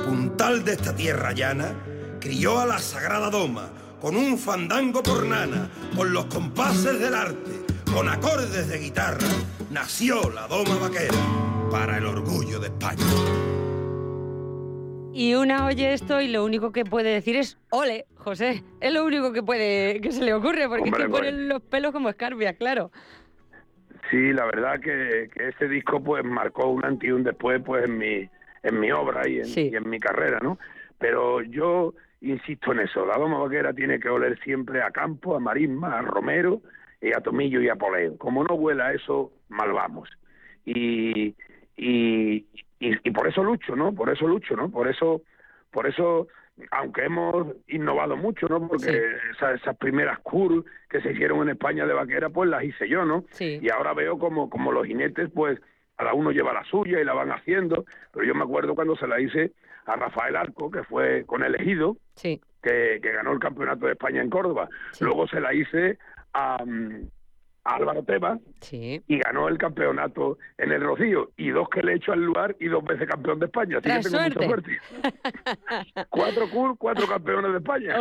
puntal 0.05 0.63
de 0.63 0.73
esta 0.73 0.95
tierra 0.95 1.31
llana, 1.31 1.73
crió 2.19 2.59
a 2.59 2.67
la 2.67 2.77
sagrada 2.77 3.31
doma 3.31 3.67
con 3.99 4.15
un 4.15 4.37
fandango 4.37 5.01
por 5.01 5.25
nana, 5.25 5.71
con 5.95 6.13
los 6.13 6.25
compases 6.25 6.99
del 6.99 7.15
arte, 7.15 7.65
con 7.91 8.07
acordes 8.07 8.67
de 8.67 8.77
guitarra, 8.77 9.27
nació 9.71 10.29
la 10.29 10.47
doma 10.47 10.75
vaquera 10.75 11.17
para 11.71 11.97
el 11.97 12.05
orgullo 12.05 12.59
de 12.59 12.67
España. 12.67 13.03
Y 15.11 15.33
una 15.33 15.65
oye 15.65 15.91
esto 15.91 16.21
y 16.21 16.27
lo 16.27 16.45
único 16.45 16.71
que 16.71 16.85
puede 16.85 17.09
decir 17.09 17.35
es 17.35 17.57
ole, 17.71 18.05
José. 18.17 18.63
Es 18.81 18.93
lo 18.93 19.03
único 19.03 19.31
que 19.31 19.41
puede 19.41 19.99
que 19.99 20.11
se 20.11 20.21
le 20.21 20.35
ocurre, 20.35 20.69
porque 20.69 20.89
es 20.89 20.95
que 20.95 21.09
ponen 21.09 21.49
los 21.49 21.63
pelos 21.63 21.91
como 21.91 22.09
escarbia, 22.09 22.55
claro. 22.55 22.91
Sí, 24.09 24.33
la 24.33 24.45
verdad 24.45 24.79
que, 24.79 25.29
que 25.33 25.49
ese 25.49 25.67
disco 25.67 26.03
pues 26.03 26.23
marcó 26.23 26.69
un 26.69 26.85
antes 26.85 27.09
y 27.09 27.11
un 27.11 27.23
después 27.23 27.61
pues 27.65 27.85
en 27.85 27.97
mi, 27.97 28.29
en 28.63 28.79
mi 28.79 28.91
obra 28.91 29.27
y 29.27 29.39
en, 29.39 29.89
mi 29.89 29.99
carrera, 29.99 30.39
¿no? 30.41 30.57
Pero 30.97 31.41
yo 31.41 31.93
insisto 32.21 32.71
en 32.71 32.81
eso, 32.81 33.05
la 33.05 33.17
doma 33.17 33.39
vaquera 33.39 33.73
tiene 33.73 33.99
que 33.99 34.09
oler 34.09 34.39
siempre 34.43 34.81
a 34.81 34.91
campo, 34.91 35.35
a 35.35 35.39
marisma, 35.39 35.99
a 35.99 36.01
romero, 36.01 36.61
y 37.01 37.13
a 37.13 37.21
tomillo 37.21 37.61
y 37.61 37.69
a 37.69 37.75
poleo. 37.75 38.17
Como 38.17 38.43
no 38.43 38.55
huela 38.55 38.93
eso, 38.93 39.31
mal 39.49 39.71
vamos. 39.73 40.09
Y, 40.65 41.35
y, 41.77 42.45
y, 42.79 42.97
y, 43.03 43.11
por 43.11 43.27
eso 43.27 43.43
lucho, 43.43 43.75
¿no? 43.75 43.93
Por 43.93 44.09
eso 44.09 44.27
lucho, 44.27 44.55
¿no? 44.55 44.71
Por 44.71 44.87
eso, 44.87 45.21
por 45.71 45.87
eso 45.87 46.27
aunque 46.71 47.05
hemos 47.05 47.47
innovado 47.67 48.15
mucho, 48.15 48.47
¿no? 48.47 48.67
Porque 48.67 49.03
esas, 49.31 49.77
primeras 49.77 50.19
curls 50.19 50.65
que 50.89 51.01
se 51.01 51.11
hicieron 51.11 51.41
en 51.41 51.49
España 51.49 51.85
de 51.85 51.93
vaquera, 51.93 52.29
pues 52.29 52.49
las 52.49 52.63
hice 52.63 52.87
yo, 52.87 53.05
¿no? 53.05 53.25
Y 53.61 53.69
ahora 53.69 53.93
veo 53.93 54.17
como, 54.17 54.49
como 54.49 54.71
los 54.71 54.87
jinetes, 54.87 55.29
pues 55.33 55.59
cada 55.97 56.13
uno 56.13 56.31
lleva 56.31 56.53
la 56.53 56.63
suya 56.65 56.99
y 56.99 57.05
la 57.05 57.13
van 57.13 57.31
haciendo, 57.31 57.85
pero 58.11 58.25
yo 58.25 58.35
me 58.35 58.43
acuerdo 58.43 58.75
cuando 58.75 58.95
se 58.95 59.07
la 59.07 59.19
hice 59.19 59.51
a 59.85 59.95
Rafael 59.95 60.35
Arco, 60.35 60.71
que 60.71 60.83
fue 60.83 61.25
con 61.25 61.43
el 61.43 61.55
ejido, 61.55 61.97
que, 62.61 62.99
que 63.01 63.11
ganó 63.11 63.31
el 63.31 63.39
campeonato 63.39 63.85
de 63.85 63.93
España 63.93 64.21
en 64.21 64.29
Córdoba. 64.29 64.67
Luego 64.99 65.27
se 65.27 65.39
la 65.39 65.53
hice 65.53 65.97
a, 66.33 66.63
mm, 66.65 67.09
Álvaro 67.65 68.03
Tebas 68.03 68.39
y 68.71 69.01
ganó 69.19 69.47
el 69.49 69.57
campeonato 69.57 70.37
en 70.57 70.71
el 70.71 70.81
Rocío 70.81 71.31
y 71.35 71.49
dos 71.49 71.67
que 71.69 71.81
le 71.81 71.93
he 71.93 71.95
hecho 71.95 72.13
al 72.13 72.23
lugar 72.23 72.55
y 72.59 72.67
dos 72.67 72.83
veces 72.83 73.07
campeón 73.09 73.39
de 73.39 73.47
España. 73.47 73.79
Así 73.79 73.89
que 73.89 74.09
tengo 74.09 74.23
mucha 74.23 74.43
suerte. 74.43 74.79
cuatro 76.09 76.49
cool, 76.51 76.77
cuatro 76.77 77.07
campeones 77.07 77.51
de 77.51 77.57
España. 77.57 77.95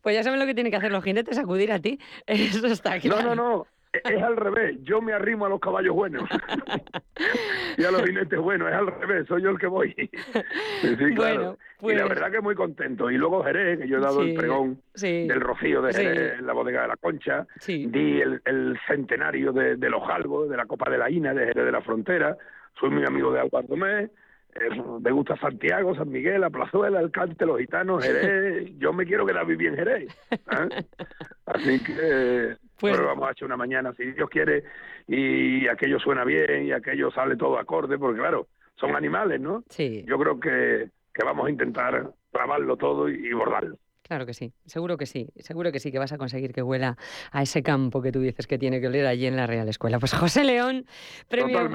Pues 0.00 0.14
ya 0.14 0.22
saben 0.22 0.38
lo 0.38 0.46
que 0.46 0.54
tienen 0.54 0.70
que 0.70 0.76
hacer 0.76 0.92
los 0.92 1.02
jinetes, 1.02 1.36
acudir 1.38 1.72
a 1.72 1.80
ti. 1.80 1.98
Eso 2.26 2.66
está 2.66 3.00
claro. 3.00 3.22
No, 3.22 3.34
no, 3.34 3.56
no. 3.56 3.66
Es 4.02 4.22
al 4.22 4.36
revés, 4.36 4.78
yo 4.82 5.00
me 5.00 5.12
arrimo 5.12 5.46
a 5.46 5.48
los 5.48 5.60
caballos 5.60 5.94
buenos 5.94 6.28
y 7.78 7.84
a 7.84 7.90
los 7.90 8.02
jinetes 8.02 8.38
buenos, 8.38 8.68
es 8.68 8.74
al 8.74 8.86
revés, 8.86 9.26
soy 9.28 9.42
yo 9.42 9.50
el 9.50 9.58
que 9.58 9.66
voy. 9.66 9.94
sí, 9.94 11.14
claro. 11.14 11.58
Y 11.80 11.92
la 11.92 12.06
pues 12.06 12.08
verdad 12.08 12.30
que 12.30 12.40
muy 12.40 12.54
contento. 12.54 13.10
Y 13.10 13.18
luego 13.18 13.44
Jerez, 13.44 13.78
que 13.78 13.88
yo 13.88 13.98
he 13.98 14.00
dado 14.00 14.22
el 14.22 14.34
pregón 14.34 14.80
del 14.94 15.40
Rocío 15.40 15.82
de 15.82 15.92
Jerez 15.92 16.38
en 16.38 16.46
la 16.46 16.54
bodega 16.54 16.82
de 16.82 16.88
la 16.88 16.96
Concha, 16.96 17.46
di 17.66 18.20
el, 18.20 18.78
centenario 18.86 19.52
de, 19.52 19.76
de, 19.76 19.90
los 19.90 20.02
Jalgos, 20.06 20.48
de 20.48 20.56
la 20.56 20.66
Copa 20.66 20.90
de 20.90 20.98
la 20.98 21.10
Ina 21.10 21.34
de 21.34 21.46
Jerez 21.46 21.64
de 21.64 21.72
la 21.72 21.82
Frontera, 21.82 22.36
soy 22.80 22.90
muy 22.90 23.04
amigo 23.04 23.32
de 23.32 23.40
Álvaro 23.40 23.66
Tomé, 23.66 24.10
eh, 24.54 24.82
me 25.00 25.10
gusta 25.10 25.36
Santiago, 25.36 25.94
San 25.96 26.10
Miguel, 26.10 26.40
la 26.40 26.50
Plazuela, 26.50 27.00
el 27.00 27.10
Cante, 27.10 27.44
los 27.44 27.58
Gitanos, 27.58 28.04
Jerez. 28.04 28.70
Yo 28.78 28.92
me 28.92 29.04
quiero 29.04 29.26
quedar 29.26 29.46
vivir 29.46 29.68
en 29.68 29.76
Jerez. 29.76 30.16
¿eh? 30.30 30.84
Así 31.46 31.82
que 31.82 32.56
pues... 32.92 33.06
vamos 33.06 33.28
a 33.28 33.30
hacer 33.30 33.46
una 33.46 33.56
mañana, 33.56 33.92
si 33.94 34.12
Dios 34.12 34.28
quiere, 34.28 34.64
y 35.06 35.66
aquello 35.68 35.98
suena 35.98 36.24
bien 36.24 36.66
y 36.66 36.72
aquello 36.72 37.10
sale 37.10 37.36
todo 37.36 37.58
acorde, 37.58 37.98
porque 37.98 38.20
claro, 38.20 38.48
son 38.76 38.96
animales, 38.96 39.40
¿no? 39.40 39.64
Sí. 39.68 40.04
Yo 40.06 40.18
creo 40.18 40.40
que, 40.40 40.90
que 41.12 41.24
vamos 41.24 41.46
a 41.46 41.50
intentar 41.50 42.10
grabarlo 42.32 42.76
todo 42.76 43.08
y 43.08 43.32
bordarlo. 43.32 43.76
Claro 44.06 44.26
que 44.26 44.34
sí, 44.34 44.52
seguro 44.66 44.98
que 44.98 45.06
sí, 45.06 45.30
seguro 45.38 45.72
que 45.72 45.80
sí, 45.80 45.90
que 45.90 45.98
vas 45.98 46.12
a 46.12 46.18
conseguir 46.18 46.52
que 46.52 46.62
huela 46.62 46.98
a 47.32 47.40
ese 47.40 47.62
campo 47.62 48.02
que 48.02 48.12
tú 48.12 48.20
dices 48.20 48.46
que 48.46 48.58
tiene 48.58 48.78
que 48.78 48.88
oler 48.88 49.06
allí 49.06 49.24
en 49.24 49.34
la 49.34 49.46
Real 49.46 49.66
Escuela. 49.66 49.98
Pues 49.98 50.12
José 50.12 50.44
León, 50.44 50.84
premio, 51.26 51.70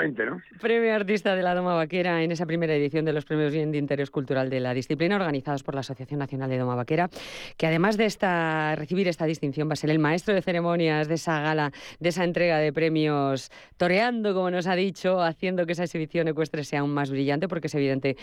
premio 0.61 0.93
artista 0.93 1.35
de 1.35 1.41
la 1.41 1.55
Doma 1.55 1.73
Vaquera 1.73 2.21
en 2.21 2.31
esa 2.31 2.45
primera 2.45 2.75
edición 2.75 3.03
de 3.03 3.13
los 3.13 3.25
premios 3.25 3.51
Bien 3.51 3.71
de 3.71 3.79
Interés 3.79 4.11
Cultural 4.11 4.51
de 4.51 4.59
la 4.59 4.75
disciplina, 4.75 5.15
organizados 5.15 5.63
por 5.63 5.73
la 5.73 5.79
Asociación 5.79 6.19
Nacional 6.19 6.51
de 6.51 6.59
Doma 6.59 6.75
Vaquera, 6.75 7.09
que 7.57 7.65
además 7.65 7.97
de 7.97 8.05
esta, 8.05 8.75
recibir 8.75 9.07
esta 9.07 9.25
distinción 9.25 9.67
va 9.67 9.73
a 9.73 9.77
ser 9.77 9.89
el 9.89 9.97
maestro 9.97 10.35
de 10.35 10.43
ceremonias 10.43 11.07
de 11.07 11.15
esa 11.15 11.41
gala, 11.41 11.71
de 11.99 12.09
esa 12.09 12.25
entrega 12.25 12.59
de 12.59 12.71
premios, 12.71 13.49
toreando, 13.77 14.35
como 14.35 14.51
nos 14.51 14.67
ha 14.67 14.75
dicho, 14.75 15.19
haciendo 15.19 15.65
que 15.65 15.71
esa 15.71 15.85
exhibición 15.85 16.27
ecuestre 16.27 16.63
sea 16.63 16.81
aún 16.81 16.93
más 16.93 17.09
brillante, 17.09 17.47
porque 17.47 17.65
es 17.65 17.73
evidente 17.73 18.17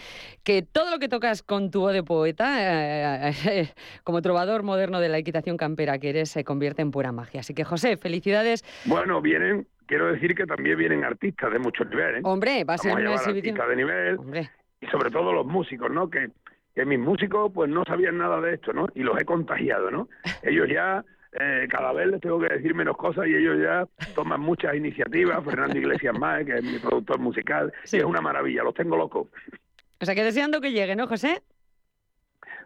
que 0.45 0.63
todo 0.63 0.93
lo 0.93 1.01
que 1.01 1.09
tocas 1.09 1.43
con 1.43 1.73
tu 1.73 1.81
voz 1.81 1.93
de 1.93 2.05
poeta... 2.05 3.31
Eh, 3.31 3.35
eh, 3.47 3.69
como 4.07 4.23
trovador 4.23 4.63
moderno 4.63 5.01
de 5.01 5.09
la 5.09 5.19
equitación 5.19 5.57
campera 5.57 5.99
que 5.99 6.11
eres, 6.11 6.31
se 6.31 6.45
convierte 6.45 6.81
en 6.81 6.93
pura 6.93 7.11
magia. 7.11 7.41
Así 7.41 7.55
que, 7.55 7.65
José, 7.65 7.97
felicidades. 7.97 8.65
Bueno, 8.85 9.21
vienen, 9.21 9.67
quiero 9.87 10.07
decir 10.13 10.37
que 10.37 10.47
también 10.47 10.79
vienen 10.79 11.03
artistas 11.03 11.53
de 11.53 11.59
mucho 11.59 11.85
nivel. 11.85 12.19
¿eh? 12.19 12.21
Hombre, 12.23 12.63
va 12.63 12.75
a 12.75 12.79
ser 12.79 12.95
una 12.95 13.15
exhibición. 13.15 13.59
de 13.69 13.77
nivel. 13.77 14.19
Y 14.81 14.87
sobre 14.87 15.11
todo 15.11 15.33
los 15.33 15.45
músicos, 15.45 15.91
¿no? 15.91 16.09
Que, 16.09 16.31
que 16.73 16.85
mis 16.85 17.01
músicos 17.01 17.51
pues 17.53 17.69
no 17.69 17.85
sabían 17.85 18.17
nada 18.19 18.41
de 18.41 18.55
esto, 18.55 18.73
¿no? 18.73 18.87
Y 18.95 19.03
los 19.03 19.21
he 19.21 19.25
contagiado, 19.25 19.91
¿no? 19.91 20.09
Ellos 20.45 20.69
ya 20.73 21.05
eh, 21.33 21.67
cada 21.69 21.93
vez 21.93 22.07
les 22.07 22.21
tengo 22.21 22.39
que 22.39 22.55
decir 22.55 22.77
menos 22.77 22.97
cosas 22.97 23.27
y 23.27 23.35
ellos 23.35 23.59
ya 23.61 23.89
toman 24.15 24.41
muchas 24.41 24.77
iniciativas. 24.77 25.45
Fernando 25.45 25.77
Iglesias 25.77 26.17
Más, 26.17 26.45
que 26.45 26.59
es 26.59 26.63
mi 26.63 26.79
productor 26.79 27.19
musical, 27.19 27.73
y 27.93 27.97
es 27.97 28.05
una 28.05 28.21
maravilla, 28.21 28.63
los 28.63 28.75
tengo 28.75 28.97
locos. 28.97 29.27
O 30.01 30.05
sea 30.05 30.15
que 30.15 30.23
deseando 30.23 30.61
que 30.61 30.71
llegue, 30.71 30.95
¿no, 30.95 31.09
José? 31.09 31.43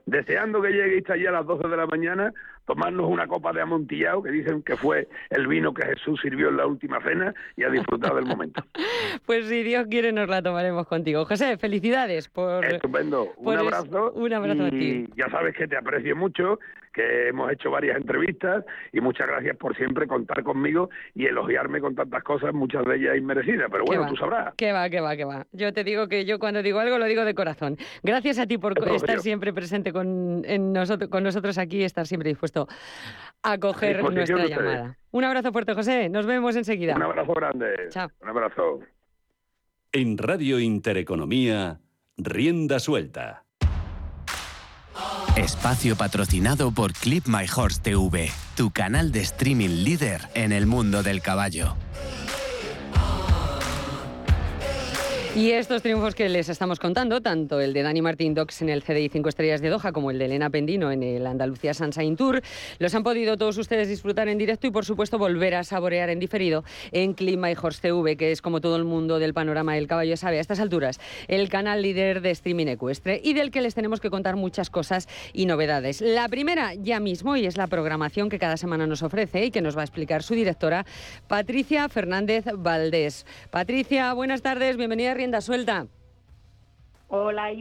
Deseando 0.07 0.63
que 0.63 0.71
llegue 0.71 1.03
allí 1.09 1.27
a 1.27 1.33
las 1.33 1.47
12 1.47 1.69
de 1.69 1.77
la 1.77 1.87
mañana, 1.87 2.33
tomarnos 2.67 3.09
una 3.09 3.27
copa 3.27 3.53
de 3.53 3.63
amontillado, 3.63 4.23
que 4.23 4.31
dicen 4.31 4.63
que 4.63 4.77
fue 4.77 5.09
el 5.31 5.47
vino 5.47 5.75
que 5.75 5.87
Jesús 5.87 6.21
sirvió 6.23 6.49
en 6.49 6.57
la 6.57 6.67
última 6.67 7.03
cena, 7.03 7.35
y 7.57 7.65
a 7.65 7.71
disfrutar 7.71 8.15
del 8.15 8.27
momento. 8.27 8.63
Pues 9.27 9.47
si 9.47 9.63
Dios 9.63 9.87
quiere, 9.89 10.13
nos 10.13 10.29
la 10.29 10.43
tomaremos 10.43 10.87
contigo. 10.87 11.25
José, 11.25 11.57
felicidades 11.57 12.29
por... 12.29 12.65
Estupendo. 12.65 13.33
Un 13.37 13.57
abrazo. 13.57 14.13
Un 14.13 14.33
abrazo 14.33 14.67
a 14.67 14.71
ti. 14.71 15.09
Ya 15.17 15.29
sabes 15.31 15.55
que 15.55 15.69
te 15.69 15.77
aprecio 15.77 16.17
mucho 16.17 16.59
que 16.93 17.29
hemos 17.29 17.51
hecho 17.53 17.71
varias 17.71 17.97
entrevistas 17.97 18.65
y 18.93 19.01
muchas 19.01 19.27
gracias 19.27 19.57
por 19.57 19.77
siempre 19.77 20.07
contar 20.07 20.43
conmigo 20.43 20.91
y 21.15 21.27
elogiarme 21.27 21.81
con 21.81 21.95
tantas 21.95 22.23
cosas, 22.23 22.53
muchas 22.53 22.85
de 22.85 22.97
ellas 22.97 23.17
inmerecidas, 23.17 23.69
pero 23.71 23.85
bueno, 23.85 24.07
tú 24.07 24.17
sabrás. 24.17 24.55
Que 24.57 24.73
va, 24.73 24.89
que 24.91 25.01
va, 25.01 25.17
que 25.17 25.25
va. 25.25 25.47
Yo 25.53 25.73
te 25.73 25.85
digo 25.85 26.09
que 26.09 26.25
yo 26.25 26.39
cuando 26.39 26.63
digo 26.63 26.79
algo 26.81 26.99
lo 26.99 27.07
digo 27.07 27.25
de 27.25 27.35
corazón. 27.35 27.77
Gracias 28.03 28.39
a 28.39 28.47
ti 28.47 28.59
por 28.59 28.75
estar 28.95 29.21
siempre 29.21 29.53
presente 29.53 29.93
con, 29.93 30.43
nosotros, 30.73 31.11
con 31.11 31.23
nosotros 31.23 31.59
aquí 31.59 31.79
y 31.79 31.85
estar 31.85 32.07
siempre 32.07 32.29
dispuesto 32.29 32.69
a 33.43 33.59
coger 33.59 34.03
nuestra 34.03 34.47
llamada. 34.47 34.97
Un 35.11 35.25
abrazo 35.25 35.53
fuerte, 35.53 35.75
José. 35.75 36.09
Nos 36.09 36.27
vemos 36.27 36.57
enseguida. 36.57 36.95
Un 36.95 37.03
abrazo 37.03 37.33
grande. 37.35 37.67
Chao. 37.89 38.09
Un 38.21 38.29
abrazo. 38.29 38.81
En 39.93 40.19
Radio 40.19 40.61
Intereconomía, 40.61 41.81
Rienda 42.17 42.79
Suelta. 42.79 43.45
Espacio 45.37 45.95
patrocinado 45.97 46.73
por 46.73 46.93
Clip 46.93 47.27
My 47.29 47.47
Horse 47.55 47.81
TV, 47.81 48.33
tu 48.57 48.73
canal 48.73 49.13
de 49.13 49.21
streaming 49.21 49.85
líder 49.85 50.29
en 50.35 50.51
el 50.51 50.67
mundo 50.67 51.05
del 51.05 51.23
caballo. 51.23 51.77
Y 55.37 55.53
estos 55.53 55.83
triunfos 55.83 56.17
que 56.17 56.29
les 56.29 56.49
estamos 56.49 56.81
contando, 56.81 57.21
tanto 57.21 57.61
el 57.61 57.73
de 57.73 57.85
Dani 57.85 58.03
Martín 58.03 58.35
Dox 58.35 58.63
en 58.63 58.69
el 58.69 58.83
CDI 58.83 59.09
5 59.11 59.29
Estrellas 59.29 59.61
de 59.61 59.69
Doha 59.69 59.93
como 59.93 60.11
el 60.11 60.19
de 60.19 60.25
Elena 60.25 60.51
Pendino 60.51 60.91
en 60.91 61.05
el 61.05 61.25
Andalucía 61.25 61.73
Sunshine 61.73 62.17
Tour, 62.17 62.43
los 62.81 62.93
han 62.97 63.05
podido 63.05 63.37
todos 63.37 63.57
ustedes 63.57 63.89
disfrutar 63.89 64.27
en 64.27 64.39
directo 64.39 64.67
y 64.67 64.73
por 64.73 64.85
supuesto 64.85 65.19
volver 65.19 65.55
a 65.55 65.63
saborear 65.63 66.11
en 66.11 66.19
diferido 66.19 66.65
en 66.91 67.15
Clima 67.15 67.49
y 67.49 67.55
Horse 67.55 67.81
TV, 67.81 68.17
que 68.17 68.33
es 68.33 68.43
como 68.43 68.61
todo 68.61 68.75
el 68.75 68.83
mundo 68.83 69.21
del 69.21 69.33
panorama 69.33 69.75
del 69.75 69.87
caballo 69.87 70.17
sabe 70.17 70.39
a 70.39 70.41
estas 70.41 70.59
alturas, 70.59 70.99
el 71.29 71.49
canal 71.49 71.81
líder 71.81 72.23
de 72.23 72.33
streaming 72.33 72.67
ecuestre 72.67 73.21
y 73.23 73.33
del 73.33 73.53
que 73.53 73.61
les 73.61 73.77
tenemos 73.77 74.01
que 74.01 74.11
contar 74.11 74.35
muchas 74.35 74.69
cosas 74.69 75.09
y 75.33 75.47
novedades. 75.47 76.01
La 76.01 76.29
primera 76.29 76.75
ya 76.75 76.99
mismo 76.99 77.37
y 77.37 77.47
es 77.47 77.57
la 77.57 77.69
programación 77.69 78.31
que 78.31 78.41
cada 78.41 78.57
semana 78.57 78.89
nos 78.89 79.05
ofrece 79.05 79.45
y 79.45 79.53
que 79.53 79.63
nos 79.63 79.77
va 79.77 79.83
a 79.83 79.85
explicar 79.85 80.25
su 80.25 80.35
directora 80.35 80.85
Patricia 81.29 81.89
Fernández 81.89 82.47
Valdés. 82.53 83.27
Patricia, 83.51 84.13
buenas 84.13 84.43
tardes, 84.43 84.77
bienvenida 84.77 85.20
rienda 85.21 85.43
suelta. 85.43 85.87
Hola, 87.09 87.53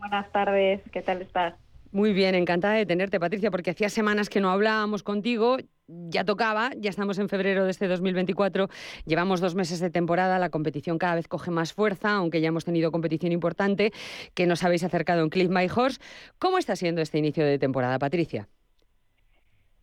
buenas 0.00 0.30
tardes, 0.32 0.82
¿qué 0.92 1.00
tal 1.00 1.22
estás? 1.22 1.54
Muy 1.92 2.12
bien, 2.12 2.34
encantada 2.34 2.74
de 2.74 2.84
tenerte, 2.84 3.18
Patricia, 3.18 3.50
porque 3.50 3.70
hacía 3.70 3.88
semanas 3.88 4.28
que 4.28 4.38
no 4.38 4.50
hablábamos 4.50 5.02
contigo, 5.02 5.56
ya 5.86 6.26
tocaba, 6.26 6.72
ya 6.76 6.90
estamos 6.90 7.18
en 7.18 7.30
febrero 7.30 7.64
de 7.64 7.70
este 7.70 7.88
2024, 7.88 8.68
llevamos 9.06 9.40
dos 9.40 9.54
meses 9.54 9.80
de 9.80 9.88
temporada, 9.88 10.38
la 10.38 10.50
competición 10.50 10.98
cada 10.98 11.14
vez 11.14 11.26
coge 11.26 11.50
más 11.50 11.72
fuerza, 11.72 12.12
aunque 12.12 12.42
ya 12.42 12.48
hemos 12.48 12.66
tenido 12.66 12.92
competición 12.92 13.32
importante, 13.32 13.92
que 14.34 14.46
nos 14.46 14.62
habéis 14.62 14.84
acercado 14.84 15.22
en 15.22 15.30
Cliff 15.30 15.48
My 15.48 15.68
Horse. 15.74 16.02
¿Cómo 16.38 16.58
está 16.58 16.76
siendo 16.76 17.00
este 17.00 17.16
inicio 17.16 17.46
de 17.46 17.58
temporada, 17.58 17.98
Patricia? 17.98 18.46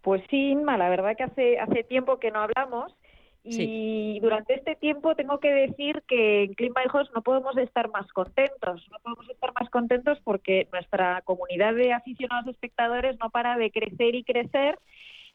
Pues 0.03 0.21
sí, 0.29 0.51
Inma, 0.51 0.77
la 0.77 0.89
verdad 0.89 1.17
que 1.17 1.23
hace, 1.23 1.57
hace 1.57 1.83
tiempo 1.83 2.19
que 2.19 2.29
no 2.29 2.41
hablamos 2.41 2.95
y 3.49 4.19
durante 4.19 4.55
este 4.55 4.75
tiempo 4.75 5.15
tengo 5.15 5.39
que 5.39 5.51
decir 5.51 6.03
que 6.07 6.43
en 6.43 6.53
Clima 6.53 6.83
Hijos 6.85 7.09
no 7.15 7.21
podemos 7.21 7.57
estar 7.57 7.89
más 7.89 8.07
contentos. 8.11 8.87
No 8.91 8.99
podemos 8.99 9.29
estar 9.29 9.51
más 9.59 9.69
contentos 9.69 10.19
porque 10.23 10.67
nuestra 10.71 11.21
comunidad 11.21 11.73
de 11.73 11.93
aficionados 11.93 12.47
espectadores 12.47 13.17
no 13.19 13.29
para 13.29 13.57
de 13.57 13.71
crecer 13.71 14.15
y 14.15 14.23
crecer. 14.23 14.77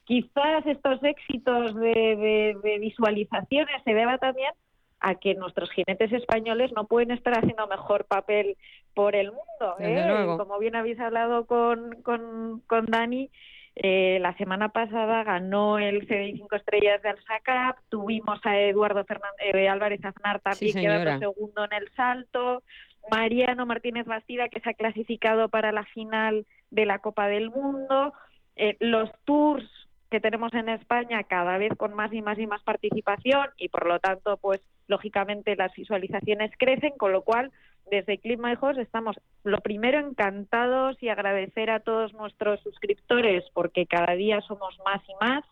Quizás 0.05 0.67
estos 0.67 1.03
éxitos 1.03 1.75
de, 1.77 2.79
visualizaciones 2.81 3.83
se 3.85 3.95
deba 3.95 4.19
también 4.19 4.53
a 5.01 5.15
que 5.17 5.35
nuestros 5.35 5.71
jinetes 5.71 6.13
españoles 6.13 6.71
no 6.77 6.87
pueden 6.87 7.11
estar 7.11 7.37
haciendo 7.37 7.67
mejor 7.67 8.05
papel 8.05 8.57
por 8.95 9.17
el 9.17 9.29
mundo. 9.29 9.77
¿eh? 9.81 10.37
Como 10.39 10.59
bien 10.59 10.77
habéis 10.77 11.01
hablado 11.01 11.47
con, 11.47 12.03
con, 12.03 12.63
con 12.67 12.87
Dani, 12.87 13.31
eh, 13.75 14.19
la 14.21 14.37
semana 14.37 14.69
pasada 14.69 15.25
ganó 15.25 15.79
el 15.79 16.07
CDI 16.07 16.37
5 16.37 16.57
estrellas 16.57 17.03
de 17.03 17.09
Alsacap, 17.09 17.79
tuvimos 17.89 18.39
a 18.45 18.59
Eduardo 18.59 19.05
Fernández, 19.05 19.55
eh, 19.55 19.69
Álvarez 19.69 20.05
Aznar 20.05 20.41
también, 20.41 20.75
que 20.75 20.81
quedando 20.81 21.19
segundo 21.19 21.65
en 21.65 21.73
el 21.73 21.91
salto, 21.95 22.63
Mariano 23.11 23.65
Martínez 23.65 24.07
Bastida, 24.07 24.49
que 24.49 24.61
se 24.61 24.71
ha 24.71 24.75
clasificado 24.75 25.49
para 25.49 25.73
la 25.73 25.85
final 25.87 26.47
de 26.71 26.87
la 26.87 26.99
Copa 26.99 27.29
del 27.29 27.51
Mundo, 27.51 28.13
eh, 28.57 28.77
los 28.81 29.11
tours 29.25 29.69
que 30.11 30.21
tenemos 30.21 30.53
en 30.53 30.69
España 30.69 31.25
cada 31.25 31.57
vez 31.57 31.73
con 31.79 31.95
más 31.95 32.13
y 32.13 32.21
más 32.21 32.39
y 32.39 32.47
más 32.47 32.63
participación 32.63 33.49
y 33.57 33.71
por 33.71 33.87
lo 33.87 33.99
tanto 33.99 34.37
pues 34.37 34.61
lógicamente 34.87 35.57
las 35.57 35.73
visualizaciones 35.75 36.51
crecen 36.59 36.93
con 36.99 37.13
lo 37.13 37.23
cual 37.23 37.51
desde 37.93 38.17
Clima 38.17 38.51
Hijos 38.51 38.79
estamos, 38.79 39.17
lo 39.45 39.61
primero, 39.61 39.99
encantados 39.99 40.97
y 41.03 41.11
agradecer 41.11 41.69
a 41.69 41.81
todos 41.81 42.15
nuestros 42.15 42.59
suscriptores 42.61 43.45
porque 43.53 43.85
cada 43.85 44.15
día 44.15 44.41
somos 44.41 44.79
más 44.83 45.03
y 45.07 45.13
más. 45.23 45.45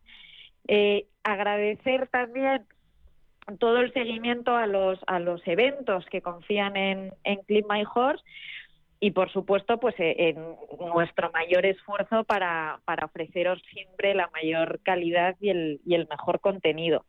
Eh, 0.66 1.06
agradecer 1.22 2.08
también 2.08 2.64
todo 3.58 3.80
el 3.80 3.92
seguimiento 3.92 4.56
a 4.56 4.66
los, 4.66 4.98
a 5.06 5.18
los 5.18 5.46
eventos 5.46 6.06
que 6.06 6.22
confían 6.22 6.78
en, 6.78 7.12
en 7.24 7.42
Clima 7.42 7.76
Horse 7.94 8.24
y 9.00 9.10
por 9.10 9.30
supuesto 9.30 9.78
pues 9.78 9.94
eh, 9.98 10.14
en 10.30 10.36
nuestro 10.94 11.30
mayor 11.32 11.66
esfuerzo 11.66 12.24
para, 12.24 12.80
para 12.86 13.04
ofreceros 13.04 13.60
siempre 13.70 14.14
la 14.14 14.30
mayor 14.32 14.80
calidad 14.82 15.36
y 15.40 15.50
el, 15.50 15.80
y 15.84 15.94
el 15.94 16.08
mejor 16.08 16.40
contenido. 16.40 17.04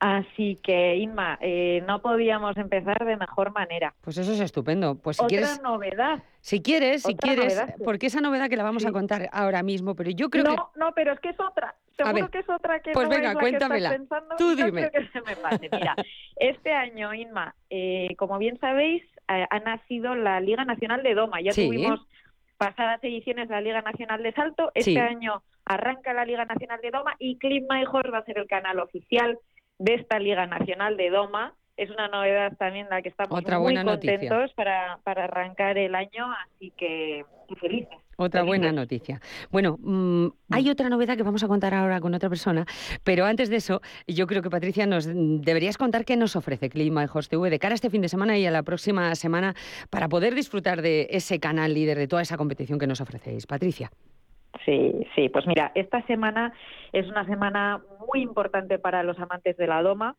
Así 0.00 0.56
que, 0.62 0.96
Inma, 0.96 1.38
eh, 1.40 1.82
no 1.86 2.00
podíamos 2.00 2.56
empezar 2.56 3.04
de 3.04 3.16
mejor 3.16 3.52
manera. 3.52 3.94
Pues 4.00 4.16
eso 4.16 4.32
es 4.32 4.40
estupendo. 4.40 4.94
Pues 4.94 5.16
si 5.16 5.24
Otra 5.24 5.56
novedad. 5.62 6.22
Si 6.40 6.62
quieres, 6.62 7.02
si 7.02 7.16
quieres, 7.16 7.60
porque 7.84 8.06
esa 8.06 8.20
novedad 8.20 8.48
que 8.48 8.56
la 8.56 8.62
vamos 8.62 8.86
a 8.86 8.92
contar 8.92 9.28
ahora 9.32 9.64
mismo, 9.64 9.96
pero 9.96 10.10
yo 10.10 10.30
creo 10.30 10.44
no, 10.44 10.54
que... 10.54 10.78
No, 10.78 10.92
pero 10.92 11.12
es 11.12 11.20
que 11.20 11.30
es 11.30 11.40
otra. 11.40 11.74
Seguro 11.96 12.30
que 12.30 12.38
es 12.38 12.48
otra 12.48 12.78
que 12.78 12.92
pues 12.92 13.08
no 13.08 13.14
venga, 13.14 13.30
es 13.30 13.34
la 13.34 13.40
cuéntamela. 13.40 13.88
que 13.90 13.94
estás 13.96 14.08
pensando. 14.08 14.36
Tú 14.36 14.54
dime. 14.54 14.90
que 14.90 15.08
se 15.08 15.20
me 15.20 15.34
pase. 15.34 15.68
Mira, 15.72 15.96
este 16.36 16.72
año, 16.72 17.12
Inma, 17.12 17.56
eh, 17.68 18.14
como 18.16 18.38
bien 18.38 18.58
sabéis, 18.60 19.02
ha 19.26 19.58
nacido 19.58 20.14
la 20.14 20.40
Liga 20.40 20.64
Nacional 20.64 21.02
de 21.02 21.14
Doma. 21.14 21.40
Ya 21.40 21.52
tuvimos 21.52 22.00
pasadas 22.56 23.02
ediciones 23.02 23.48
la 23.48 23.60
Liga 23.60 23.82
Nacional 23.82 24.22
de 24.22 24.32
Salto. 24.32 24.70
Este 24.74 25.00
año 25.00 25.42
arranca 25.64 26.14
la 26.14 26.24
Liga 26.24 26.44
Nacional 26.44 26.80
de 26.80 26.90
Doma 26.92 27.14
y 27.18 27.36
Clip 27.36 27.64
My 27.68 27.84
Horse 27.84 28.10
va 28.10 28.18
a 28.18 28.24
ser 28.24 28.38
el 28.38 28.46
canal 28.46 28.78
oficial 28.78 29.38
de 29.78 29.94
esta 29.94 30.18
Liga 30.18 30.46
Nacional 30.46 30.96
de 30.96 31.10
Doma. 31.10 31.54
Es 31.76 31.90
una 31.90 32.08
novedad 32.08 32.56
también 32.56 32.88
la 32.90 33.02
que 33.02 33.08
estamos 33.08 33.40
muy 33.60 33.84
contentos 33.84 34.52
para, 34.54 34.98
para, 35.04 35.24
arrancar 35.24 35.78
el 35.78 35.94
año, 35.94 36.26
así 36.44 36.72
que 36.76 37.24
felices. 37.60 37.96
Otra 38.20 38.42
buena 38.42 38.72
noticia. 38.72 39.20
Bueno, 39.52 39.78
mm, 39.80 40.26
hay 40.50 40.64
mm. 40.64 40.70
otra 40.70 40.88
novedad 40.88 41.16
que 41.16 41.22
vamos 41.22 41.44
a 41.44 41.46
contar 41.46 41.72
ahora 41.72 42.00
con 42.00 42.12
otra 42.14 42.28
persona, 42.28 42.66
pero 43.04 43.24
antes 43.26 43.48
de 43.48 43.56
eso, 43.56 43.80
yo 44.08 44.26
creo 44.26 44.42
que 44.42 44.50
Patricia 44.50 44.86
nos 44.86 45.06
deberías 45.06 45.78
contar 45.78 46.04
qué 46.04 46.16
nos 46.16 46.34
ofrece 46.34 46.68
Clima 46.68 47.08
Host 47.12 47.30
TV 47.30 47.48
de 47.48 47.60
cara 47.60 47.74
a 47.74 47.76
este 47.76 47.90
fin 47.90 48.02
de 48.02 48.08
semana 48.08 48.36
y 48.36 48.44
a 48.44 48.50
la 48.50 48.64
próxima 48.64 49.14
semana 49.14 49.54
para 49.88 50.08
poder 50.08 50.34
disfrutar 50.34 50.82
de 50.82 51.06
ese 51.12 51.38
canal 51.38 51.74
líder, 51.74 51.96
de 51.96 52.08
toda 52.08 52.22
esa 52.22 52.36
competición 52.36 52.80
que 52.80 52.88
nos 52.88 53.00
ofrecéis. 53.00 53.46
Patricia. 53.46 53.92
Sí, 54.64 55.06
sí, 55.14 55.28
pues 55.28 55.46
mira, 55.46 55.72
esta 55.74 56.02
semana 56.06 56.52
es 56.92 57.06
una 57.06 57.24
semana 57.26 57.82
muy 58.06 58.22
importante 58.22 58.78
para 58.78 59.02
los 59.02 59.18
amantes 59.18 59.56
de 59.56 59.66
la 59.66 59.82
Doma. 59.82 60.16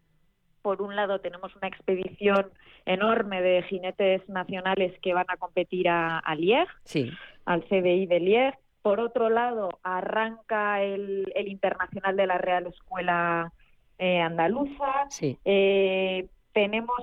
Por 0.62 0.82
un 0.82 0.96
lado 0.96 1.20
tenemos 1.20 1.56
una 1.56 1.68
expedición 1.68 2.52
enorme 2.86 3.42
de 3.42 3.64
jinetes 3.64 4.28
nacionales 4.30 4.98
que 5.02 5.14
van 5.14 5.26
a 5.28 5.38
competir 5.38 5.90
a, 5.90 6.20
a 6.20 6.36
sí. 6.84 7.12
al 7.46 7.64
CBI 7.66 8.06
de 8.06 8.20
Liege. 8.20 8.60
Por 8.82 9.00
otro 9.00 9.30
lado, 9.30 9.70
arranca 9.84 10.82
el, 10.82 11.32
Internacional 11.36 12.16
de 12.16 12.28
la 12.28 12.38
Real 12.38 12.68
Escuela 12.68 13.52
eh, 13.98 14.20
Andaluza. 14.22 15.08
Eh, 15.44 16.28
tenemos 16.54 17.00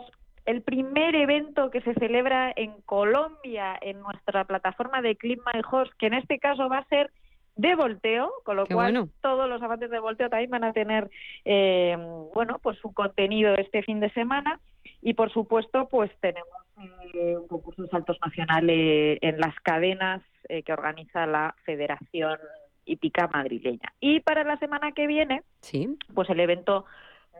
el 0.46 0.62
primer 0.62 1.14
evento 1.14 1.70
que 1.70 1.80
se 1.82 1.94
celebra 1.94 2.52
en 2.54 2.80
Colombia 2.82 3.76
en 3.80 4.00
nuestra 4.00 4.44
plataforma 4.44 5.02
de 5.02 5.16
Clip 5.16 5.40
My 5.52 5.60
Horse, 5.68 5.92
que 5.98 6.06
en 6.06 6.14
este 6.14 6.38
caso 6.38 6.68
va 6.68 6.78
a 6.78 6.88
ser 6.88 7.10
de 7.56 7.74
volteo, 7.74 8.30
con 8.44 8.56
lo 8.56 8.66
cual 8.66 9.10
todos 9.22 9.48
los 9.48 9.62
amantes 9.62 9.90
de 9.90 9.98
volteo 9.98 10.28
también 10.28 10.50
van 10.50 10.64
a 10.64 10.72
tener 10.72 11.10
eh, 11.44 11.96
bueno 12.34 12.58
pues 12.62 12.78
su 12.78 12.92
contenido 12.92 13.54
este 13.54 13.82
fin 13.82 13.98
de 14.00 14.10
semana. 14.10 14.60
Y 15.02 15.14
por 15.14 15.32
supuesto 15.32 15.88
pues 15.88 16.10
tenemos 16.20 16.48
eh, 17.14 17.36
un 17.36 17.48
concurso 17.48 17.82
de 17.82 17.88
saltos 17.88 18.18
nacionales 18.24 19.18
en 19.22 19.40
las 19.40 19.54
cadenas 19.60 20.22
eh, 20.48 20.62
que 20.62 20.72
organiza 20.72 21.26
la 21.26 21.54
Federación 21.64 22.38
Hípica 22.84 23.28
Madrileña. 23.28 23.92
Y 24.00 24.20
para 24.20 24.44
la 24.44 24.58
semana 24.58 24.92
que 24.92 25.06
viene 25.06 25.42
sí. 25.60 25.98
pues 26.14 26.28
el 26.30 26.40
evento 26.40 26.84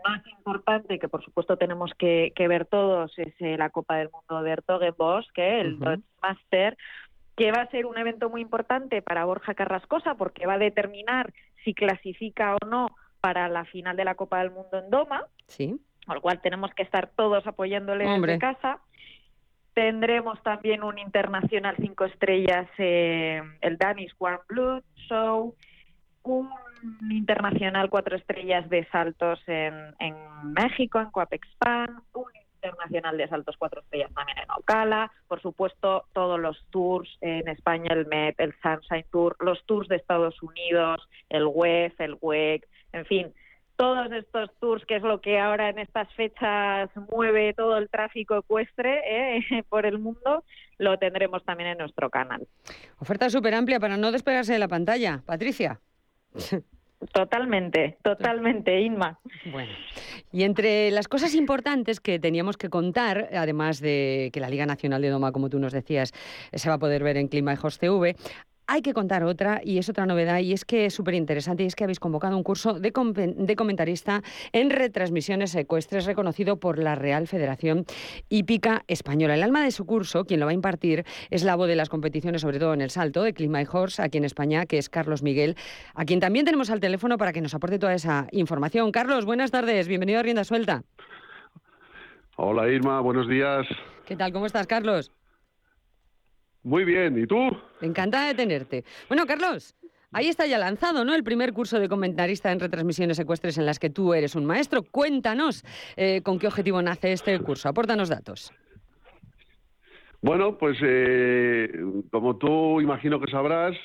más 0.08 0.26
importante 0.26 0.98
que 0.98 1.08
por 1.08 1.24
supuesto 1.24 1.56
tenemos 1.56 1.92
que, 1.98 2.32
ver 2.36 2.66
todos 2.66 3.12
es 3.18 3.34
la 3.40 3.70
Copa 3.70 3.96
del 3.96 4.10
Mundo 4.10 4.42
de 4.42 4.52
Ertogenbosch, 4.52 5.30
que 5.32 5.60
el 5.60 5.74
uh 5.74 6.02
Master, 6.22 6.76
que 7.36 7.52
va 7.52 7.62
a 7.62 7.70
ser 7.70 7.86
un 7.86 7.98
evento 7.98 8.30
muy 8.30 8.40
importante 8.40 9.02
para 9.02 9.24
Borja 9.24 9.54
Carrascosa 9.54 10.14
porque 10.14 10.46
va 10.46 10.54
a 10.54 10.58
determinar 10.58 11.32
si 11.64 11.74
clasifica 11.74 12.56
o 12.56 12.66
no 12.66 12.88
para 13.20 13.48
la 13.48 13.64
final 13.64 13.96
de 13.96 14.04
la 14.04 14.14
Copa 14.14 14.38
del 14.38 14.50
Mundo 14.50 14.78
en 14.78 14.90
Doma. 14.90 15.24
Sí. 15.48 15.78
Al 16.06 16.20
cual 16.20 16.40
tenemos 16.40 16.72
que 16.74 16.82
estar 16.82 17.10
todos 17.14 17.46
apoyándole 17.46 18.06
desde 18.06 18.38
casa. 18.38 18.78
Tendremos 19.74 20.42
también 20.42 20.82
un 20.82 20.98
internacional 20.98 21.76
cinco 21.78 22.04
estrellas, 22.04 22.68
eh, 22.78 23.42
el 23.60 23.76
Danish 23.76 24.14
Warm 24.18 24.40
Blood 24.48 24.84
Show, 25.08 25.54
un 26.22 26.48
internacional 27.10 27.90
cuatro 27.90 28.16
estrellas 28.16 28.68
de 28.68 28.86
saltos 28.86 29.40
en, 29.46 29.74
en 29.98 30.14
México, 30.52 31.00
en 31.00 31.10
Coapexpan, 31.10 32.02
un 32.14 32.24
Internacional 32.56 33.16
de 33.16 33.28
Saltos 33.28 33.56
Cuatro 33.58 33.80
Estrellas 33.80 34.10
también 34.14 34.38
en 34.38 34.50
Ocala, 34.56 35.12
por 35.28 35.40
supuesto 35.40 36.04
todos 36.12 36.40
los 36.40 36.64
tours 36.70 37.08
en 37.20 37.48
España, 37.48 37.92
el 37.92 38.06
MET, 38.06 38.38
el 38.38 38.54
Sunshine 38.62 39.04
Tour, 39.10 39.36
los 39.40 39.64
tours 39.66 39.88
de 39.88 39.96
Estados 39.96 40.42
Unidos, 40.42 41.08
el 41.28 41.46
WEF, 41.46 42.00
el 42.00 42.16
WEC, 42.20 42.66
en 42.92 43.04
fin, 43.06 43.34
todos 43.76 44.10
estos 44.10 44.50
tours, 44.58 44.84
que 44.86 44.96
es 44.96 45.02
lo 45.02 45.20
que 45.20 45.38
ahora 45.38 45.68
en 45.68 45.78
estas 45.78 46.12
fechas 46.14 46.90
mueve 47.10 47.52
todo 47.54 47.76
el 47.76 47.88
tráfico 47.88 48.38
ecuestre 48.38 49.02
¿eh? 49.06 49.64
por 49.68 49.86
el 49.86 49.98
mundo, 49.98 50.44
lo 50.78 50.98
tendremos 50.98 51.44
también 51.44 51.70
en 51.70 51.78
nuestro 51.78 52.10
canal. 52.10 52.46
Oferta 52.98 53.30
súper 53.30 53.54
amplia 53.54 53.78
para 53.78 53.96
no 53.96 54.12
despegarse 54.12 54.54
de 54.54 54.58
la 54.58 54.68
pantalla. 54.68 55.22
Patricia. 55.26 55.80
Totalmente, 57.12 57.98
totalmente, 58.02 58.80
Inma. 58.80 59.18
Bueno, 59.52 59.70
y 60.32 60.44
entre 60.44 60.90
las 60.90 61.08
cosas 61.08 61.34
importantes 61.34 62.00
que 62.00 62.18
teníamos 62.18 62.56
que 62.56 62.70
contar, 62.70 63.28
además 63.34 63.80
de 63.80 64.30
que 64.32 64.40
la 64.40 64.48
Liga 64.48 64.64
Nacional 64.64 65.02
de 65.02 65.10
Doma, 65.10 65.30
como 65.30 65.50
tú 65.50 65.58
nos 65.58 65.72
decías, 65.72 66.12
se 66.52 66.68
va 66.68 66.76
a 66.76 66.78
poder 66.78 67.02
ver 67.02 67.18
en 67.18 67.28
Clima 67.28 67.52
y 67.52 67.58
Host 67.62 67.80
TV, 67.80 68.16
hay 68.66 68.82
que 68.82 68.92
contar 68.94 69.24
otra, 69.24 69.60
y 69.64 69.78
es 69.78 69.88
otra 69.88 70.06
novedad, 70.06 70.40
y 70.40 70.52
es 70.52 70.64
que 70.64 70.86
es 70.86 70.94
súper 70.94 71.14
interesante, 71.14 71.62
y 71.62 71.66
es 71.66 71.76
que 71.76 71.84
habéis 71.84 72.00
convocado 72.00 72.36
un 72.36 72.42
curso 72.42 72.74
de, 72.74 72.92
comentarista 72.92 74.22
en 74.52 74.70
retransmisiones 74.70 75.54
ecuestres 75.54 76.04
reconocido 76.04 76.58
por 76.58 76.78
la 76.78 76.94
Real 76.94 77.26
Federación 77.28 77.84
Hípica 78.28 78.82
Española. 78.88 79.34
El 79.34 79.42
alma 79.42 79.62
de 79.62 79.70
su 79.70 79.86
curso, 79.86 80.24
quien 80.24 80.40
lo 80.40 80.46
va 80.46 80.50
a 80.50 80.54
impartir, 80.54 81.04
es 81.30 81.44
la 81.44 81.54
voz 81.54 81.68
de 81.68 81.76
las 81.76 81.88
competiciones, 81.88 82.42
sobre 82.42 82.58
todo 82.58 82.74
en 82.74 82.80
el 82.80 82.90
salto, 82.90 83.22
de 83.22 83.32
Clima 83.32 83.62
y 83.62 83.66
Horse, 83.70 84.02
aquí 84.02 84.18
en 84.18 84.24
España, 84.24 84.66
que 84.66 84.78
es 84.78 84.88
Carlos 84.88 85.22
Miguel, 85.22 85.56
a 85.94 86.04
quien 86.04 86.20
también 86.20 86.44
tenemos 86.44 86.70
al 86.70 86.80
teléfono 86.80 87.18
para 87.18 87.32
que 87.32 87.40
nos 87.40 87.54
aporte 87.54 87.78
toda 87.78 87.94
esa 87.94 88.26
información. 88.32 88.90
Carlos, 88.90 89.24
buenas 89.24 89.50
tardes, 89.50 89.86
bienvenido 89.86 90.18
a 90.18 90.22
Rienda 90.22 90.44
Suelta. 90.44 90.82
Hola 92.36 92.68
Irma, 92.68 93.00
buenos 93.00 93.28
días. 93.28 93.66
¿Qué 94.04 94.16
tal? 94.16 94.32
¿Cómo 94.32 94.46
estás, 94.46 94.66
Carlos? 94.66 95.10
Muy 96.66 96.84
bien, 96.84 97.16
¿y 97.16 97.28
tú? 97.28 97.56
Encantada 97.80 98.26
de 98.26 98.34
tenerte. 98.34 98.84
Bueno, 99.06 99.24
Carlos, 99.24 99.76
ahí 100.10 100.26
está 100.26 100.46
ya 100.46 100.58
lanzado, 100.58 101.04
¿no? 101.04 101.14
El 101.14 101.22
primer 101.22 101.52
curso 101.52 101.78
de 101.78 101.88
comentarista 101.88 102.50
en 102.50 102.58
retransmisiones 102.58 103.20
ecuestres 103.20 103.56
en 103.56 103.66
las 103.66 103.78
que 103.78 103.88
tú 103.88 104.12
eres 104.14 104.34
un 104.34 104.44
maestro. 104.44 104.82
Cuéntanos 104.82 105.64
eh, 105.96 106.22
con 106.24 106.40
qué 106.40 106.48
objetivo 106.48 106.82
nace 106.82 107.12
este 107.12 107.38
curso. 107.38 107.68
Apórtanos 107.68 108.08
datos. 108.08 108.52
Bueno, 110.20 110.58
pues 110.58 110.76
eh, 110.82 111.70
como 112.10 112.36
tú 112.36 112.80
imagino 112.80 113.20
que 113.20 113.30
sabrás, 113.30 113.76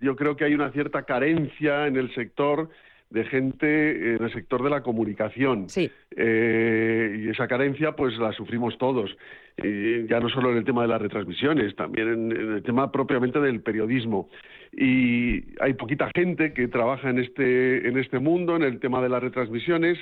yo 0.00 0.16
creo 0.16 0.34
que 0.34 0.46
hay 0.46 0.54
una 0.54 0.72
cierta 0.72 1.04
carencia 1.04 1.86
en 1.86 1.94
el 1.94 2.12
sector 2.12 2.70
de 3.14 3.24
gente 3.24 4.16
en 4.16 4.24
el 4.24 4.32
sector 4.32 4.62
de 4.62 4.70
la 4.70 4.82
comunicación. 4.82 5.68
Sí. 5.68 5.88
Eh, 6.16 7.22
y 7.24 7.28
esa 7.30 7.46
carencia, 7.46 7.92
pues 7.92 8.18
la 8.18 8.32
sufrimos 8.32 8.76
todos. 8.76 9.16
ya 9.56 10.18
no 10.18 10.28
solo 10.28 10.50
en 10.50 10.58
el 10.58 10.64
tema 10.64 10.82
de 10.82 10.88
las 10.88 11.00
retransmisiones, 11.00 11.76
también 11.76 12.08
en, 12.08 12.32
el 12.32 12.62
tema 12.64 12.90
propiamente 12.90 13.38
del 13.38 13.60
periodismo. 13.60 14.28
Y 14.72 15.44
hay 15.60 15.74
poquita 15.74 16.10
gente 16.12 16.52
que 16.52 16.66
trabaja 16.66 17.08
en 17.08 17.20
este, 17.20 17.86
en 17.86 17.98
este 17.98 18.18
mundo, 18.18 18.56
en 18.56 18.62
el 18.62 18.80
tema 18.80 19.00
de 19.00 19.08
las 19.08 19.22
retransmisiones. 19.22 19.96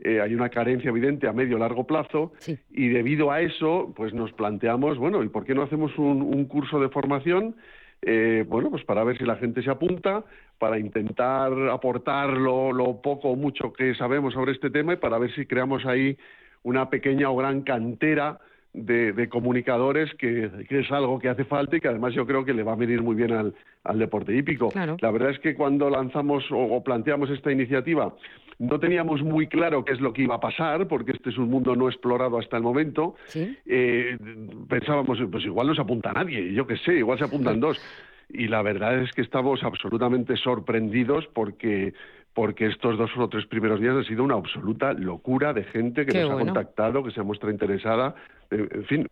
Eh, 0.00 0.20
hay 0.20 0.34
una 0.34 0.50
carencia 0.50 0.90
evidente 0.90 1.28
a 1.28 1.32
medio 1.32 1.58
largo 1.58 1.86
plazo 1.86 2.32
y 2.70 2.88
debido 2.88 3.30
a 3.30 3.40
eso, 3.40 3.92
pues 3.96 4.12
nos 4.14 4.32
planteamos, 4.32 4.98
bueno, 4.98 5.22
¿y 5.22 5.28
por 5.28 5.44
qué 5.44 5.54
no 5.54 5.62
hacemos 5.62 5.96
un 5.98 6.44
curso 6.44 6.78
de 6.80 6.88
formación? 6.88 7.54
Eh, 8.02 8.44
bueno, 8.48 8.70
pues 8.70 8.84
para 8.84 9.04
ver 9.04 9.18
si 9.18 9.24
la 9.24 9.36
gente 9.36 9.62
se 9.62 9.70
apunta, 9.70 10.24
para 10.60 10.78
intentar 10.78 11.52
aportar 11.70 12.28
lo, 12.28 13.00
poco 13.02 13.30
o 13.30 13.36
mucho 13.36 13.72
que 13.72 13.94
sabemos 13.94 14.34
sobre 14.34 14.52
este 14.52 14.70
tema 14.70 14.92
y 14.92 14.96
para 14.96 15.18
ver 15.18 15.34
si 15.34 15.46
creamos 15.46 15.86
ahí 15.86 16.18
una 16.62 16.90
pequeña 16.90 17.30
o 17.30 17.36
gran 17.36 17.62
cantera 17.62 18.38
de, 18.74 19.28
comunicadores, 19.28 20.14
que, 20.14 20.50
es 20.68 20.92
algo 20.92 21.18
que 21.18 21.30
hace 21.30 21.44
falta 21.44 21.76
y 21.76 21.80
que 21.80 21.88
además 21.88 22.14
yo 22.14 22.26
creo 22.26 22.44
que 22.44 22.52
le 22.52 22.62
va 22.62 22.74
a 22.74 22.76
venir 22.76 23.02
muy 23.02 23.16
bien 23.16 23.32
al, 23.32 23.98
deporte 23.98 24.36
hípico. 24.36 24.68
La 24.74 25.10
verdad 25.10 25.30
es 25.30 25.38
que 25.40 25.54
cuando 25.54 25.88
lanzamos 25.88 26.44
o 26.50 26.84
planteamos 26.84 27.30
esta 27.30 27.50
iniciativa, 27.50 28.14
no 28.60 28.78
teníamos 28.78 29.22
muy 29.22 29.46
claro 29.46 29.82
qué 29.82 29.94
es 29.94 30.00
lo 30.00 30.12
que 30.12 30.22
iba 30.22 30.34
a 30.34 30.40
pasar, 30.40 30.86
porque 30.86 31.12
este 31.12 31.30
es 31.30 31.38
un 31.38 31.48
mundo 31.48 31.74
no 31.74 31.88
explorado 31.88 32.38
hasta 32.38 32.58
el 32.58 32.62
momento. 32.62 33.14
Eh, 33.34 34.18
pensábamos, 34.68 35.18
pues 35.32 35.44
igual 35.46 35.68
no 35.68 35.74
se 35.74 35.80
apunta 35.80 36.12
nadie, 36.12 36.52
yo 36.52 36.66
qué 36.66 36.76
sé, 36.76 36.96
igual 36.96 37.18
se 37.18 37.24
apuntan 37.24 37.58
dos. 37.60 37.80
Y 38.32 38.48
la 38.48 38.62
verdad 38.62 39.02
es 39.02 39.12
que 39.12 39.22
estamos 39.22 39.62
absolutamente 39.62 40.36
sorprendidos 40.36 41.26
porque 41.32 41.92
porque 42.34 42.66
estos 42.66 42.96
dos 42.96 43.10
o 43.18 43.28
tres 43.28 43.46
primeros 43.46 43.80
días 43.80 43.96
ha 43.96 44.04
sido 44.04 44.22
una 44.22 44.34
absoluta 44.34 44.92
locura 44.92 45.52
de 45.52 45.64
gente 45.64 46.06
que 46.06 46.22
nos 46.22 46.30
ha 46.30 46.44
contactado, 46.44 47.02
que 47.02 47.10
se 47.10 47.22
muestra 47.22 47.50
interesada. 47.50 48.14
Eh, 48.50 48.68
en 48.70 48.84
fin, 48.84 49.06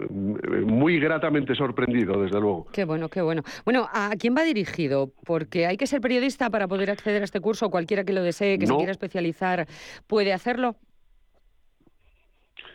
muy 0.65 1.01
gratamente 1.01 1.55
sorprendido, 1.55 2.23
desde 2.23 2.41
luego. 2.41 2.67
Qué 2.73 2.85
bueno, 2.85 3.09
qué 3.09 3.21
bueno. 3.21 3.43
Bueno, 3.65 3.89
¿a 3.93 4.11
quién 4.19 4.37
va 4.37 4.43
dirigido? 4.43 5.11
Porque 5.25 5.67
hay 5.67 5.77
que 5.77 5.87
ser 5.87 6.01
periodista 6.01 6.49
para 6.51 6.69
poder 6.69 6.91
acceder 6.91 7.23
a 7.23 7.25
este 7.25 7.41
curso. 7.41 7.71
Cualquiera 7.71 8.05
que 8.05 8.13
lo 8.13 8.23
desee, 8.23 8.59
que 8.59 8.67
se 8.67 8.77
quiera 8.77 8.93
especializar, 8.93 9.67
¿puede 10.07 10.33
hacerlo? 10.33 10.77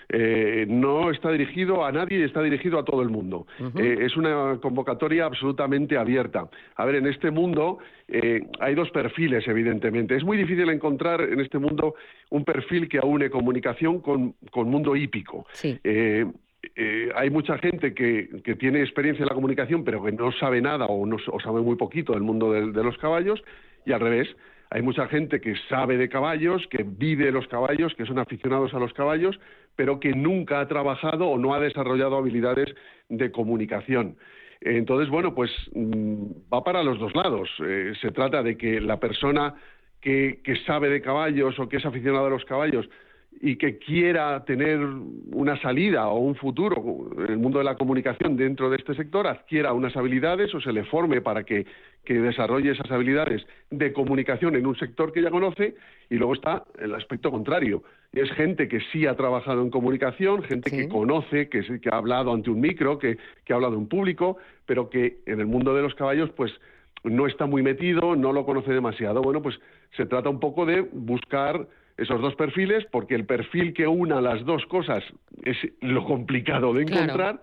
Eh, 0.10 0.66
no 0.68 1.12
está 1.12 1.32
dirigido 1.32 1.86
a 1.86 1.92
nadie 1.92 2.20
y 2.20 2.24
está 2.24 2.42
dirigido 2.42 2.80
a 2.80 2.86
todo 2.86 3.02
el 3.02 3.10
mundo. 3.10 3.48
Eh, 3.76 4.00
es 4.02 4.16
una 4.18 4.58
convocatoria 4.62 5.26
absolutamente 5.26 5.98
abierta. 5.98 6.50
A 6.76 6.86
ver, 6.86 6.96
en 6.96 7.08
este 7.08 7.32
mundo 7.32 7.80
eh, 8.08 8.46
hay 8.60 8.76
dos 8.76 8.90
perfiles, 8.92 9.48
evidentemente. 9.48 10.16
Es 10.16 10.24
muy 10.24 10.38
difícil 10.38 10.70
encontrar 10.70 11.22
en 11.22 11.40
este 11.40 11.58
mundo 11.58 11.96
un 12.30 12.44
perfil 12.44 12.88
que 12.90 13.00
aúne 13.00 13.30
comunicación 13.30 14.00
con, 14.00 14.36
mundo 14.54 14.96
hípico. 14.96 15.46
hay 17.16 17.30
mucha 17.30 17.58
gente 17.58 17.94
que, 17.94 18.30
tiene 18.60 18.82
experiencia 18.82 19.24
en 19.24 19.30
la 19.30 19.36
comunicación, 19.36 19.84
pero 19.84 20.04
que 20.04 20.12
no 20.12 20.32
sabe 20.34 20.62
nada 20.62 20.86
o, 20.86 21.06
no, 21.06 21.18
sabe 21.44 21.62
muy 21.62 21.76
poquito 21.76 22.14
del 22.14 22.24
mundo 22.24 22.52
de 22.52 22.84
los 22.84 22.98
caballos, 22.98 23.44
y 23.86 23.92
al 23.92 24.00
revés 24.00 24.28
hay 24.74 24.82
mucha 24.82 25.08
gente 25.08 25.40
que 25.40 25.54
sabe 25.70 25.98
de 25.98 26.10
caballos, 26.10 26.66
que 26.68 26.84
vive 26.84 27.32
los 27.32 27.48
caballos, 27.48 27.94
que 27.94 28.08
son 28.08 28.18
aficionados 28.18 28.74
a 28.74 28.80
los 28.80 28.92
caballos, 28.94 29.40
pero 29.76 30.00
que 30.00 30.14
nunca 30.14 30.60
ha 30.60 30.68
trabajado 30.68 31.28
o 31.28 31.38
no 31.38 31.54
ha 31.54 31.60
desarrollado 31.60 32.18
habilidades 32.18 32.74
de 33.10 33.32
comunicación. 33.32 34.18
Entonces, 34.62 35.10
bueno, 35.10 35.36
pues 35.36 35.52
mm, 35.74 36.26
va 36.54 36.64
para 36.64 36.84
los 36.84 37.00
dos 37.00 37.14
lados. 37.16 37.50
Eh, 37.66 37.94
se 38.02 38.12
trata 38.12 38.42
de 38.42 38.58
que 38.58 38.80
la 38.80 39.00
persona 39.00 39.56
que, 40.00 40.40
que 40.44 40.56
sabe 40.66 40.90
de 40.90 41.02
caballos 41.02 41.58
o 41.60 41.68
que 41.68 41.78
es 41.78 41.86
aficionado 41.86 42.28
a 42.28 42.30
los 42.30 42.46
caballos 42.46 42.90
y 43.42 43.58
que 43.58 43.78
quiera 43.78 44.44
tener 44.46 44.80
una 45.32 45.60
salida 45.62 46.08
o 46.08 46.20
un 46.20 46.36
futuro 46.36 47.12
en 47.18 47.32
el 47.32 47.38
mundo 47.38 47.60
de 47.60 47.66
la 47.66 47.76
comunicación 47.76 48.38
dentro 48.38 48.70
de 48.70 48.78
este 48.78 48.94
sector, 48.96 49.28
adquiera 49.28 49.74
unas 49.74 49.96
habilidades 49.98 50.54
o 50.54 50.62
se 50.62 50.72
le 50.72 50.84
forme 50.86 51.22
para 51.22 51.44
que, 51.44 51.66
desarrolle 52.06 52.72
esas 52.72 52.92
habilidades 52.92 53.46
de 53.70 53.94
comunicación 53.94 54.56
en 54.56 54.66
un 54.66 54.76
sector 54.76 55.12
que 55.14 55.22
ya 55.22 55.32
conoce, 55.32 55.76
y 56.10 56.16
luego 56.16 56.34
está 56.34 56.64
el 56.80 56.94
aspecto 56.96 57.32
contrario. 57.32 57.84
Es 58.12 58.32
gente 58.32 58.68
que 58.68 58.80
sí 58.92 59.08
ha 59.08 59.16
trabajado 59.16 59.62
en 59.62 59.70
comunicación, 59.70 60.44
gente 60.44 60.70
que 60.70 60.88
conoce, 60.88 61.50
que, 61.50 61.62
que 61.80 61.90
ha 61.90 61.98
hablado 61.98 62.34
ante 62.34 62.50
un 62.50 62.60
micro, 62.60 63.00
que, 63.00 63.18
que 63.46 63.54
ha 63.54 63.56
hablado 63.56 63.78
en 63.78 63.88
público, 63.88 64.38
pero 64.66 64.90
que 64.90 65.20
en 65.26 65.40
el 65.40 65.46
mundo 65.46 65.74
de 65.74 65.82
los 65.82 65.96
caballos, 65.96 66.30
pues 66.32 66.52
no 67.04 67.28
está 67.28 67.46
muy 67.46 67.62
metido, 67.64 68.16
no 68.16 68.32
lo 68.34 68.46
conoce 68.46 68.72
demasiado. 68.72 69.22
Bueno, 69.22 69.42
pues 69.42 69.60
se 69.96 70.06
trata 70.06 70.30
un 70.30 70.40
poco 70.40 70.66
de 70.66 70.82
buscar 70.82 71.68
esos 71.98 72.22
dos 72.22 72.36
perfiles 72.36 72.86
porque 72.92 73.16
el 73.16 73.26
perfil 73.26 73.74
que 73.74 73.88
una 73.88 74.20
las 74.22 74.44
dos 74.46 74.66
cosas 74.66 75.04
es 75.44 75.58
lo 75.82 76.06
complicado 76.06 76.74
de 76.74 76.84
encontrar 76.84 77.42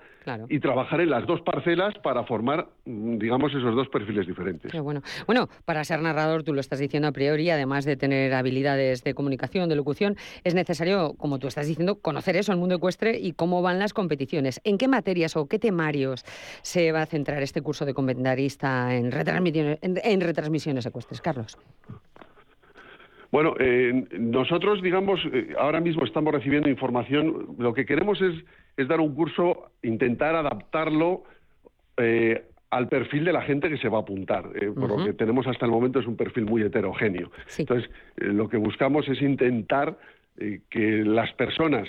y 0.48 0.60
trabajar 0.60 1.00
en 1.00 1.10
las 1.10 1.26
dos 1.26 1.40
parcelas 1.42 1.94
para 1.98 2.24
formar, 2.24 2.68
mm, 2.84 3.18
digamos, 3.18 3.52
esos 3.54 3.74
dos 3.74 3.88
perfiles 3.88 4.26
diferentes. 4.26 4.72
bueno. 4.82 5.02
Bueno, 5.26 5.48
para 5.64 5.84
ser 5.84 6.00
narrador, 6.00 6.42
tú 6.42 6.52
lo 6.52 6.60
estás 6.60 6.78
diciendo 6.78 7.08
a 7.08 7.12
priori, 7.12 7.50
además 7.50 7.84
de 7.84 7.96
tener 7.96 8.32
habilidades 8.34 9.02
de 9.04 9.14
comunicación, 9.14 9.68
de 9.68 9.76
locución, 9.76 10.16
es 10.44 10.54
necesario, 10.54 11.14
como 11.14 11.38
tú 11.38 11.46
estás 11.46 11.66
diciendo, 11.66 11.96
conocer 11.96 12.36
eso, 12.36 12.52
el 12.52 12.58
mundo 12.58 12.74
ecuestre 12.76 13.18
y 13.18 13.32
cómo 13.32 13.62
van 13.62 13.78
las 13.78 13.92
competiciones. 13.92 14.60
¿En 14.64 14.78
qué 14.78 14.88
materias 14.88 15.36
o 15.36 15.46
qué 15.46 15.58
temarios 15.58 16.24
se 16.62 16.92
va 16.92 17.02
a 17.02 17.06
centrar 17.06 17.42
este 17.42 17.62
curso 17.62 17.84
de 17.84 17.94
comentarista 17.94 18.94
en 18.94 19.10
retransmisiones, 19.12 19.78
en 19.82 20.20
retransmisiones 20.20 20.86
ecuestres, 20.86 21.20
Carlos? 21.20 21.56
Bueno, 23.32 23.54
eh, 23.60 24.06
nosotros, 24.18 24.82
digamos, 24.82 25.20
eh, 25.32 25.54
ahora 25.58 25.80
mismo 25.80 26.04
estamos 26.04 26.34
recibiendo 26.34 26.68
información. 26.68 27.54
Lo 27.58 27.72
que 27.72 27.86
queremos 27.86 28.20
es, 28.20 28.34
dar 28.88 29.00
un 29.00 29.14
curso, 29.14 29.70
intentar 29.82 30.34
adaptarlo 30.34 31.24
eh, 31.96 32.44
al 32.70 32.88
perfil 32.88 33.24
de 33.24 33.32
la 33.32 33.42
gente 33.42 33.68
que 33.68 33.78
se 33.78 33.88
va 33.88 33.98
a 33.98 34.02
apuntar. 34.02 34.44
Por 34.74 34.96
lo 34.96 35.04
que 35.04 35.12
tenemos 35.12 35.46
hasta 35.46 35.66
el 35.66 35.72
momento 35.72 35.98
es 35.98 36.06
un 36.06 36.16
perfil 36.16 36.44
muy 36.44 36.62
heterogéneo. 36.62 37.30
Entonces, 37.58 37.90
lo 38.16 38.48
que 38.48 38.58
buscamos 38.58 39.08
es 39.08 39.20
intentar 39.20 39.98
que 40.70 41.04
las 41.04 41.32
personas 41.32 41.88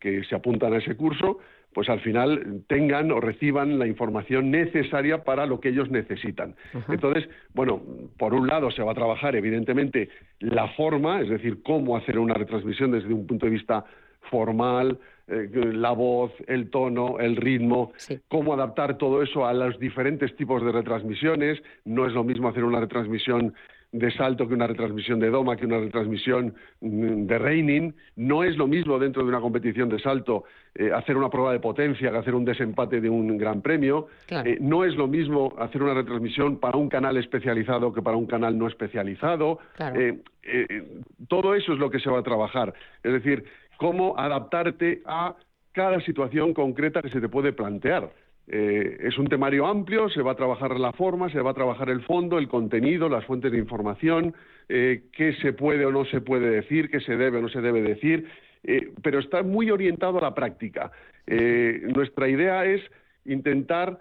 que 0.00 0.24
se 0.24 0.34
apuntan 0.34 0.72
a 0.72 0.78
ese 0.78 0.96
curso 0.96 1.38
pues 1.72 1.88
al 1.88 2.00
final 2.00 2.62
tengan 2.68 3.10
o 3.10 3.20
reciban 3.20 3.78
la 3.78 3.86
información 3.86 4.50
necesaria 4.50 5.24
para 5.24 5.46
lo 5.46 5.60
que 5.60 5.70
ellos 5.70 5.90
necesitan. 5.90 6.54
Entonces, 6.88 7.28
bueno, 7.54 7.80
por 8.18 8.34
un 8.34 8.46
lado 8.46 8.70
se 8.70 8.82
va 8.82 8.92
a 8.92 8.94
trabajar 8.94 9.36
evidentemente 9.36 10.10
la 10.40 10.68
forma, 10.68 11.20
es 11.20 11.28
decir, 11.28 11.62
cómo 11.62 11.96
hacer 11.96 12.18
una 12.18 12.34
retransmisión 12.34 12.92
desde 12.92 13.12
un 13.12 13.26
punto 13.26 13.46
de 13.46 13.52
vista 13.52 13.84
formal, 14.30 14.98
eh, 15.32 15.72
la 15.72 15.92
voz, 15.92 16.32
el 16.46 16.70
tono, 16.70 17.18
el 17.18 17.36
ritmo, 17.36 17.92
cómo 18.28 18.52
adaptar 18.54 18.98
todo 18.98 19.22
eso 19.22 19.46
a 19.46 19.54
los 19.54 19.78
diferentes 19.78 20.36
tipos 20.36 20.62
de 20.64 20.72
retransmisiones. 20.72 21.62
No 21.84 22.06
es 22.06 22.12
lo 22.12 22.24
mismo 22.24 22.48
hacer 22.48 22.64
una 22.64 22.80
retransmisión 22.80 23.54
de 23.92 24.10
salto 24.10 24.48
que 24.48 24.54
una 24.54 24.66
retransmisión 24.66 25.20
de 25.20 25.28
doma, 25.28 25.56
que 25.56 25.66
una 25.66 25.78
retransmisión 25.78 26.54
mm, 26.80 27.26
de 27.26 27.38
reining. 27.38 27.94
No 28.16 28.42
es 28.42 28.56
lo 28.56 28.66
mismo 28.66 28.98
dentro 28.98 29.22
de 29.22 29.28
una 29.28 29.40
competición 29.40 29.90
de 29.90 30.00
salto 30.00 30.44
eh, 30.74 30.90
hacer 30.92 31.16
una 31.18 31.28
prueba 31.28 31.52
de 31.52 31.60
potencia 31.60 32.10
que 32.10 32.16
hacer 32.16 32.34
un 32.34 32.46
desempate 32.46 33.02
de 33.02 33.10
un 33.10 33.36
gran 33.36 33.60
premio. 33.60 34.08
Eh, 34.30 34.56
no 34.60 34.84
es 34.84 34.96
lo 34.96 35.06
mismo 35.06 35.54
hacer 35.58 35.82
una 35.82 35.92
retransmisión 35.92 36.56
para 36.56 36.78
un 36.78 36.88
canal 36.88 37.18
especializado 37.18 37.92
que 37.92 38.00
para 38.00 38.16
un 38.16 38.26
canal 38.26 38.56
no 38.56 38.66
especializado. 38.66 39.58
Eh, 39.94 41.02
todo 41.28 41.54
eso 41.54 41.74
es 41.74 41.78
lo 41.78 41.90
que 41.90 42.00
se 42.00 42.10
va 42.10 42.20
a 42.20 42.22
trabajar. 42.22 42.72
Es 43.02 43.12
decir, 43.12 43.44
cómo 43.82 44.16
adaptarte 44.16 45.02
a 45.06 45.34
cada 45.72 46.00
situación 46.02 46.54
concreta 46.54 47.02
que 47.02 47.08
se 47.08 47.20
te 47.20 47.28
puede 47.28 47.52
plantear. 47.52 48.12
Eh, 48.46 48.96
es 49.00 49.18
un 49.18 49.26
temario 49.26 49.66
amplio, 49.66 50.08
se 50.08 50.22
va 50.22 50.32
a 50.32 50.36
trabajar 50.36 50.78
la 50.78 50.92
forma, 50.92 51.30
se 51.30 51.40
va 51.40 51.50
a 51.50 51.54
trabajar 51.54 51.90
el 51.90 52.02
fondo, 52.02 52.38
el 52.38 52.46
contenido, 52.46 53.08
las 53.08 53.24
fuentes 53.24 53.50
de 53.50 53.58
información, 53.58 54.34
eh, 54.68 55.06
qué 55.12 55.34
se 55.42 55.52
puede 55.52 55.84
o 55.84 55.90
no 55.90 56.04
se 56.04 56.20
puede 56.20 56.48
decir, 56.48 56.90
qué 56.90 57.00
se 57.00 57.16
debe 57.16 57.38
o 57.38 57.42
no 57.42 57.48
se 57.48 57.60
debe 57.60 57.82
decir, 57.82 58.28
eh, 58.62 58.92
pero 59.02 59.18
está 59.18 59.42
muy 59.42 59.68
orientado 59.72 60.18
a 60.18 60.22
la 60.22 60.34
práctica. 60.34 60.92
nuestra 61.26 62.28
idea 62.28 62.64
es 62.64 62.82
intentar 63.24 63.98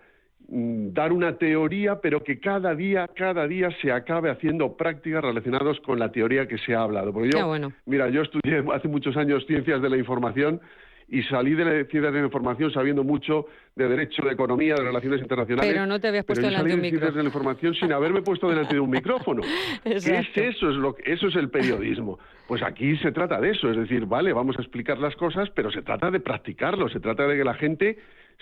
dar 0.48 1.14
una 1.14 1.38
teoría, 1.38 2.00
pero 2.02 2.24
que 2.24 2.40
cada 2.40 2.76
día, 2.76 3.08
cada 3.16 3.48
día 3.48 3.70
se 3.82 3.92
acabe 3.92 4.30
haciendo 4.30 4.76
prácticas 4.76 5.24
relacionadas 5.24 5.80
con 5.80 6.00
la 6.00 6.12
teoría 6.12 6.48
que 6.48 6.58
se 6.58 6.76
ha 6.76 6.82
hablado. 6.82 7.14
Porque 7.14 7.30
yo, 7.32 7.72
mira, 7.86 8.10
yo 8.10 8.22
estudié 8.22 8.64
hace 8.74 8.88
muchos 8.88 9.16
años 9.16 9.46
ciencias 9.48 9.82
de 9.82 9.90
la 9.90 9.98
información 9.98 10.60
y 11.12 11.24
salí 11.24 11.54
de 11.56 11.66
la 11.66 11.72
ciencias 11.72 12.14
de 12.14 12.20
la 12.20 12.26
información 12.26 12.72
sabiendo 12.72 13.04
mucho 13.04 13.46
de 13.76 13.88
derecho, 13.88 14.24
de 14.24 14.32
economía, 14.32 14.76
de 14.76 14.84
relaciones 14.84 15.22
internacionales. 15.22 15.72
Pero 15.72 15.86
no 15.86 16.00
te 16.00 16.08
habías 16.08 16.26
puesto 16.26 16.46
delante 16.46 16.70
de 16.70 16.76
un 16.76 16.82
micrófono. 16.82 17.00
ciencias 17.02 17.16
de 17.16 17.24
la 17.24 17.28
información 17.28 17.76
sin 17.76 17.92
haberme 17.92 18.22
puesto 18.22 18.50
delante 18.50 18.74
de 18.74 18.80
un 18.80 18.90
micrófono. 18.90 19.42
es 19.86 20.08
eso? 20.08 20.70
Es 20.70 20.76
lo 20.76 20.96
eso 21.04 21.28
es 21.28 21.36
el 21.36 21.50
periodismo. 21.50 22.18
Pues 22.48 22.64
aquí 22.64 22.98
se 22.98 23.12
trata 23.12 23.40
de 23.40 23.52
eso, 23.52 23.70
es 23.70 23.78
decir, 23.78 24.06
vale, 24.06 24.32
vamos 24.34 24.58
a 24.58 24.62
explicar 24.62 24.98
las 25.00 25.16
cosas, 25.16 25.50
pero 25.52 25.70
se 25.72 25.82
trata 25.82 26.10
de 26.12 26.22
practicarlo, 26.22 26.90
se 26.90 27.00
trata 27.00 27.28
de 27.28 27.38
que 27.38 27.44
la 27.44 27.54
gente 27.56 27.98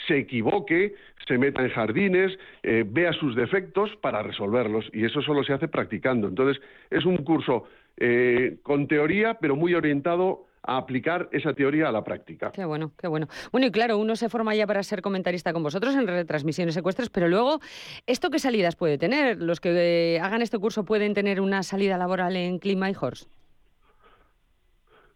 se 0.08 0.18
equivoque, 0.18 0.96
se 1.28 1.38
meta 1.38 1.62
en 1.62 1.70
jardines, 1.70 2.38
eh, 2.64 2.84
vea 2.88 3.14
sus 3.14 3.36
defectos 3.36 3.96
para 4.02 4.24
resolverlos 4.24 4.90
y 4.94 5.06
eso 5.06 5.22
solo 5.22 5.44
se 5.44 5.54
hace 5.54 5.68
practicando. 5.68 6.28
Entonces, 6.28 6.62
es 6.90 7.06
un 7.06 7.18
curso 7.18 7.66
eh, 7.98 8.58
con 8.64 8.88
teoría, 8.88 9.36
pero 9.36 9.56
muy 9.56 9.74
orientado 9.74 10.46
a 10.64 10.78
aplicar 10.78 11.30
esa 11.32 11.54
teoría 11.54 11.90
a 11.90 11.92
la 11.92 12.04
práctica. 12.04 12.52
Qué 12.52 12.66
bueno, 12.66 12.92
qué 12.98 13.08
bueno. 13.08 13.28
Bueno, 13.52 13.68
y 13.68 13.72
claro, 13.72 13.98
uno 13.98 14.16
se 14.16 14.30
forma 14.30 14.56
ya 14.56 14.68
para 14.68 14.84
ser 14.84 15.02
comentarista 15.02 15.54
con 15.54 15.64
vosotros 15.64 15.96
en 15.96 16.08
retransmisiones 16.08 16.76
secuestros, 16.76 17.10
pero 17.10 17.28
luego, 17.28 17.60
¿esto 18.08 18.30
qué 18.30 18.40
salidas 18.40 18.76
puede 18.76 18.98
tener? 18.98 19.42
¿Los 19.42 19.60
que 19.60 20.16
eh, 20.16 20.20
hagan 20.20 20.42
este 20.42 20.60
curso 20.60 20.84
pueden 20.84 21.14
tener 21.14 21.42
una 21.42 21.64
salida 21.64 21.98
laboral 21.98 22.36
en 22.36 22.60
Clima 22.60 22.90
y 22.90 22.94
Horse? 23.00 23.26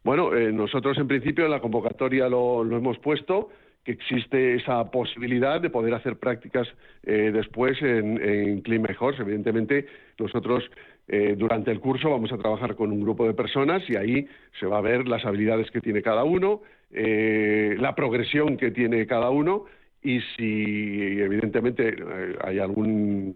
Bueno, 0.03 0.35
eh, 0.35 0.51
nosotros 0.51 0.97
en 0.97 1.07
principio 1.07 1.45
en 1.45 1.51
la 1.51 1.61
convocatoria 1.61 2.27
lo, 2.27 2.61
hemos 2.63 2.97
puesto, 2.99 3.49
que 3.83 3.91
existe 3.91 4.55
esa 4.55 4.89
posibilidad 4.91 5.59
de 5.59 5.69
poder 5.69 5.93
hacer 5.93 6.17
prácticas 6.17 6.67
eh, 7.03 7.31
después 7.33 7.81
en, 7.81 8.21
en 8.21 8.63
y 8.65 8.95
Horse. 8.97 9.21
Evidentemente, 9.21 9.85
nosotros 10.17 10.63
eh, 11.07 11.35
durante 11.37 11.69
el 11.69 11.81
curso 11.81 12.09
vamos 12.09 12.31
a 12.31 12.37
trabajar 12.37 12.75
con 12.75 12.91
un 12.91 13.01
grupo 13.01 13.27
de 13.27 13.33
personas 13.33 13.83
y 13.89 13.97
ahí 13.97 14.25
se 14.59 14.65
va 14.65 14.77
a 14.77 14.81
ver 14.81 15.07
las 15.07 15.25
habilidades 15.25 15.69
que 15.69 15.81
tiene 15.81 16.01
cada 16.01 16.23
uno, 16.23 16.61
eh, 16.91 17.75
la 17.77 17.93
progresión 17.93 18.55
que 18.55 18.71
tiene 18.71 19.05
cada 19.05 19.29
uno 19.29 19.65
y 20.01 20.21
si 20.37 21.19
evidentemente 21.19 21.89
eh, 21.89 22.37
hay 22.41 22.59
algún 22.59 23.35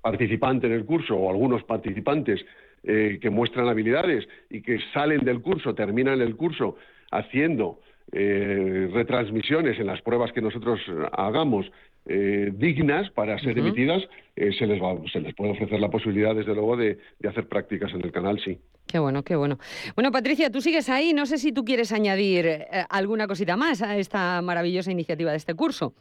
participante 0.00 0.68
en 0.68 0.74
el 0.74 0.84
curso 0.84 1.16
o 1.16 1.30
algunos 1.30 1.62
participantes 1.64 2.44
que 2.80 3.30
muestran 3.30 3.68
habilidades 3.68 4.26
y 4.48 4.62
que 4.62 4.78
salen 4.94 5.24
del 5.24 5.42
curso, 5.42 5.74
terminan 5.74 6.22
el 6.22 6.36
curso 6.36 6.76
haciendo 7.10 7.80
retransmisiones 8.10 9.78
en 9.78 9.86
las 9.86 10.00
pruebas 10.02 10.32
que 10.32 10.40
nosotros 10.40 10.80
hagamos 11.12 11.70
eh, 12.10 12.50
dignas 12.54 13.10
para 13.10 13.38
ser 13.38 13.58
emitidas, 13.58 14.02
eh, 14.34 14.50
se, 14.58 14.66
les 14.66 14.80
va, 14.82 14.96
se 15.12 15.20
les 15.20 15.34
puede 15.34 15.50
ofrecer 15.50 15.78
la 15.78 15.90
posibilidad, 15.90 16.34
desde 16.34 16.54
luego, 16.54 16.74
de, 16.74 16.98
hacer 17.28 17.46
prácticas 17.48 17.92
en 17.92 18.02
el 18.02 18.10
canal, 18.10 18.40
sí. 18.42 18.58
Qué 18.86 18.98
bueno, 18.98 19.22
qué 19.22 19.36
bueno. 19.36 19.58
Bueno, 19.94 20.10
Patricia, 20.10 20.50
tú 20.50 20.62
sigues 20.62 20.88
ahí. 20.88 21.12
No 21.12 21.26
sé 21.26 21.36
si 21.36 21.52
tú 21.52 21.66
quieres 21.66 21.92
añadir 21.92 22.46
eh, 22.46 22.66
alguna 22.88 23.26
cosita 23.26 23.58
más 23.58 23.82
a 23.82 23.98
esta 23.98 24.40
maravillosa 24.40 24.90
iniciativa 24.90 25.32
de 25.32 25.36
este 25.36 25.52
curso. 25.52 25.92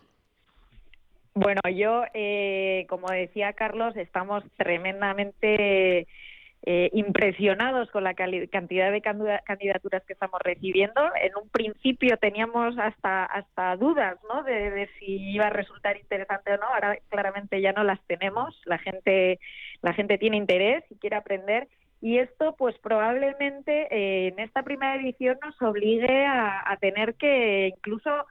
Bueno, 1.34 1.60
yo, 1.76 2.03
como 2.88 3.10
decía 3.12 3.53
Carlos, 3.53 3.95
estamos 3.97 4.43
tremendamente 4.55 6.08
eh, 6.70 6.89
impresionados 6.91 7.89
con 7.91 8.03
la 8.03 8.13
cantidad 8.13 8.91
de 8.91 9.01
candidaturas 9.01 10.03
que 10.03 10.11
estamos 10.11 10.41
recibiendo. 10.43 10.99
En 11.15 11.32
un 11.41 11.47
principio 11.47 12.18
teníamos 12.18 12.78
hasta 12.78 13.24
hasta 13.24 13.78
dudas, 13.78 14.18
¿no? 14.28 14.43
De, 14.43 14.89
si 14.99 15.32
iba 15.32 15.47
a 15.47 15.49
resultar 15.49 15.95
interesante 15.95 16.51
o 16.51 16.57
no. 16.57 16.65
Ahora 16.65 16.97
claramente 17.07 17.61
ya 17.61 17.72
no 17.72 17.86
las 17.86 18.05
tenemos. 18.05 18.61
La 18.65 18.80
gente 18.80 19.39
la 19.82 19.93
gente 19.93 20.18
tiene 20.18 20.36
interés 20.36 20.84
y 20.89 20.95
quiere 20.95 21.15
aprender. 21.15 21.70
Y 22.01 22.18
esto, 22.18 22.53
pues 22.57 22.78
probablemente 22.80 23.88
eh, 23.89 24.28
en 24.28 24.39
esta 24.39 24.63
primera 24.63 24.97
edición 24.97 25.39
nos 25.41 25.61
obligue 25.61 26.26
a, 26.26 26.78
tener 26.82 27.15
que 27.15 27.70
incluso 27.78 28.26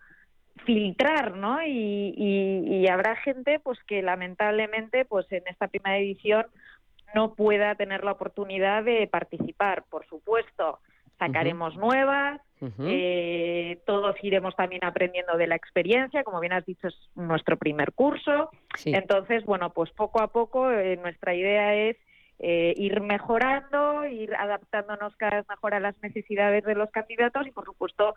filtrar, 0.66 1.39
¿no? 1.39 1.62
Y, 1.62 2.12
y, 2.18 2.87
habrá 2.89 3.16
gente, 3.16 3.61
pues 3.61 3.78
que 3.84 4.03
lamentablemente, 4.03 5.07
pues 5.07 5.26
en 5.32 5.45
esta 5.47 5.68
primera 5.68 5.97
edición 5.97 6.45
no 7.14 7.34
pueda 7.34 7.74
tener 7.74 8.04
la 8.04 8.12
oportunidad 8.12 8.84
de 8.84 9.07
participar. 9.07 9.84
Por 9.88 10.07
supuesto, 10.07 10.80
sacaremos 11.18 11.76
nuevas, 11.76 12.40
eh, 12.78 13.78
todos 13.84 14.16
iremos 14.22 14.57
también 14.57 14.84
aprendiendo 14.84 15.36
de 15.36 15.46
la 15.46 15.57
experiencia, 15.57 16.24
como 16.24 16.40
bien 16.40 16.52
has 16.52 16.64
dicho, 16.64 16.88
es 16.88 16.96
nuestro 17.14 17.57
primer 17.57 17.92
curso. 17.92 18.50
Entonces, 18.84 19.44
bueno, 19.44 19.70
pues 19.70 19.90
poco 19.90 20.22
a 20.22 20.28
poco 20.28 20.70
eh, 20.70 20.96
nuestra 20.96 21.34
idea 21.34 21.74
es 21.74 21.96
eh, 22.39 22.74
ir 22.76 23.01
mejorando, 23.01 24.05
ir 24.07 24.34
adaptándonos 24.34 25.16
cada 25.16 25.39
vez 25.39 25.49
mejor 25.49 25.74
a 25.74 25.80
las 25.80 25.95
necesidades 26.03 26.64
de 26.64 26.74
los 26.74 26.91
candidatos 26.91 27.47
y, 27.47 27.51
por 27.51 27.64
supuesto, 27.64 28.14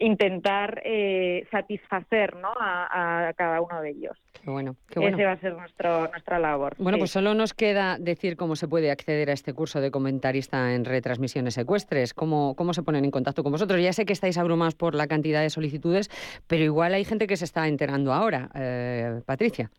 intentar 0.00 0.80
eh, 0.84 1.46
satisfacer 1.50 2.34
¿no? 2.36 2.52
a, 2.58 3.32
cada 3.36 3.60
uno 3.60 3.80
de 3.80 3.90
ellos. 3.90 4.16
Qué 4.42 4.50
bueno, 4.50 4.76
qué 4.88 4.98
bueno. 4.98 5.16
Ese 5.16 5.26
va 5.26 5.32
a 5.32 5.40
ser 5.40 5.52
nuestro, 5.54 6.08
nuestra 6.08 6.38
labor. 6.38 6.74
Bueno, 6.78 6.98
pues 6.98 7.10
solo 7.10 7.34
nos 7.34 7.52
queda 7.52 7.98
decir 7.98 8.36
cómo 8.36 8.56
se 8.56 8.66
puede 8.66 8.90
acceder 8.90 9.30
a 9.30 9.34
este 9.34 9.52
curso 9.52 9.80
de 9.80 9.90
comentarista 9.90 10.74
en 10.74 10.84
retransmisiones 10.84 11.58
ecuestres, 11.58 12.14
cómo, 12.14 12.54
cómo 12.56 12.72
se 12.72 12.82
ponen 12.82 13.04
en 13.04 13.10
contacto 13.10 13.42
con 13.42 13.52
vosotros. 13.52 13.80
Ya 13.82 13.92
sé 13.92 14.06
que 14.06 14.14
estáis 14.14 14.38
abrumados 14.38 14.74
por 14.74 14.94
la 14.94 15.06
cantidad 15.06 15.42
de 15.42 15.50
solicitudes, 15.50 16.10
pero 16.46 16.64
igual 16.64 16.94
hay 16.94 17.04
gente 17.04 17.26
que 17.26 17.36
se 17.36 17.44
está 17.44 17.68
enterando 17.68 18.12
ahora. 18.12 18.50
Eh, 18.54 19.20
Patricia. 19.26 19.70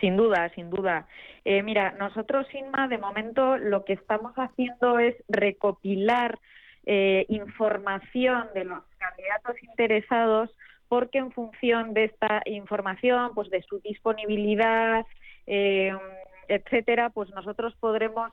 Sin 0.00 0.16
duda, 0.16 0.48
sin 0.54 0.70
duda. 0.70 1.06
Eh, 1.44 1.62
mira, 1.62 1.92
nosotros, 1.92 2.46
Inma, 2.54 2.88
de 2.88 2.98
momento 2.98 3.58
lo 3.58 3.84
que 3.84 3.92
estamos 3.92 4.32
haciendo 4.36 4.98
es 4.98 5.14
recopilar 5.28 6.38
eh, 6.86 7.26
información 7.28 8.48
de 8.54 8.64
los 8.64 8.82
candidatos 8.98 9.62
interesados 9.62 10.50
porque 10.88 11.18
en 11.18 11.30
función 11.30 11.94
de 11.94 12.04
esta 12.04 12.42
información, 12.46 13.30
pues 13.34 13.48
de 13.50 13.62
su 13.62 13.78
disponibilidad, 13.78 15.06
eh, 15.46 15.96
etcétera, 16.48 17.10
pues 17.10 17.30
nosotros 17.30 17.76
podremos 17.78 18.32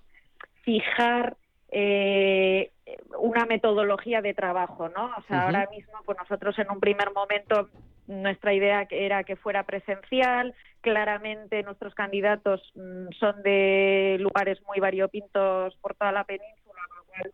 fijar 0.63 1.38
eh, 1.70 2.72
una 3.20 3.45
metodología 3.45 4.22
de 4.22 4.34
trabajo, 4.34 4.89
¿no? 4.89 5.11
O 5.18 5.22
sea, 5.28 5.43
ahora 5.43 5.68
mismo, 5.70 5.93
pues 6.05 6.18
nosotros 6.18 6.57
en 6.57 6.72
un 6.72 6.80
primer 6.80 7.13
momento 7.13 7.70
nuestra 8.08 8.53
idea 8.53 8.88
era 8.89 9.24
que 9.24 9.36
fuera 9.36 9.64
presencial. 9.64 10.55
Claramente 10.82 11.64
nuestros 11.64 11.93
candidatos 11.93 12.62
mm, 12.76 13.10
son 13.20 13.43
de 13.43 14.18
lugares 14.20 14.60
muy 14.66 14.80
variopintos 14.80 15.76
por 15.78 15.95
toda 15.95 16.12
la 16.12 16.24
península, 16.24 16.82
con 16.88 16.97
lo 16.97 17.03
cual 17.05 17.34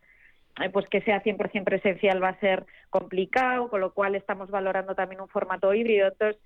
eh, 0.62 0.70
pues 0.70 0.88
que 0.90 1.02
sea 1.02 1.24
100% 1.24 1.64
presencial 1.64 2.22
va 2.22 2.30
a 2.30 2.40
ser 2.40 2.66
complicado, 2.90 3.70
con 3.70 3.82
lo 3.82 3.94
cual 3.94 4.16
estamos 4.16 4.50
valorando 4.50 4.96
también 4.96 5.22
un 5.22 5.28
formato 5.28 5.74
híbrido. 5.74 6.10
Entonces, 6.10 6.42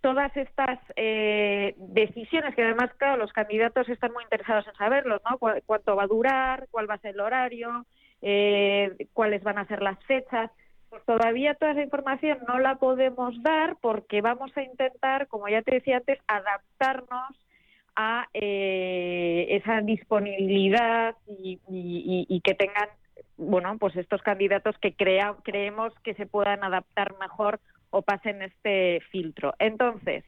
todas 0.00 0.36
estas 0.36 0.78
eh, 0.96 1.74
decisiones, 1.78 2.54
que 2.54 2.62
además, 2.62 2.90
claro, 2.98 3.16
los 3.16 3.32
candidatos 3.32 3.88
están 3.88 4.12
muy 4.12 4.22
interesados 4.24 4.66
en 4.66 4.74
saberlos, 4.74 5.22
¿no? 5.28 5.38
cuánto 5.38 5.96
va 5.96 6.02
a 6.02 6.08
durar, 6.08 6.66
cuál 6.70 6.90
va 6.90 6.94
a 6.94 6.98
ser 6.98 7.14
el 7.14 7.20
horario, 7.20 7.86
eh, 8.20 9.08
cuáles 9.12 9.42
van 9.42 9.58
a 9.58 9.66
ser 9.66 9.82
las 9.82 9.98
fechas. 10.04 10.50
Todavía 11.06 11.54
toda 11.54 11.72
esa 11.72 11.82
información 11.82 12.38
no 12.46 12.58
la 12.58 12.76
podemos 12.76 13.40
dar 13.42 13.76
porque 13.80 14.20
vamos 14.20 14.56
a 14.56 14.62
intentar, 14.62 15.28
como 15.28 15.48
ya 15.48 15.62
te 15.62 15.76
decía 15.76 15.98
antes, 15.98 16.18
adaptarnos 16.26 17.44
a 17.96 18.26
eh, 18.34 19.46
esa 19.50 19.80
disponibilidad 19.80 21.14
y, 21.26 22.40
que 22.42 22.54
tengan, 22.54 22.88
bueno, 23.36 23.76
pues 23.78 23.96
estos 23.96 24.22
candidatos 24.22 24.76
que 24.78 24.94
crea, 24.94 25.34
creemos 25.44 25.92
que 26.02 26.14
se 26.14 26.26
puedan 26.26 26.64
adaptar 26.64 27.14
mejor 27.20 27.60
o 27.90 28.02
pasen 28.02 28.42
este 28.42 29.00
filtro. 29.10 29.54
Entonces, 29.58 30.24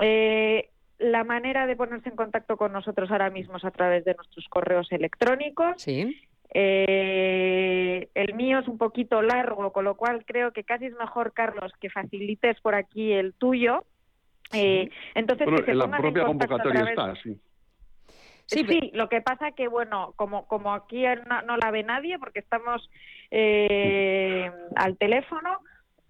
eh, 0.00 0.68
la 0.98 1.24
manera 1.24 1.66
de 1.66 1.76
ponerse 1.76 2.08
en 2.08 2.16
contacto 2.16 2.56
con 2.56 2.72
nosotros 2.72 3.10
ahora 3.10 3.30
mismo 3.30 3.56
es 3.56 3.64
a 3.64 3.70
través 3.70 4.04
de 4.04 4.14
nuestros 4.14 4.46
correos 4.48 4.90
electrónicos. 4.90 5.80
Sí. 5.80 6.16
Eh, 6.52 8.08
el 8.14 8.34
mío 8.34 8.58
es 8.58 8.68
un 8.68 8.78
poquito 8.78 9.22
largo, 9.22 9.72
con 9.72 9.84
lo 9.84 9.96
cual 9.96 10.24
creo 10.24 10.52
que 10.52 10.64
casi 10.64 10.86
es 10.86 10.94
mejor, 10.94 11.32
Carlos, 11.32 11.72
que 11.80 11.90
facilites 11.90 12.60
por 12.60 12.74
aquí 12.74 13.12
el 13.12 13.34
tuyo. 13.34 13.84
Eh, 14.52 14.90
entonces, 15.14 15.46
en 15.66 15.78
la 15.78 15.90
propia 15.90 16.24
convocatoria 16.24 16.82
está, 16.82 17.14
sí. 17.22 17.38
Sí, 18.46 18.90
lo 18.94 19.08
que 19.08 19.20
pasa 19.20 19.52
que, 19.52 19.68
bueno, 19.68 20.12
como, 20.16 20.48
como 20.48 20.74
aquí 20.74 21.04
no, 21.46 21.56
la 21.56 21.70
ve 21.70 21.84
nadie 21.84 22.18
porque 22.18 22.40
estamos 22.40 22.90
eh, 23.30 24.50
al 24.74 24.96
teléfono, 24.96 25.60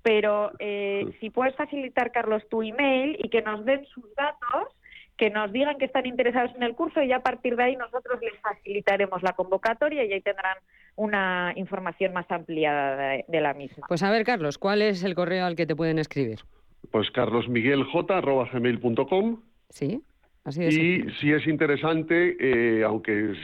pero 0.02 0.50
eh, 0.58 1.04
si 1.20 1.28
puedes 1.28 1.54
facilitar, 1.54 2.12
Carlos, 2.12 2.42
tu 2.48 2.62
email 2.62 3.18
y 3.22 3.28
que 3.28 3.42
nos 3.42 3.62
den 3.66 3.84
sus 3.86 4.14
datos, 4.14 4.74
que 5.20 5.30
nos 5.30 5.52
digan 5.52 5.76
que 5.76 5.84
están 5.84 6.06
interesados 6.06 6.50
en 6.56 6.62
el 6.62 6.74
curso 6.74 7.02
y 7.02 7.12
a 7.12 7.20
partir 7.20 7.54
de 7.54 7.62
ahí 7.62 7.76
nosotros 7.76 8.18
les 8.22 8.32
facilitaremos 8.40 9.22
la 9.22 9.34
convocatoria 9.34 10.02
y 10.02 10.14
ahí 10.14 10.22
tendrán 10.22 10.56
una 10.96 11.52
información 11.56 12.14
más 12.14 12.24
ampliada 12.30 13.22
de, 13.28 13.40
la 13.40 13.52
misma. 13.52 13.86
Pues 13.86 14.02
a 14.02 14.10
ver, 14.10 14.24
Carlos, 14.24 14.56
¿cuál 14.56 14.80
es 14.80 15.04
el 15.04 15.14
correo 15.14 15.44
al 15.44 15.56
que 15.56 15.66
te 15.66 15.76
pueden 15.76 15.98
escribir? 15.98 16.38
Pues 16.90 17.10
carlosmiguelj.gmail.com 17.10 19.42
Sí 19.68 20.02
y 20.48 21.02
si 21.20 21.32
es 21.32 21.46
interesante, 21.46 22.34
eh, 22.40 22.82
aunque 22.82 23.34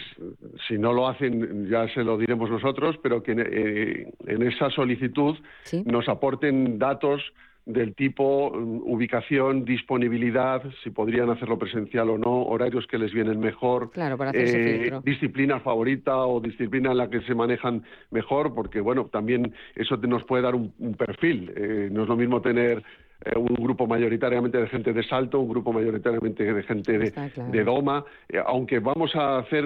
si 0.67 0.79
no 0.79 0.95
lo 0.95 1.07
hacen 1.07 1.69
ya 1.69 1.87
se 1.93 2.03
lo 2.03 2.17
diremos 2.17 2.51
nosotros, 2.51 2.97
pero 3.03 3.23
que 3.23 3.33
eh, 3.33 4.11
en 4.27 4.43
esa 4.43 4.71
solicitud 4.71 5.37
nos 5.85 6.09
aporten 6.09 6.79
datos 6.79 7.21
del 7.67 7.95
tipo 7.95 8.51
mm, 8.51 8.83
ubicación, 8.85 9.65
disponibilidad, 9.65 10.63
si 10.83 10.91
podrían 10.91 11.29
hacerlo 11.31 11.59
presencial 11.59 12.09
o 12.11 12.17
no, 12.17 12.43
horarios 12.43 12.87
que 12.87 12.97
les 12.97 13.13
vienen 13.13 13.41
mejor, 13.41 13.91
eh, 14.33 14.91
disciplina 15.05 15.61
favorita 15.61 16.17
o 16.17 16.41
disciplina 16.41 16.93
en 16.93 16.99
la 16.99 17.11
que 17.11 17.21
se 17.23 17.35
manejan 17.35 17.83
mejor, 18.11 18.55
porque 18.55 18.81
bueno, 18.81 19.07
también 19.07 19.53
eso 19.75 19.97
nos 19.97 20.25
puede 20.25 20.45
dar 20.45 20.55
un, 20.55 20.73
perfil. 20.97 21.53
no 21.93 22.05
es 22.05 22.09
lo 22.09 22.17
mismo 22.17 22.41
tener 22.41 22.83
eh, 23.25 23.37
un 23.37 23.55
grupo 23.55 23.87
mayoritariamente 23.87 24.59
de 24.59 24.67
gente 24.69 24.93
de 24.93 25.03
salto, 25.03 25.41
un 25.41 25.49
grupo 25.49 25.73
mayoritariamente 25.73 26.45
de 26.53 26.63
gente 26.63 26.99
de, 26.99 27.65
doma, 27.65 28.05
eh, 28.29 28.39
aunque 28.45 28.79
vamos 28.79 29.15
a 29.17 29.39
hacer, 29.39 29.65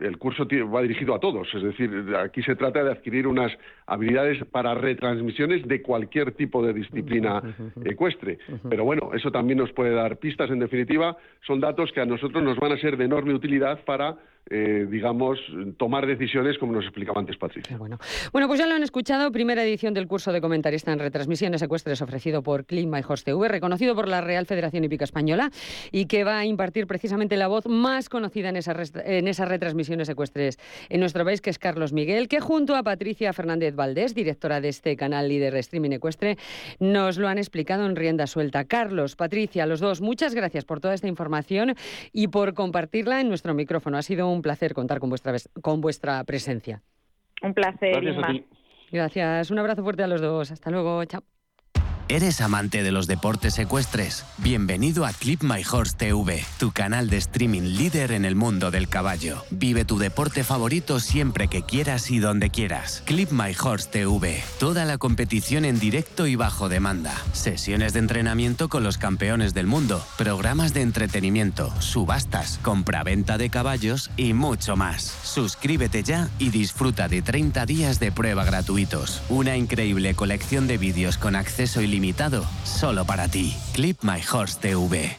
el 0.00 0.18
curso 0.18 0.46
va 0.72 0.82
dirigido 0.82 1.14
a 1.14 1.20
todos, 1.20 1.46
es 1.54 1.62
decir, 1.62 1.90
aquí 2.16 2.42
se 2.42 2.56
trata 2.56 2.82
de 2.82 2.90
adquirir 2.90 3.26
unas 3.26 3.52
habilidades 3.86 4.44
para 4.46 4.74
retransmisiones 4.74 5.66
de 5.66 5.80
cualquier 5.80 6.32
tipo 6.32 6.64
de 6.64 6.72
disciplina 6.72 7.40
ecuestre. 7.84 8.38
Pero 8.68 8.84
bueno, 8.84 9.10
eso 9.14 9.30
también 9.30 9.58
nos 9.58 9.72
puede 9.72 9.94
dar 9.94 10.16
pistas, 10.16 10.50
en 10.50 10.58
definitiva, 10.58 11.16
son 11.46 11.60
datos 11.60 11.92
que 11.92 12.00
a 12.00 12.06
nosotros 12.06 12.42
nos 12.42 12.58
van 12.58 12.72
a 12.72 12.78
ser 12.78 12.96
de 12.96 13.04
enorme 13.04 13.32
utilidad 13.32 13.84
para 13.84 14.16
eh, 14.48 14.86
digamos, 14.88 15.40
tomar 15.76 16.06
decisiones 16.06 16.58
como 16.58 16.72
nos 16.72 16.84
explicaba 16.84 17.20
antes 17.20 17.36
Patricia. 17.36 17.76
Bueno. 17.76 17.98
bueno, 18.32 18.46
pues 18.46 18.60
ya 18.60 18.66
lo 18.66 18.74
han 18.74 18.82
escuchado, 18.82 19.32
primera 19.32 19.64
edición 19.64 19.92
del 19.92 20.06
curso 20.06 20.32
de 20.32 20.40
comentarista 20.40 20.92
en 20.92 20.98
retransmisiones 20.98 21.62
ecuestres 21.62 22.00
ofrecido 22.02 22.42
por 22.42 22.64
Clima 22.64 23.00
y 23.00 23.02
TV, 23.24 23.48
reconocido 23.48 23.94
por 23.94 24.08
la 24.08 24.20
Real 24.20 24.46
Federación 24.46 24.84
Hípica 24.84 25.04
Española 25.04 25.50
y 25.90 26.06
que 26.06 26.24
va 26.24 26.38
a 26.38 26.44
impartir 26.44 26.86
precisamente 26.86 27.36
la 27.36 27.48
voz 27.48 27.66
más 27.66 28.08
conocida 28.08 28.48
en 28.48 28.56
esas, 28.56 28.92
en 29.04 29.26
esas 29.28 29.48
retransmisiones 29.48 30.08
ecuestres 30.08 30.58
en 30.88 31.00
nuestro 31.00 31.24
país, 31.24 31.40
que 31.40 31.50
es 31.50 31.58
Carlos 31.58 31.92
Miguel, 31.92 32.28
que 32.28 32.40
junto 32.40 32.76
a 32.76 32.82
Patricia 32.82 33.32
Fernández 33.32 33.74
Valdés, 33.74 34.14
directora 34.14 34.60
de 34.60 34.68
este 34.68 34.96
canal 34.96 35.28
líder 35.28 35.54
de 35.54 35.60
streaming 35.60 35.90
ecuestre, 35.90 36.36
nos 36.78 37.18
lo 37.18 37.28
han 37.28 37.38
explicado 37.38 37.86
en 37.86 37.96
rienda 37.96 38.26
suelta. 38.26 38.64
Carlos, 38.64 39.16
Patricia, 39.16 39.66
los 39.66 39.80
dos, 39.80 40.00
muchas 40.00 40.34
gracias 40.34 40.64
por 40.64 40.80
toda 40.80 40.94
esta 40.94 41.08
información 41.08 41.74
y 42.12 42.28
por 42.28 42.54
compartirla 42.54 43.20
en 43.20 43.28
nuestro 43.28 43.54
micrófono. 43.54 43.98
Ha 43.98 44.02
sido 44.02 44.28
un 44.28 44.35
un 44.36 44.42
placer 44.42 44.74
contar 44.74 45.00
con 45.00 45.08
vuestra, 45.08 45.34
con 45.62 45.80
vuestra 45.80 46.22
presencia. 46.24 46.82
Un 47.42 47.54
placer, 47.54 48.02
Gracias, 48.02 48.44
Gracias. 48.90 49.50
Un 49.50 49.58
abrazo 49.58 49.82
fuerte 49.82 50.02
a 50.02 50.06
los 50.06 50.20
dos. 50.20 50.50
Hasta 50.52 50.70
luego. 50.70 51.04
Chao. 51.04 51.22
¿Eres 52.08 52.40
amante 52.40 52.84
de 52.84 52.92
los 52.92 53.08
deportes 53.08 53.58
ecuestres? 53.58 54.24
Bienvenido 54.38 55.06
a 55.06 55.12
Clip 55.12 55.42
My 55.42 55.64
Horse 55.68 55.96
TV, 55.96 56.44
tu 56.56 56.70
canal 56.70 57.10
de 57.10 57.16
streaming 57.16 57.76
líder 57.76 58.12
en 58.12 58.24
el 58.24 58.36
mundo 58.36 58.70
del 58.70 58.88
caballo. 58.88 59.42
Vive 59.50 59.84
tu 59.84 59.98
deporte 59.98 60.44
favorito 60.44 61.00
siempre 61.00 61.48
que 61.48 61.64
quieras 61.64 62.12
y 62.12 62.20
donde 62.20 62.50
quieras. 62.50 63.02
Clip 63.06 63.32
My 63.32 63.56
Horse 63.60 63.88
TV, 63.90 64.40
toda 64.60 64.84
la 64.84 64.98
competición 64.98 65.64
en 65.64 65.80
directo 65.80 66.28
y 66.28 66.36
bajo 66.36 66.68
demanda. 66.68 67.12
Sesiones 67.32 67.92
de 67.92 67.98
entrenamiento 67.98 68.68
con 68.68 68.84
los 68.84 68.98
campeones 68.98 69.52
del 69.52 69.66
mundo, 69.66 70.00
programas 70.16 70.72
de 70.74 70.82
entretenimiento, 70.82 71.74
subastas, 71.80 72.60
compra-venta 72.62 73.36
de 73.36 73.50
caballos 73.50 74.12
y 74.16 74.32
mucho 74.32 74.76
más. 74.76 75.12
Suscríbete 75.24 76.04
ya 76.04 76.28
y 76.38 76.50
disfruta 76.50 77.08
de 77.08 77.22
30 77.22 77.66
días 77.66 77.98
de 77.98 78.12
prueba 78.12 78.44
gratuitos. 78.44 79.22
Una 79.28 79.56
increíble 79.56 80.14
colección 80.14 80.68
de 80.68 80.78
vídeos 80.78 81.18
con 81.18 81.34
acceso 81.34 81.82
ilimitado 81.82 81.95
limitado 81.96 82.44
solo 82.62 83.06
para 83.06 83.26
ti. 83.26 83.56
Clip 83.72 83.96
My 84.02 84.20
Horse 84.30 84.60
TV. 84.60 85.16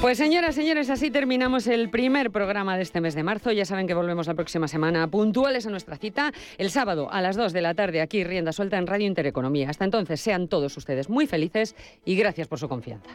Pues 0.00 0.16
señoras, 0.16 0.54
señores, 0.54 0.88
así 0.88 1.10
terminamos 1.10 1.66
el 1.66 1.90
primer 1.90 2.30
programa 2.30 2.76
de 2.76 2.82
este 2.82 3.02
mes 3.02 3.14
de 3.14 3.22
marzo. 3.22 3.52
Ya 3.52 3.66
saben 3.66 3.86
que 3.86 3.92
volvemos 3.92 4.26
la 4.26 4.34
próxima 4.34 4.68
semana 4.68 5.06
puntuales 5.08 5.66
a 5.66 5.70
nuestra 5.70 5.98
cita, 5.98 6.32
el 6.56 6.70
sábado 6.70 7.10
a 7.12 7.20
las 7.20 7.36
2 7.36 7.52
de 7.52 7.60
la 7.60 7.74
tarde 7.74 8.00
aquí 8.00 8.24
Rienda 8.24 8.52
Suelta 8.52 8.78
en 8.78 8.86
Radio 8.86 9.06
Intereconomía. 9.06 9.68
Hasta 9.68 9.84
entonces, 9.84 10.20
sean 10.22 10.48
todos 10.48 10.74
ustedes 10.76 11.10
muy 11.10 11.26
felices 11.26 11.76
y 12.06 12.16
gracias 12.16 12.48
por 12.48 12.58
su 12.58 12.68
confianza. 12.70 13.10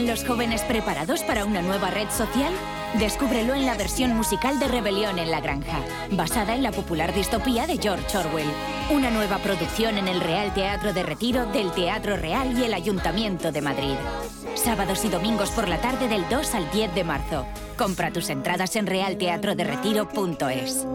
¿Están 0.00 0.16
los 0.16 0.26
jóvenes 0.26 0.62
preparados 0.62 1.22
para 1.24 1.44
una 1.44 1.60
nueva 1.60 1.90
red 1.90 2.08
social? 2.08 2.54
Descúbrelo 2.98 3.54
en 3.54 3.66
la 3.66 3.74
versión 3.74 4.16
musical 4.16 4.58
de 4.58 4.66
Rebelión 4.66 5.18
en 5.18 5.30
la 5.30 5.42
Granja, 5.42 5.84
basada 6.12 6.54
en 6.54 6.62
la 6.62 6.72
popular 6.72 7.14
distopía 7.14 7.66
de 7.66 7.76
George 7.76 8.16
Orwell. 8.16 8.48
Una 8.90 9.10
nueva 9.10 9.36
producción 9.40 9.98
en 9.98 10.08
el 10.08 10.22
Real 10.22 10.54
Teatro 10.54 10.94
de 10.94 11.02
Retiro 11.02 11.44
del 11.52 11.70
Teatro 11.72 12.16
Real 12.16 12.58
y 12.58 12.64
el 12.64 12.72
Ayuntamiento 12.72 13.52
de 13.52 13.60
Madrid. 13.60 13.96
Sábados 14.54 15.04
y 15.04 15.10
domingos 15.10 15.50
por 15.50 15.68
la 15.68 15.82
tarde 15.82 16.08
del 16.08 16.26
2 16.30 16.54
al 16.54 16.70
10 16.70 16.94
de 16.94 17.04
marzo. 17.04 17.44
Compra 17.76 18.10
tus 18.10 18.30
entradas 18.30 18.76
en 18.76 18.86
realteatroderetiro.es. 18.86 20.86